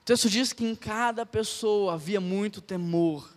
O 0.00 0.04
texto 0.04 0.28
diz 0.28 0.52
que 0.52 0.64
em 0.64 0.74
cada 0.74 1.24
pessoa 1.24 1.94
havia 1.94 2.20
muito 2.20 2.60
temor, 2.60 3.32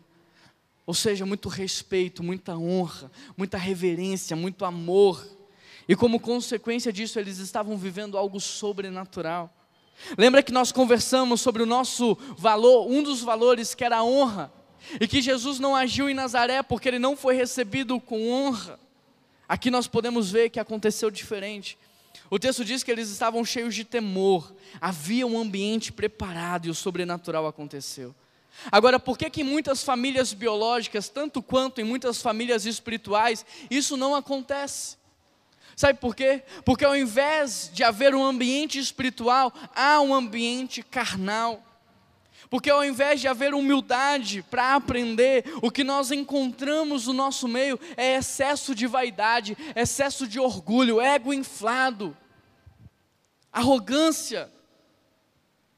ou 0.88 0.94
seja, 0.96 1.24
muito 1.24 1.50
respeito, 1.50 2.24
muita 2.24 2.58
honra, 2.58 3.12
muita 3.38 3.60
reverência, 3.60 4.36
muito 4.36 4.66
amor. 4.66 5.24
E 5.88 5.96
como 5.96 6.20
consequência 6.20 6.92
disso, 6.92 7.20
eles 7.20 7.38
estavam 7.38 7.78
vivendo 7.78 8.18
algo 8.18 8.40
sobrenatural. 8.40 9.54
Lembra 10.18 10.42
que 10.42 10.52
nós 10.52 10.72
conversamos 10.72 11.40
sobre 11.40 11.62
o 11.62 11.68
nosso 11.68 12.18
valor, 12.36 12.88
um 12.90 13.04
dos 13.04 13.22
valores 13.22 13.76
que 13.76 13.84
era 13.84 13.98
a 13.98 14.04
honra, 14.04 14.52
e 15.00 15.08
que 15.08 15.22
Jesus 15.22 15.60
não 15.60 15.76
agiu 15.76 16.10
em 16.10 16.16
Nazaré 16.16 16.64
porque 16.64 16.88
ele 16.88 16.98
não 16.98 17.16
foi 17.16 17.36
recebido 17.36 18.02
com 18.02 18.32
honra. 18.32 18.80
Aqui 19.48 19.70
nós 19.70 19.86
podemos 19.86 20.32
ver 20.32 20.50
que 20.50 20.60
aconteceu 20.60 21.12
diferente. 21.12 21.78
O 22.30 22.40
texto 22.40 22.66
diz 22.66 22.84
que 22.84 22.92
eles 22.92 23.10
estavam 23.10 23.44
cheios 23.46 23.76
de 23.76 23.84
temor, 23.84 24.54
havia 24.80 25.26
um 25.26 25.38
ambiente 25.38 25.92
preparado 25.92 26.68
e 26.68 26.70
o 26.70 26.76
sobrenatural 26.76 27.48
aconteceu. 27.48 28.16
Agora, 28.72 29.00
por 29.00 29.18
que 29.18 29.30
que 29.30 29.42
em 29.42 29.44
muitas 29.44 29.84
famílias 29.84 30.34
biológicas, 30.34 31.10
tanto 31.10 31.42
quanto 31.42 31.82
em 31.82 31.84
muitas 31.84 32.22
famílias 32.22 32.66
espirituais, 32.66 33.46
isso 33.70 33.98
não 33.98 34.16
acontece? 34.16 34.98
Sabe 35.76 36.00
por 36.00 36.16
quê? 36.16 36.42
Porque 36.64 36.86
ao 36.86 36.96
invés 36.96 37.70
de 37.74 37.84
haver 37.84 38.16
um 38.16 38.24
ambiente 38.24 38.80
espiritual, 38.80 39.54
há 39.76 40.00
um 40.00 40.14
ambiente 40.14 40.82
carnal. 40.82 41.62
Porque 42.50 42.70
ao 42.70 42.84
invés 42.84 43.20
de 43.20 43.28
haver 43.28 43.54
humildade 43.54 44.44
para 44.50 44.76
aprender, 44.76 45.44
o 45.62 45.72
que 45.72 45.84
nós 45.84 46.12
encontramos 46.12 47.08
no 47.08 47.14
nosso 47.14 47.48
meio 47.48 47.80
é 47.98 48.16
excesso 48.16 48.76
de 48.76 48.88
vaidade, 48.88 49.58
excesso 49.76 50.28
de 50.28 50.40
orgulho, 50.40 51.02
ego 51.02 51.34
inflado, 51.34 52.16
arrogância. 53.52 54.52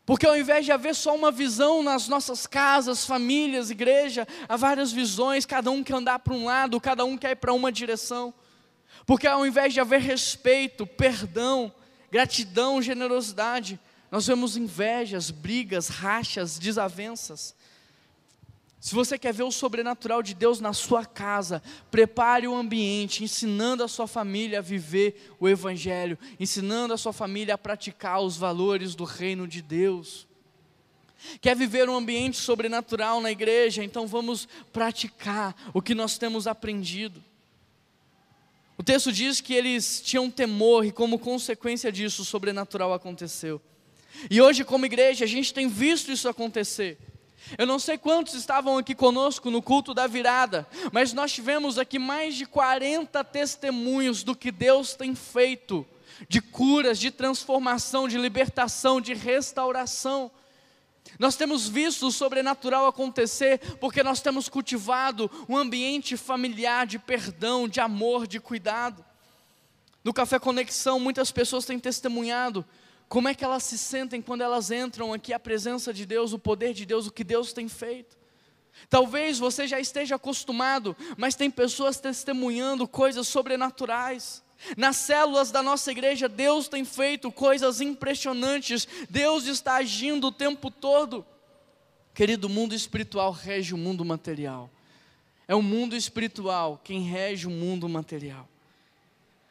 Porque 0.06 0.26
ao 0.26 0.38
invés 0.38 0.66
de 0.66 0.72
haver 0.72 0.96
só 0.96 1.14
uma 1.14 1.32
visão 1.32 1.84
nas 1.84 2.08
nossas 2.08 2.48
casas, 2.48 3.06
famílias, 3.06 3.70
igreja, 3.70 4.26
há 4.48 4.56
várias 4.56 4.92
visões, 4.92 5.46
cada 5.46 5.70
um 5.70 5.84
quer 5.84 5.96
andar 5.96 6.20
para 6.20 6.34
um 6.34 6.46
lado, 6.46 6.80
cada 6.80 7.04
um 7.04 7.18
quer 7.18 7.32
ir 7.32 7.36
para 7.36 7.52
uma 7.54 7.72
direção. 7.72 8.34
Porque 9.06 9.28
ao 9.28 9.46
invés 9.46 9.74
de 9.74 9.80
haver 9.80 10.00
respeito, 10.00 10.88
perdão, 10.88 11.74
gratidão, 12.10 12.82
generosidade, 12.82 13.80
nós 14.12 14.26
vemos 14.26 14.56
invejas, 14.56 15.32
brigas, 15.32 15.90
rachas, 15.90 16.58
desavenças. 16.58 17.56
Se 18.80 18.96
você 18.96 19.18
quer 19.18 19.34
ver 19.34 19.44
o 19.44 19.52
sobrenatural 19.52 20.24
de 20.24 20.34
Deus 20.34 20.60
na 20.60 20.72
sua 20.72 21.06
casa, 21.06 21.62
prepare 21.92 22.48
o 22.48 22.56
ambiente, 22.56 23.24
ensinando 23.24 23.84
a 23.84 23.88
sua 23.88 24.08
família 24.08 24.60
a 24.60 24.62
viver 24.62 25.36
o 25.40 25.50
Evangelho, 25.50 26.18
ensinando 26.40 26.94
a 26.94 26.98
sua 26.98 27.12
família 27.12 27.56
a 27.56 27.58
praticar 27.58 28.22
os 28.22 28.38
valores 28.38 28.96
do 28.96 29.04
reino 29.04 29.48
de 29.48 29.62
Deus. 29.62 30.28
Quer 31.42 31.56
viver 31.56 31.90
um 31.90 31.96
ambiente 31.96 32.38
sobrenatural 32.38 33.20
na 33.20 33.32
igreja? 33.32 33.84
Então 33.84 34.08
vamos 34.08 34.48
praticar 34.72 35.56
o 35.74 35.82
que 35.82 35.96
nós 35.96 36.18
temos 36.18 36.48
aprendido. 36.48 37.22
O 38.78 38.84
texto 38.84 39.12
diz 39.12 39.42
que 39.42 39.56
eles 39.56 40.00
tinham 40.00 40.30
temor 40.30 40.86
e, 40.86 40.92
como 40.92 41.18
consequência 41.18 41.92
disso, 41.92 42.22
o 42.22 42.26
sobrenatural 42.26 42.94
aconteceu. 42.94 43.60
E 44.30 44.42
hoje, 44.42 44.64
como 44.64 44.86
igreja, 44.86 45.26
a 45.26 45.28
gente 45.28 45.54
tem 45.54 45.68
visto 45.68 46.12
isso 46.12 46.28
acontecer. 46.28 46.98
Eu 47.58 47.66
não 47.66 47.80
sei 47.80 47.98
quantos 47.98 48.34
estavam 48.34 48.78
aqui 48.78 48.94
conosco 48.94 49.50
no 49.50 49.62
culto 49.62 49.94
da 49.94 50.08
virada, 50.08 50.68
mas 50.92 51.14
nós 51.14 51.32
tivemos 51.32 51.78
aqui 51.78 51.98
mais 51.98 52.36
de 52.36 52.46
40 52.46 53.24
testemunhos 53.24 54.24
do 54.24 54.36
que 54.36 54.52
Deus 54.52 54.96
tem 54.96 55.16
feito 55.16 55.86
de 56.28 56.42
curas, 56.42 57.00
de 57.00 57.12
transformação, 57.12 58.08
de 58.08 58.18
libertação, 58.18 59.00
de 59.00 59.14
restauração. 59.14 60.32
Nós 61.18 61.36
temos 61.36 61.70
visto 61.70 62.08
o 62.08 62.12
sobrenatural 62.12 62.86
acontecer 62.86 63.60
porque 63.80 64.04
nós 64.04 64.20
temos 64.20 64.50
cultivado 64.50 65.32
um 65.48 65.56
ambiente 65.56 66.18
familiar 66.18 66.86
de 66.86 67.00
perdão, 67.00 67.68
de 67.68 67.80
amor, 67.80 68.28
de 68.28 68.40
cuidado. 68.40 69.06
No 70.04 70.14
Café 70.14 70.38
Conexão, 70.38 71.00
muitas 71.00 71.32
pessoas 71.32 71.66
têm 71.66 71.80
testemunhado 71.80 72.66
como 73.10 73.28
é 73.28 73.34
que 73.34 73.44
elas 73.44 73.64
se 73.64 73.78
sentem 73.78 74.22
quando 74.22 74.42
elas 74.42 74.70
entram 74.70 75.14
aqui 75.14 75.34
a 75.34 75.40
presença 75.40 75.94
de 75.94 76.06
Deus, 76.06 76.34
o 76.34 76.40
poder 76.40 76.74
de 76.74 76.86
Deus, 76.86 77.08
o 77.08 77.12
que 77.12 77.24
Deus 77.24 77.54
tem 77.54 77.70
feito? 77.70 78.18
Talvez 78.90 79.40
você 79.40 79.68
já 79.68 79.80
esteja 79.80 80.16
acostumado, 80.16 80.96
mas 81.18 81.36
tem 81.36 81.50
pessoas 81.50 82.00
testemunhando 82.00 82.88
coisas 82.88 83.28
sobrenaturais. 83.28 84.44
Nas 84.76 84.98
células 84.98 85.52
da 85.52 85.62
nossa 85.62 85.92
igreja, 85.92 86.28
Deus 86.28 86.68
tem 86.68 86.84
feito 86.84 87.32
coisas 87.32 87.80
impressionantes, 87.80 88.88
Deus 89.10 89.46
está 89.46 89.76
agindo 89.76 90.28
o 90.28 90.32
tempo 90.32 90.70
todo. 90.70 91.26
Querido, 92.14 92.48
o 92.48 92.50
mundo 92.50 92.74
espiritual 92.74 93.32
rege 93.32 93.74
o 93.74 93.78
mundo 93.78 94.04
material. 94.04 94.70
É 95.48 95.56
o 95.56 95.62
mundo 95.62 95.96
espiritual 95.96 96.82
quem 96.84 97.02
rege 97.02 97.48
o 97.48 97.52
mundo 97.52 97.88
material. 97.88 98.50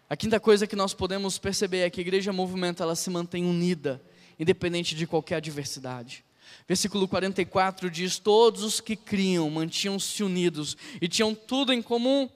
A 0.09 0.17
quinta 0.17 0.39
coisa 0.39 0.69
que 0.69 0.77
nós 0.77 0.95
podemos 0.95 1.37
perceber 1.37 1.81
é 1.81 1.91
que 1.91 2.01
a 2.01 2.03
igreja 2.03 2.33
movimento 2.33 2.81
ela 2.81 2.95
se 2.95 3.11
mantém 3.11 3.45
unida, 3.45 4.01
independente 4.39 4.95
de 4.95 5.05
qualquer 5.05 5.37
adversidade. 5.37 6.25
Versículo 6.69 7.09
44 7.09 7.91
diz: 7.91 8.17
Todos 8.17 8.63
os 8.63 8.81
que 8.81 8.95
criam 8.95 9.51
mantinham-se 9.51 10.23
unidos 10.23 10.77
e 11.01 11.09
tinham 11.09 11.35
tudo 11.35 11.73
em 11.73 11.83
comum. 11.83 12.31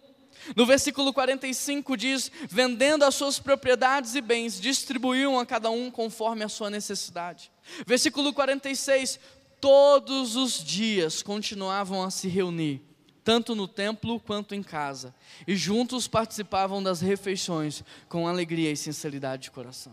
No 0.57 0.67
versículo 0.67 1.13
45 1.13 1.97
diz: 1.97 2.33
Vendendo 2.49 3.05
as 3.05 3.15
suas 3.15 3.39
propriedades 3.39 4.17
e 4.17 4.21
bens, 4.21 4.61
distribuíam 4.61 5.39
a 5.39 5.47
cada 5.47 5.71
um 5.71 5.93
conforme 5.93 6.43
a 6.43 6.49
sua 6.49 6.71
necessidade. 6.71 7.53
Versículo 7.87 8.33
46: 8.33 9.21
Todos 9.61 10.35
os 10.35 10.65
dias 10.65 11.23
continuavam 11.23 12.03
a 12.03 12.11
se 12.11 12.27
reunir, 12.27 12.83
tanto 13.25 13.55
no 13.55 13.69
templo 13.69 14.19
quanto 14.21 14.55
em 14.55 14.63
casa, 14.63 15.15
e 15.47 15.55
juntos 15.55 16.09
participavam 16.09 16.83
das 16.83 17.01
refeições 17.01 17.85
com 18.09 18.27
alegria 18.27 18.71
e 18.71 18.77
sinceridade 18.77 19.45
de 19.45 19.51
coração. 19.51 19.93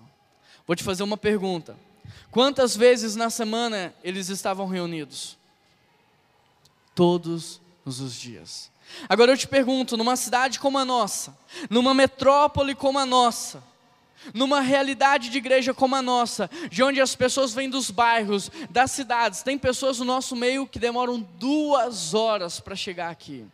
Vou 0.66 0.76
te 0.76 0.84
fazer 0.84 1.04
uma 1.04 1.18
pergunta. 1.18 1.78
Quantas 2.32 2.76
vezes 2.76 3.16
na 3.16 3.30
semana 3.30 3.94
eles 4.04 4.30
estavam 4.30 4.68
reunidos? 4.68 5.38
Todos 6.96 7.62
os 7.86 8.14
dias. 8.14 8.72
Agora 9.08 9.32
eu 9.32 9.38
te 9.38 9.48
pergunto: 9.48 9.98
numa 9.98 10.16
cidade 10.16 10.60
como 10.60 10.78
a 10.78 10.86
nossa, 10.86 11.38
numa 11.70 11.94
metrópole 11.94 12.76
como 12.76 13.00
a 13.00 13.06
nossa, 13.06 13.64
numa 14.34 14.62
realidade 14.62 15.30
de 15.30 15.38
igreja 15.38 15.74
como 15.74 15.96
a 15.96 16.02
nossa, 16.02 16.50
de 16.70 16.84
onde 16.84 17.00
as 17.02 17.16
pessoas 17.16 17.54
vêm 17.54 17.70
dos 17.70 17.92
bairros, 17.92 18.52
das 18.70 18.92
cidades, 18.92 19.44
tem 19.44 19.58
pessoas 19.58 20.00
no 20.00 20.06
nosso 20.06 20.36
meio 20.36 20.68
que 20.68 20.80
demoram 20.80 21.20
duas 21.20 22.14
horas 22.14 22.60
para 22.60 22.76
chegar 22.76 23.10
aqui. 23.10 23.46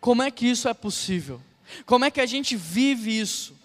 Como 0.00 0.22
é 0.22 0.30
que 0.30 0.46
isso 0.46 0.68
é 0.68 0.74
possível? 0.74 1.40
Como 1.84 2.04
é 2.04 2.10
que 2.10 2.20
a 2.20 2.26
gente 2.26 2.56
vive 2.56 3.18
isso? 3.18 3.56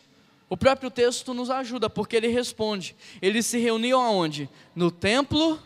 O 0.49 0.57
próprio 0.57 0.91
texto 0.91 1.33
nos 1.33 1.49
ajuda, 1.49 1.89
porque 1.89 2.15
ele 2.15 2.27
responde: 2.27 2.95
eles 3.21 3.45
se 3.45 3.57
reuniam 3.57 4.01
aonde? 4.01 4.49
No 4.75 4.91
templo 4.91 5.59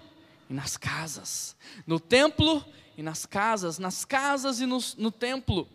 e 0.49 0.53
nas 0.53 0.77
casas. 0.77 1.55
No 1.85 1.99
templo 1.99 2.63
e 2.97 3.03
nas 3.03 3.25
casas, 3.25 3.79
nas 3.79 4.05
casas 4.05 4.59
e 4.59 4.65
no, 4.65 4.79
no 4.97 5.11
templo. 5.11 5.67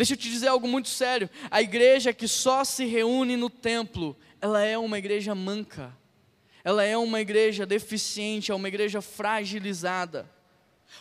Deixa 0.00 0.14
eu 0.14 0.16
te 0.16 0.30
dizer 0.30 0.48
algo 0.48 0.66
muito 0.66 0.88
sério: 0.88 1.28
a 1.50 1.60
igreja 1.60 2.10
que 2.10 2.26
só 2.26 2.64
se 2.64 2.86
reúne 2.86 3.36
no 3.36 3.50
templo, 3.50 4.16
ela 4.40 4.62
é 4.62 4.78
uma 4.78 4.96
igreja 4.96 5.34
manca, 5.34 5.94
ela 6.64 6.82
é 6.82 6.96
uma 6.96 7.20
igreja 7.20 7.66
deficiente, 7.66 8.50
é 8.50 8.54
uma 8.54 8.66
igreja 8.66 9.02
fragilizada. 9.02 10.26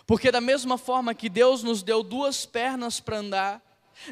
Porque, 0.05 0.29
da 0.29 0.41
mesma 0.41 0.77
forma 0.77 1.15
que 1.15 1.29
Deus 1.29 1.63
nos 1.63 1.81
deu 1.81 2.03
duas 2.03 2.45
pernas 2.45 2.99
para 2.99 3.19
andar, 3.19 3.61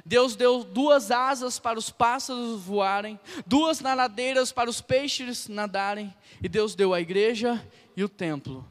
Deus 0.05 0.37
deu 0.37 0.63
duas 0.63 1.11
asas 1.11 1.59
para 1.59 1.77
os 1.77 1.89
pássaros 1.89 2.61
voarem, 2.61 3.19
duas 3.45 3.81
nadadeiras 3.81 4.53
para 4.53 4.69
os 4.69 4.79
peixes 4.79 5.49
nadarem, 5.49 6.15
e 6.41 6.47
Deus 6.47 6.75
deu 6.75 6.93
a 6.93 7.01
igreja 7.01 7.61
e 7.93 8.05
o 8.05 8.07
templo. 8.07 8.65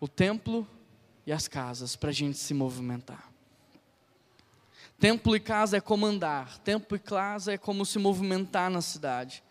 O 0.00 0.08
templo 0.08 0.66
e 1.26 1.32
as 1.32 1.46
casas 1.46 1.96
para 1.96 2.08
a 2.08 2.14
gente 2.14 2.38
se 2.38 2.54
movimentar. 2.54 3.35
Templo 4.98 5.36
e 5.36 5.40
casa 5.40 5.76
é 5.76 5.80
como 5.80 6.06
andar, 6.06 6.58
templo 6.58 6.96
e 6.96 7.00
casa 7.00 7.52
é 7.52 7.58
como 7.58 7.84
se 7.84 7.98
movimentar 7.98 8.70
na 8.70 8.80
cidade. 8.80 9.42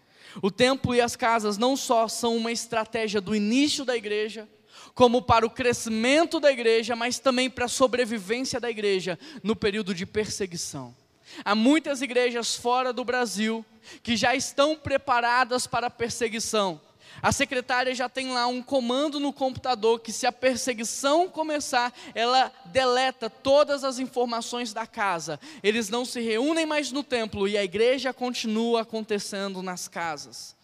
O 0.41 0.49
templo 0.49 0.95
e 0.95 0.99
as 0.99 1.15
casas 1.15 1.57
não 1.57 1.77
só 1.77 2.07
são 2.07 2.35
uma 2.35 2.51
estratégia 2.51 3.21
do 3.21 3.35
início 3.35 3.85
da 3.85 3.95
igreja, 3.95 4.49
como 4.93 5.21
para 5.21 5.45
o 5.45 5.49
crescimento 5.49 6.39
da 6.39 6.51
igreja, 6.51 6.95
mas 6.95 7.19
também 7.19 7.49
para 7.49 7.65
a 7.65 7.69
sobrevivência 7.69 8.59
da 8.59 8.69
igreja 8.69 9.19
no 9.43 9.55
período 9.55 9.93
de 9.93 10.05
perseguição. 10.05 10.95
Há 11.43 11.53
muitas 11.53 12.01
igrejas 12.01 12.55
fora 12.55 12.91
do 12.91 13.03
Brasil 13.03 13.65
que 14.01 14.15
já 14.15 14.35
estão 14.35 14.75
preparadas 14.75 15.67
para 15.67 15.87
a 15.87 15.91
perseguição. 15.91 16.81
A 17.21 17.31
secretária 17.31 17.95
já 17.95 18.07
tem 18.07 18.31
lá 18.31 18.47
um 18.47 18.61
comando 18.61 19.19
no 19.19 19.33
computador 19.33 19.99
que, 19.99 20.11
se 20.11 20.27
a 20.27 20.31
perseguição 20.31 21.27
começar, 21.27 21.93
ela 22.13 22.51
deleta 22.65 23.29
todas 23.29 23.83
as 23.83 23.99
informações 23.99 24.73
da 24.73 24.85
casa. 24.85 25.39
Eles 25.63 25.89
não 25.89 26.05
se 26.05 26.19
reúnem 26.21 26.65
mais 26.65 26.91
no 26.91 27.03
templo 27.03 27.47
e 27.47 27.57
a 27.57 27.63
igreja 27.63 28.13
continua 28.13 28.81
acontecendo 28.81 29.61
nas 29.61 29.87
casas. 29.87 30.55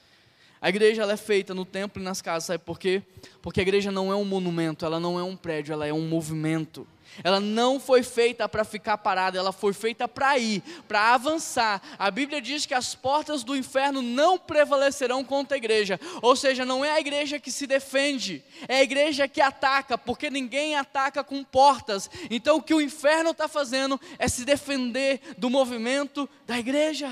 A 0.61 0.69
igreja 0.69 1.03
é 1.11 1.17
feita 1.17 1.55
no 1.55 1.65
templo 1.65 1.99
e 1.99 2.05
nas 2.05 2.21
casas, 2.21 2.43
sabe 2.45 2.63
por 2.63 2.77
quê? 2.77 3.01
Porque 3.41 3.59
a 3.59 3.63
igreja 3.63 3.91
não 3.91 4.11
é 4.11 4.15
um 4.15 4.23
monumento, 4.23 4.85
ela 4.85 4.99
não 4.99 5.17
é 5.17 5.23
um 5.23 5.35
prédio, 5.35 5.73
ela 5.73 5.87
é 5.87 5.93
um 5.93 6.07
movimento. 6.07 6.87
Ela 7.23 7.39
não 7.39 7.79
foi 7.79 8.03
feita 8.03 8.47
para 8.47 8.63
ficar 8.63 8.97
parada, 8.97 9.37
ela 9.37 9.51
foi 9.51 9.73
feita 9.73 10.07
para 10.07 10.37
ir, 10.37 10.61
para 10.87 11.13
avançar. 11.13 11.81
A 11.99 12.09
Bíblia 12.09 12.41
diz 12.41 12.65
que 12.65 12.73
as 12.73 12.95
portas 12.95 13.43
do 13.43 13.55
inferno 13.55 14.01
não 14.01 14.37
prevalecerão 14.37 15.23
contra 15.23 15.55
a 15.55 15.57
igreja. 15.57 15.99
Ou 16.21 16.35
seja, 16.35 16.65
não 16.65 16.83
é 16.83 16.91
a 16.91 16.99
igreja 16.99 17.39
que 17.39 17.51
se 17.51 17.67
defende, 17.67 18.43
é 18.67 18.77
a 18.77 18.83
igreja 18.83 19.27
que 19.27 19.41
ataca, 19.41 19.97
porque 19.97 20.29
ninguém 20.29 20.75
ataca 20.75 21.23
com 21.23 21.43
portas. 21.43 22.09
Então 22.29 22.57
o 22.57 22.61
que 22.61 22.73
o 22.73 22.81
inferno 22.81 23.31
está 23.31 23.47
fazendo 23.47 23.99
é 24.17 24.27
se 24.27 24.45
defender 24.45 25.21
do 25.37 25.49
movimento 25.49 26.29
da 26.47 26.57
igreja. 26.57 27.11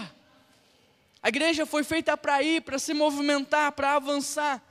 A 1.21 1.27
igreja 1.27 1.65
foi 1.65 1.83
feita 1.83 2.15
para 2.15 2.41
ir, 2.41 2.61
para 2.61 2.79
se 2.79 2.93
movimentar, 2.93 3.71
para 3.73 3.95
avançar. 3.95 4.63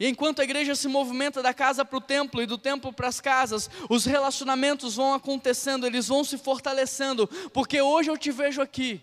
E 0.00 0.08
enquanto 0.08 0.40
a 0.40 0.44
igreja 0.44 0.74
se 0.74 0.88
movimenta 0.88 1.42
da 1.42 1.52
casa 1.52 1.84
para 1.84 1.98
o 1.98 2.00
templo 2.00 2.40
e 2.40 2.46
do 2.46 2.56
templo 2.56 2.90
para 2.90 3.06
as 3.06 3.20
casas, 3.20 3.68
os 3.86 4.06
relacionamentos 4.06 4.96
vão 4.96 5.12
acontecendo, 5.12 5.86
eles 5.86 6.08
vão 6.08 6.24
se 6.24 6.38
fortalecendo, 6.38 7.28
porque 7.52 7.82
hoje 7.82 8.10
eu 8.10 8.16
te 8.16 8.32
vejo 8.32 8.62
aqui, 8.62 9.02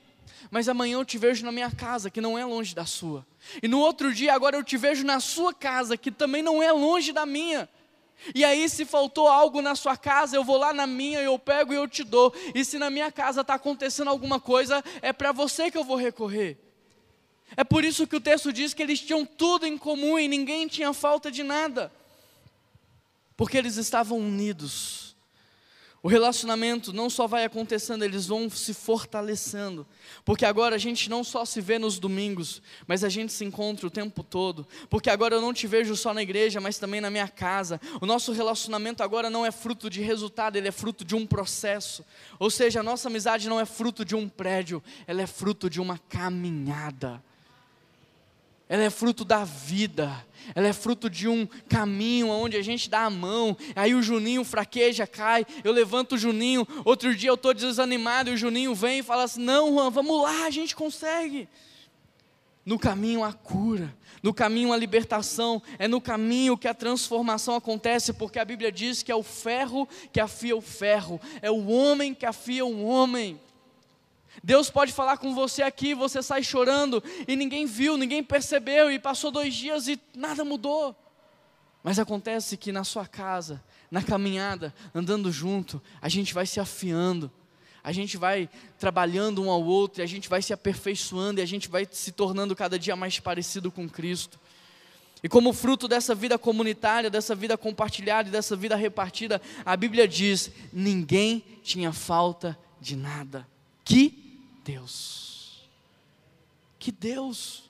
mas 0.49 0.67
amanhã 0.67 0.95
eu 0.95 1.05
te 1.05 1.19
vejo 1.19 1.45
na 1.45 1.51
minha 1.51 1.69
casa, 1.69 2.09
que 2.09 2.19
não 2.19 2.35
é 2.35 2.43
longe 2.43 2.73
da 2.73 2.83
sua. 2.83 3.23
E 3.61 3.67
no 3.67 3.79
outro 3.79 4.11
dia, 4.11 4.33
agora 4.33 4.57
eu 4.57 4.63
te 4.63 4.75
vejo 4.75 5.05
na 5.05 5.19
sua 5.19 5.53
casa, 5.53 5.95
que 5.95 6.09
também 6.09 6.41
não 6.41 6.63
é 6.63 6.71
longe 6.71 7.13
da 7.13 7.27
minha. 7.27 7.69
E 8.33 8.43
aí, 8.43 8.67
se 8.67 8.83
faltou 8.83 9.27
algo 9.27 9.61
na 9.61 9.75
sua 9.75 9.95
casa, 9.95 10.35
eu 10.35 10.43
vou 10.43 10.57
lá 10.57 10.73
na 10.73 10.87
minha, 10.87 11.21
eu 11.21 11.37
pego 11.37 11.73
e 11.73 11.75
eu 11.75 11.87
te 11.87 12.03
dou. 12.03 12.33
E 12.55 12.65
se 12.65 12.79
na 12.79 12.89
minha 12.89 13.11
casa 13.11 13.41
está 13.41 13.53
acontecendo 13.53 14.09
alguma 14.09 14.39
coisa, 14.39 14.83
é 15.03 15.13
para 15.13 15.31
você 15.31 15.69
que 15.69 15.77
eu 15.77 15.83
vou 15.83 15.95
recorrer. 15.95 16.57
É 17.55 17.63
por 17.63 17.83
isso 17.83 18.05
que 18.05 18.15
o 18.15 18.21
texto 18.21 18.51
diz 18.51 18.73
que 18.73 18.83
eles 18.83 18.99
tinham 18.99 19.25
tudo 19.25 19.65
em 19.65 19.77
comum 19.77 20.19
e 20.19 20.27
ninguém 20.27 20.67
tinha 20.67 20.93
falta 20.93 21.31
de 21.31 21.43
nada, 21.43 21.91
porque 23.35 23.57
eles 23.57 23.77
estavam 23.77 24.17
unidos. 24.17 25.07
O 26.03 26.07
relacionamento 26.07 26.93
não 26.93 27.09
só 27.09 27.25
vai 27.25 27.43
acontecendo, 27.43 28.03
eles 28.03 28.27
vão 28.27 28.49
se 28.49 28.73
fortalecendo, 28.73 29.85
porque 30.23 30.45
agora 30.45 30.75
a 30.75 30.77
gente 30.77 31.09
não 31.09 31.23
só 31.23 31.43
se 31.43 31.59
vê 31.59 31.79
nos 31.79 31.97
domingos, 31.97 32.61
mas 32.85 33.03
a 33.03 33.09
gente 33.09 33.33
se 33.33 33.43
encontra 33.43 33.87
o 33.87 33.89
tempo 33.89 34.23
todo, 34.23 34.67
porque 34.89 35.09
agora 35.09 35.35
eu 35.35 35.41
não 35.41 35.51
te 35.51 35.65
vejo 35.65 35.95
só 35.95 36.13
na 36.13 36.21
igreja, 36.21 36.61
mas 36.61 36.77
também 36.77 37.01
na 37.01 37.09
minha 37.09 37.27
casa. 37.27 37.81
O 37.99 38.05
nosso 38.05 38.31
relacionamento 38.31 39.01
agora 39.01 39.29
não 39.29 39.45
é 39.45 39.51
fruto 39.51 39.89
de 39.89 40.01
resultado, 40.01 40.55
ele 40.55 40.67
é 40.67 40.71
fruto 40.71 41.03
de 41.03 41.15
um 41.15 41.25
processo. 41.25 42.05
Ou 42.37 42.51
seja, 42.51 42.81
a 42.81 42.83
nossa 42.83 43.09
amizade 43.09 43.49
não 43.49 43.59
é 43.59 43.65
fruto 43.65 44.05
de 44.05 44.15
um 44.15 44.29
prédio, 44.29 44.83
ela 45.07 45.23
é 45.23 45.27
fruto 45.27 45.69
de 45.69 45.81
uma 45.81 45.97
caminhada 45.97 47.21
ela 48.69 48.83
é 48.83 48.89
fruto 48.89 49.23
da 49.23 49.43
vida, 49.43 50.25
ela 50.53 50.67
é 50.67 50.73
fruto 50.73 51.09
de 51.09 51.27
um 51.27 51.47
caminho 51.69 52.29
onde 52.29 52.57
a 52.57 52.61
gente 52.61 52.89
dá 52.89 53.05
a 53.05 53.09
mão, 53.09 53.55
aí 53.75 53.93
o 53.93 54.01
Juninho 54.01 54.43
fraqueja, 54.43 55.07
cai, 55.07 55.45
eu 55.63 55.71
levanto 55.71 56.15
o 56.15 56.17
Juninho, 56.17 56.67
outro 56.83 57.15
dia 57.15 57.29
eu 57.29 57.35
estou 57.35 57.53
desanimado 57.53 58.29
e 58.29 58.33
o 58.33 58.37
Juninho 58.37 58.75
vem 58.75 58.99
e 58.99 59.03
fala 59.03 59.23
assim: 59.23 59.41
não, 59.41 59.73
Juan, 59.73 59.89
vamos 59.89 60.21
lá, 60.21 60.45
a 60.45 60.49
gente 60.49 60.75
consegue. 60.75 61.47
No 62.65 62.77
caminho 62.77 63.23
a 63.23 63.31
cura, 63.31 63.95
no 64.21 64.33
caminho 64.33 64.73
a 64.73 64.77
libertação, 64.77 65.61
é 65.79 65.87
no 65.87 66.01
caminho 66.01 66.57
que 66.57 66.67
a 66.67 66.73
transformação 66.73 67.55
acontece, 67.55 68.11
porque 68.11 68.39
a 68.39 68.43
Bíblia 68.43 68.69
diz 68.69 69.01
que 69.01 69.09
é 69.09 69.15
o 69.15 69.23
ferro 69.23 69.87
que 70.11 70.19
afia 70.19 70.53
o 70.55 70.59
ferro, 70.59 71.21
é 71.41 71.49
o 71.49 71.67
homem 71.67 72.13
que 72.13 72.25
afia 72.25 72.65
o 72.65 72.83
homem. 72.83 73.39
Deus 74.43 74.69
pode 74.69 74.93
falar 74.93 75.17
com 75.17 75.33
você 75.33 75.63
aqui, 75.63 75.93
você 75.93 76.21
sai 76.21 76.43
chorando 76.43 77.03
e 77.27 77.35
ninguém 77.35 77.65
viu, 77.65 77.97
ninguém 77.97 78.23
percebeu, 78.23 78.91
e 78.91 78.99
passou 78.99 79.31
dois 79.31 79.53
dias 79.53 79.87
e 79.87 79.99
nada 80.15 80.45
mudou. 80.45 80.95
Mas 81.83 81.99
acontece 81.99 82.57
que 82.57 82.71
na 82.71 82.83
sua 82.83 83.05
casa, 83.07 83.63
na 83.89 84.01
caminhada, 84.01 84.73
andando 84.93 85.31
junto, 85.31 85.81
a 86.01 86.09
gente 86.09 86.33
vai 86.33 86.45
se 86.45 86.59
afiando, 86.59 87.31
a 87.83 87.91
gente 87.91 88.17
vai 88.17 88.49
trabalhando 88.77 89.41
um 89.41 89.49
ao 89.49 89.63
outro, 89.63 90.01
e 90.01 90.03
a 90.03 90.07
gente 90.07 90.27
vai 90.27 90.41
se 90.41 90.51
aperfeiçoando, 90.51 91.39
e 91.39 91.43
a 91.43 91.45
gente 91.45 91.69
vai 91.69 91.87
se 91.89 92.11
tornando 92.11 92.55
cada 92.55 92.77
dia 92.77 92.95
mais 92.95 93.19
parecido 93.19 93.71
com 93.71 93.87
Cristo. 93.87 94.37
E 95.23 95.29
como 95.29 95.53
fruto 95.53 95.87
dessa 95.87 96.13
vida 96.13 96.37
comunitária, 96.37 97.09
dessa 97.09 97.33
vida 97.33 97.57
compartilhada 97.57 98.29
e 98.29 98.31
dessa 98.31 98.55
vida 98.55 98.75
repartida, 98.75 99.41
a 99.65 99.75
Bíblia 99.75 100.07
diz: 100.07 100.51
ninguém 100.71 101.43
tinha 101.63 101.91
falta 101.91 102.57
de 102.79 102.95
nada. 102.95 103.47
Que 103.83 104.26
Deus. 104.67 105.61
Que 106.77 106.91
Deus. 106.91 107.63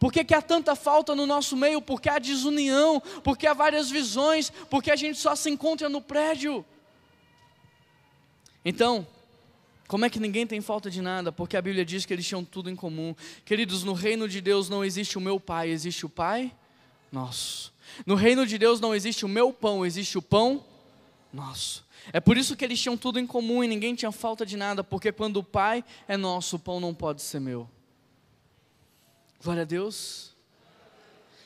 Por 0.00 0.12
que, 0.12 0.24
que, 0.24 0.34
há 0.34 0.42
tanta 0.42 0.74
falta 0.74 1.14
no 1.14 1.26
nosso 1.26 1.56
meio? 1.56 1.80
Porque 1.80 2.08
há 2.08 2.18
desunião, 2.18 3.00
porque 3.22 3.46
há 3.46 3.54
várias 3.54 3.88
visões, 3.88 4.50
porque 4.68 4.90
a 4.90 4.96
gente 4.96 5.18
só 5.18 5.36
se 5.36 5.48
encontra 5.48 5.88
no 5.88 6.02
prédio. 6.02 6.64
Então, 8.64 9.06
como 9.86 10.04
é 10.04 10.10
que 10.10 10.18
ninguém 10.18 10.46
tem 10.46 10.60
falta 10.60 10.90
de 10.90 11.00
nada? 11.00 11.30
Porque 11.30 11.56
a 11.56 11.62
Bíblia 11.62 11.84
diz 11.84 12.04
que 12.04 12.12
eles 12.12 12.26
tinham 12.26 12.44
tudo 12.44 12.68
em 12.68 12.76
comum. 12.76 13.14
Queridos, 13.44 13.84
no 13.84 13.92
reino 13.92 14.28
de 14.28 14.40
Deus 14.40 14.68
não 14.68 14.84
existe 14.84 15.16
o 15.16 15.20
meu 15.20 15.38
pai, 15.38 15.70
existe 15.70 16.04
o 16.04 16.08
pai 16.08 16.52
nosso. 17.12 17.72
No 18.04 18.16
reino 18.16 18.44
de 18.44 18.58
Deus 18.58 18.80
não 18.80 18.94
existe 18.94 19.24
o 19.24 19.28
meu 19.28 19.52
pão, 19.52 19.86
existe 19.86 20.18
o 20.18 20.22
pão 20.22 20.64
nosso. 21.32 21.87
É 22.12 22.20
por 22.20 22.36
isso 22.36 22.56
que 22.56 22.64
eles 22.64 22.80
tinham 22.80 22.96
tudo 22.96 23.18
em 23.18 23.26
comum 23.26 23.62
e 23.62 23.68
ninguém 23.68 23.94
tinha 23.94 24.12
falta 24.12 24.44
de 24.46 24.56
nada, 24.56 24.82
porque 24.82 25.12
quando 25.12 25.38
o 25.38 25.44
Pai 25.44 25.84
é 26.06 26.16
nosso, 26.16 26.56
o 26.56 26.58
pão 26.58 26.80
não 26.80 26.94
pode 26.94 27.22
ser 27.22 27.40
meu. 27.40 27.68
Glória 29.42 29.62
a 29.62 29.66
Deus. 29.66 30.34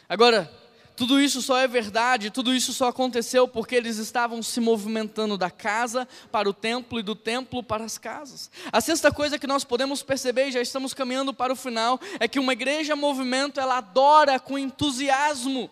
Agora, 0.09 0.51
tudo 0.95 1.21
isso 1.21 1.41
só 1.41 1.59
é 1.59 1.67
verdade, 1.67 2.31
tudo 2.31 2.55
isso 2.55 2.73
só 2.73 2.89
aconteceu 2.89 3.49
porque 3.49 3.75
eles 3.75 3.97
estavam 3.97 4.43
se 4.43 4.61
movimentando 4.61 5.39
da 5.39 5.51
casa 5.51 6.07
para 6.31 6.49
o 6.49 6.53
templo 6.53 7.01
e 7.01 7.03
do 7.03 7.15
templo 7.15 7.63
para 7.63 7.85
as 7.85 7.99
casas. 7.99 8.51
A 8.71 8.81
sexta 8.81 9.11
coisa 9.11 9.39
que 9.39 9.47
nós 9.47 9.65
podemos 9.65 10.03
perceber, 10.03 10.49
e 10.49 10.53
já 10.53 10.61
estamos 10.61 10.95
caminhando 10.95 11.33
para 11.35 11.53
o 11.53 11.57
final, 11.57 11.99
é 12.21 12.29
que 12.29 12.39
uma 12.39 12.53
igreja 12.53 12.95
movimento, 12.95 13.59
ela 13.59 13.79
adora 13.79 14.39
com 14.39 14.59
entusiasmo. 14.59 15.71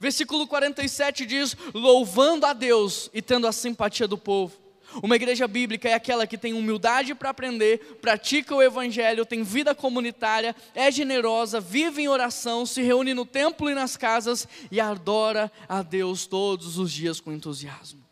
Versículo 0.00 0.46
47 0.46 1.26
diz: 1.26 1.56
louvando 1.74 2.46
a 2.46 2.52
Deus 2.52 3.10
e 3.12 3.22
tendo 3.22 3.46
a 3.46 3.52
simpatia 3.52 4.06
do 4.06 4.18
povo. 4.18 4.68
Uma 5.02 5.16
igreja 5.16 5.46
bíblica 5.46 5.88
é 5.88 5.94
aquela 5.94 6.26
que 6.26 6.38
tem 6.38 6.54
humildade 6.54 7.14
para 7.14 7.30
aprender, 7.30 7.98
pratica 8.00 8.54
o 8.54 8.62
evangelho, 8.62 9.26
tem 9.26 9.42
vida 9.42 9.74
comunitária, 9.74 10.56
é 10.74 10.90
generosa, 10.90 11.60
vive 11.60 12.02
em 12.02 12.08
oração, 12.08 12.64
se 12.64 12.80
reúne 12.80 13.12
no 13.12 13.26
templo 13.26 13.68
e 13.68 13.74
nas 13.74 13.96
casas 13.96 14.48
e 14.70 14.80
adora 14.80 15.52
a 15.68 15.82
Deus 15.82 16.26
todos 16.26 16.78
os 16.78 16.90
dias 16.90 17.20
com 17.20 17.32
entusiasmo. 17.32 18.02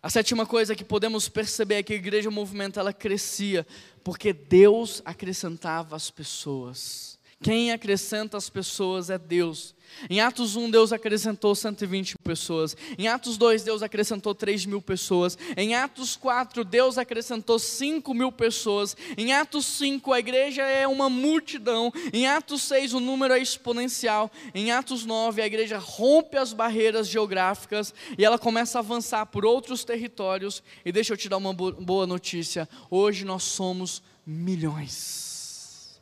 A 0.00 0.08
sétima 0.08 0.46
coisa 0.46 0.76
que 0.76 0.84
podemos 0.84 1.28
perceber 1.28 1.76
é 1.76 1.82
que 1.82 1.92
a 1.92 1.96
igreja 1.96 2.30
movimento 2.30 2.78
ela 2.78 2.92
crescia 2.92 3.66
porque 4.04 4.32
Deus 4.32 5.02
acrescentava 5.04 5.96
as 5.96 6.12
pessoas. 6.12 7.18
Quem 7.42 7.72
acrescenta 7.72 8.36
as 8.36 8.48
pessoas 8.48 9.10
é 9.10 9.18
Deus. 9.18 9.74
Em 10.10 10.20
Atos 10.20 10.56
1, 10.56 10.70
Deus 10.70 10.92
acrescentou 10.92 11.54
120 11.54 12.16
pessoas. 12.18 12.76
Em 12.98 13.08
Atos 13.08 13.36
2, 13.36 13.62
Deus 13.64 13.82
acrescentou 13.82 14.34
3 14.34 14.66
mil 14.66 14.82
pessoas. 14.82 15.38
Em 15.56 15.74
Atos 15.74 16.16
4, 16.16 16.64
Deus 16.64 16.98
acrescentou 16.98 17.58
5 17.58 18.12
mil 18.12 18.30
pessoas. 18.30 18.96
Em 19.16 19.32
Atos 19.32 19.64
5, 19.66 20.12
a 20.12 20.18
igreja 20.18 20.62
é 20.62 20.86
uma 20.86 21.08
multidão. 21.08 21.92
Em 22.12 22.26
Atos 22.26 22.62
6, 22.62 22.94
o 22.94 23.00
número 23.00 23.34
é 23.34 23.40
exponencial. 23.40 24.30
Em 24.54 24.70
Atos 24.70 25.04
9, 25.04 25.42
a 25.42 25.46
igreja 25.46 25.78
rompe 25.78 26.36
as 26.36 26.52
barreiras 26.52 27.08
geográficas 27.08 27.94
e 28.18 28.24
ela 28.24 28.38
começa 28.38 28.78
a 28.78 28.80
avançar 28.80 29.26
por 29.26 29.44
outros 29.44 29.84
territórios. 29.84 30.62
E 30.84 30.92
deixa 30.92 31.12
eu 31.12 31.16
te 31.16 31.28
dar 31.28 31.38
uma 31.38 31.54
boa 31.54 32.06
notícia: 32.06 32.68
hoje 32.90 33.24
nós 33.24 33.42
somos 33.44 34.02
milhões. 34.26 36.00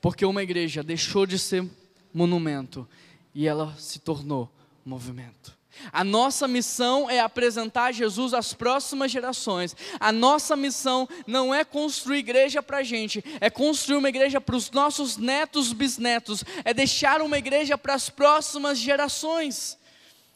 Porque 0.00 0.24
uma 0.24 0.42
igreja 0.42 0.82
deixou 0.82 1.24
de 1.24 1.38
ser 1.38 1.64
monumento 2.12 2.86
e 3.34 3.46
ela 3.46 3.74
se 3.78 3.98
tornou 3.98 4.50
movimento. 4.84 5.54
A 5.92 6.04
nossa 6.04 6.46
missão 6.46 7.10
é 7.10 7.20
apresentar 7.20 7.92
Jesus 7.92 8.32
às 8.32 8.54
próximas 8.54 9.10
gerações. 9.10 9.76
A 9.98 10.12
nossa 10.12 10.54
missão 10.54 11.08
não 11.26 11.54
é 11.54 11.64
construir 11.64 12.18
igreja 12.18 12.62
para 12.62 12.78
a 12.78 12.82
gente, 12.82 13.24
é 13.40 13.50
construir 13.50 13.96
uma 13.96 14.08
igreja 14.08 14.40
para 14.40 14.56
os 14.56 14.70
nossos 14.70 15.16
netos, 15.16 15.72
bisnetos, 15.72 16.44
é 16.64 16.72
deixar 16.72 17.20
uma 17.20 17.38
igreja 17.38 17.76
para 17.76 17.94
as 17.94 18.08
próximas 18.08 18.78
gerações. 18.78 19.76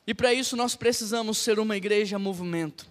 E 0.07 0.15
para 0.15 0.33
isso 0.35 0.57
nós 0.57 0.75
precisamos 0.75 1.39
ser 1.39 1.59
uma 1.59 1.77
igreja 1.77 2.19
movimento. 2.19 2.87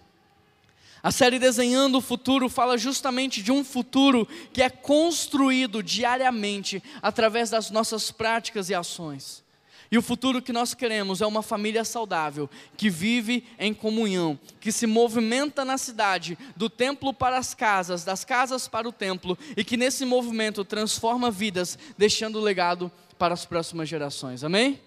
A 1.02 1.12
série 1.12 1.38
Desenhando 1.38 1.98
o 1.98 2.00
Futuro 2.02 2.48
fala 2.48 2.76
justamente 2.76 3.42
de 3.42 3.52
um 3.52 3.62
futuro 3.62 4.26
que 4.52 4.62
é 4.62 4.68
construído 4.68 5.82
diariamente 5.82 6.82
através 7.00 7.50
das 7.50 7.70
nossas 7.70 8.10
práticas 8.10 8.68
e 8.68 8.74
ações. 8.74 9.44
E 9.90 9.96
o 9.96 10.02
futuro 10.02 10.42
que 10.42 10.52
nós 10.52 10.74
queremos 10.74 11.20
é 11.20 11.26
uma 11.26 11.42
família 11.42 11.84
saudável, 11.84 12.48
que 12.76 12.90
vive 12.90 13.44
em 13.58 13.72
comunhão, 13.72 14.38
que 14.60 14.70
se 14.70 14.86
movimenta 14.86 15.64
na 15.64 15.78
cidade, 15.78 16.38
do 16.54 16.68
templo 16.68 17.12
para 17.14 17.38
as 17.38 17.54
casas, 17.54 18.04
das 18.04 18.24
casas 18.24 18.68
para 18.68 18.88
o 18.88 18.92
templo, 18.92 19.38
e 19.56 19.64
que 19.64 19.76
nesse 19.76 20.04
movimento 20.04 20.64
transforma 20.64 21.30
vidas, 21.30 21.78
deixando 21.96 22.40
legado 22.40 22.92
para 23.18 23.34
as 23.34 23.46
próximas 23.46 23.88
gerações. 23.88 24.44
Amém? 24.44 24.80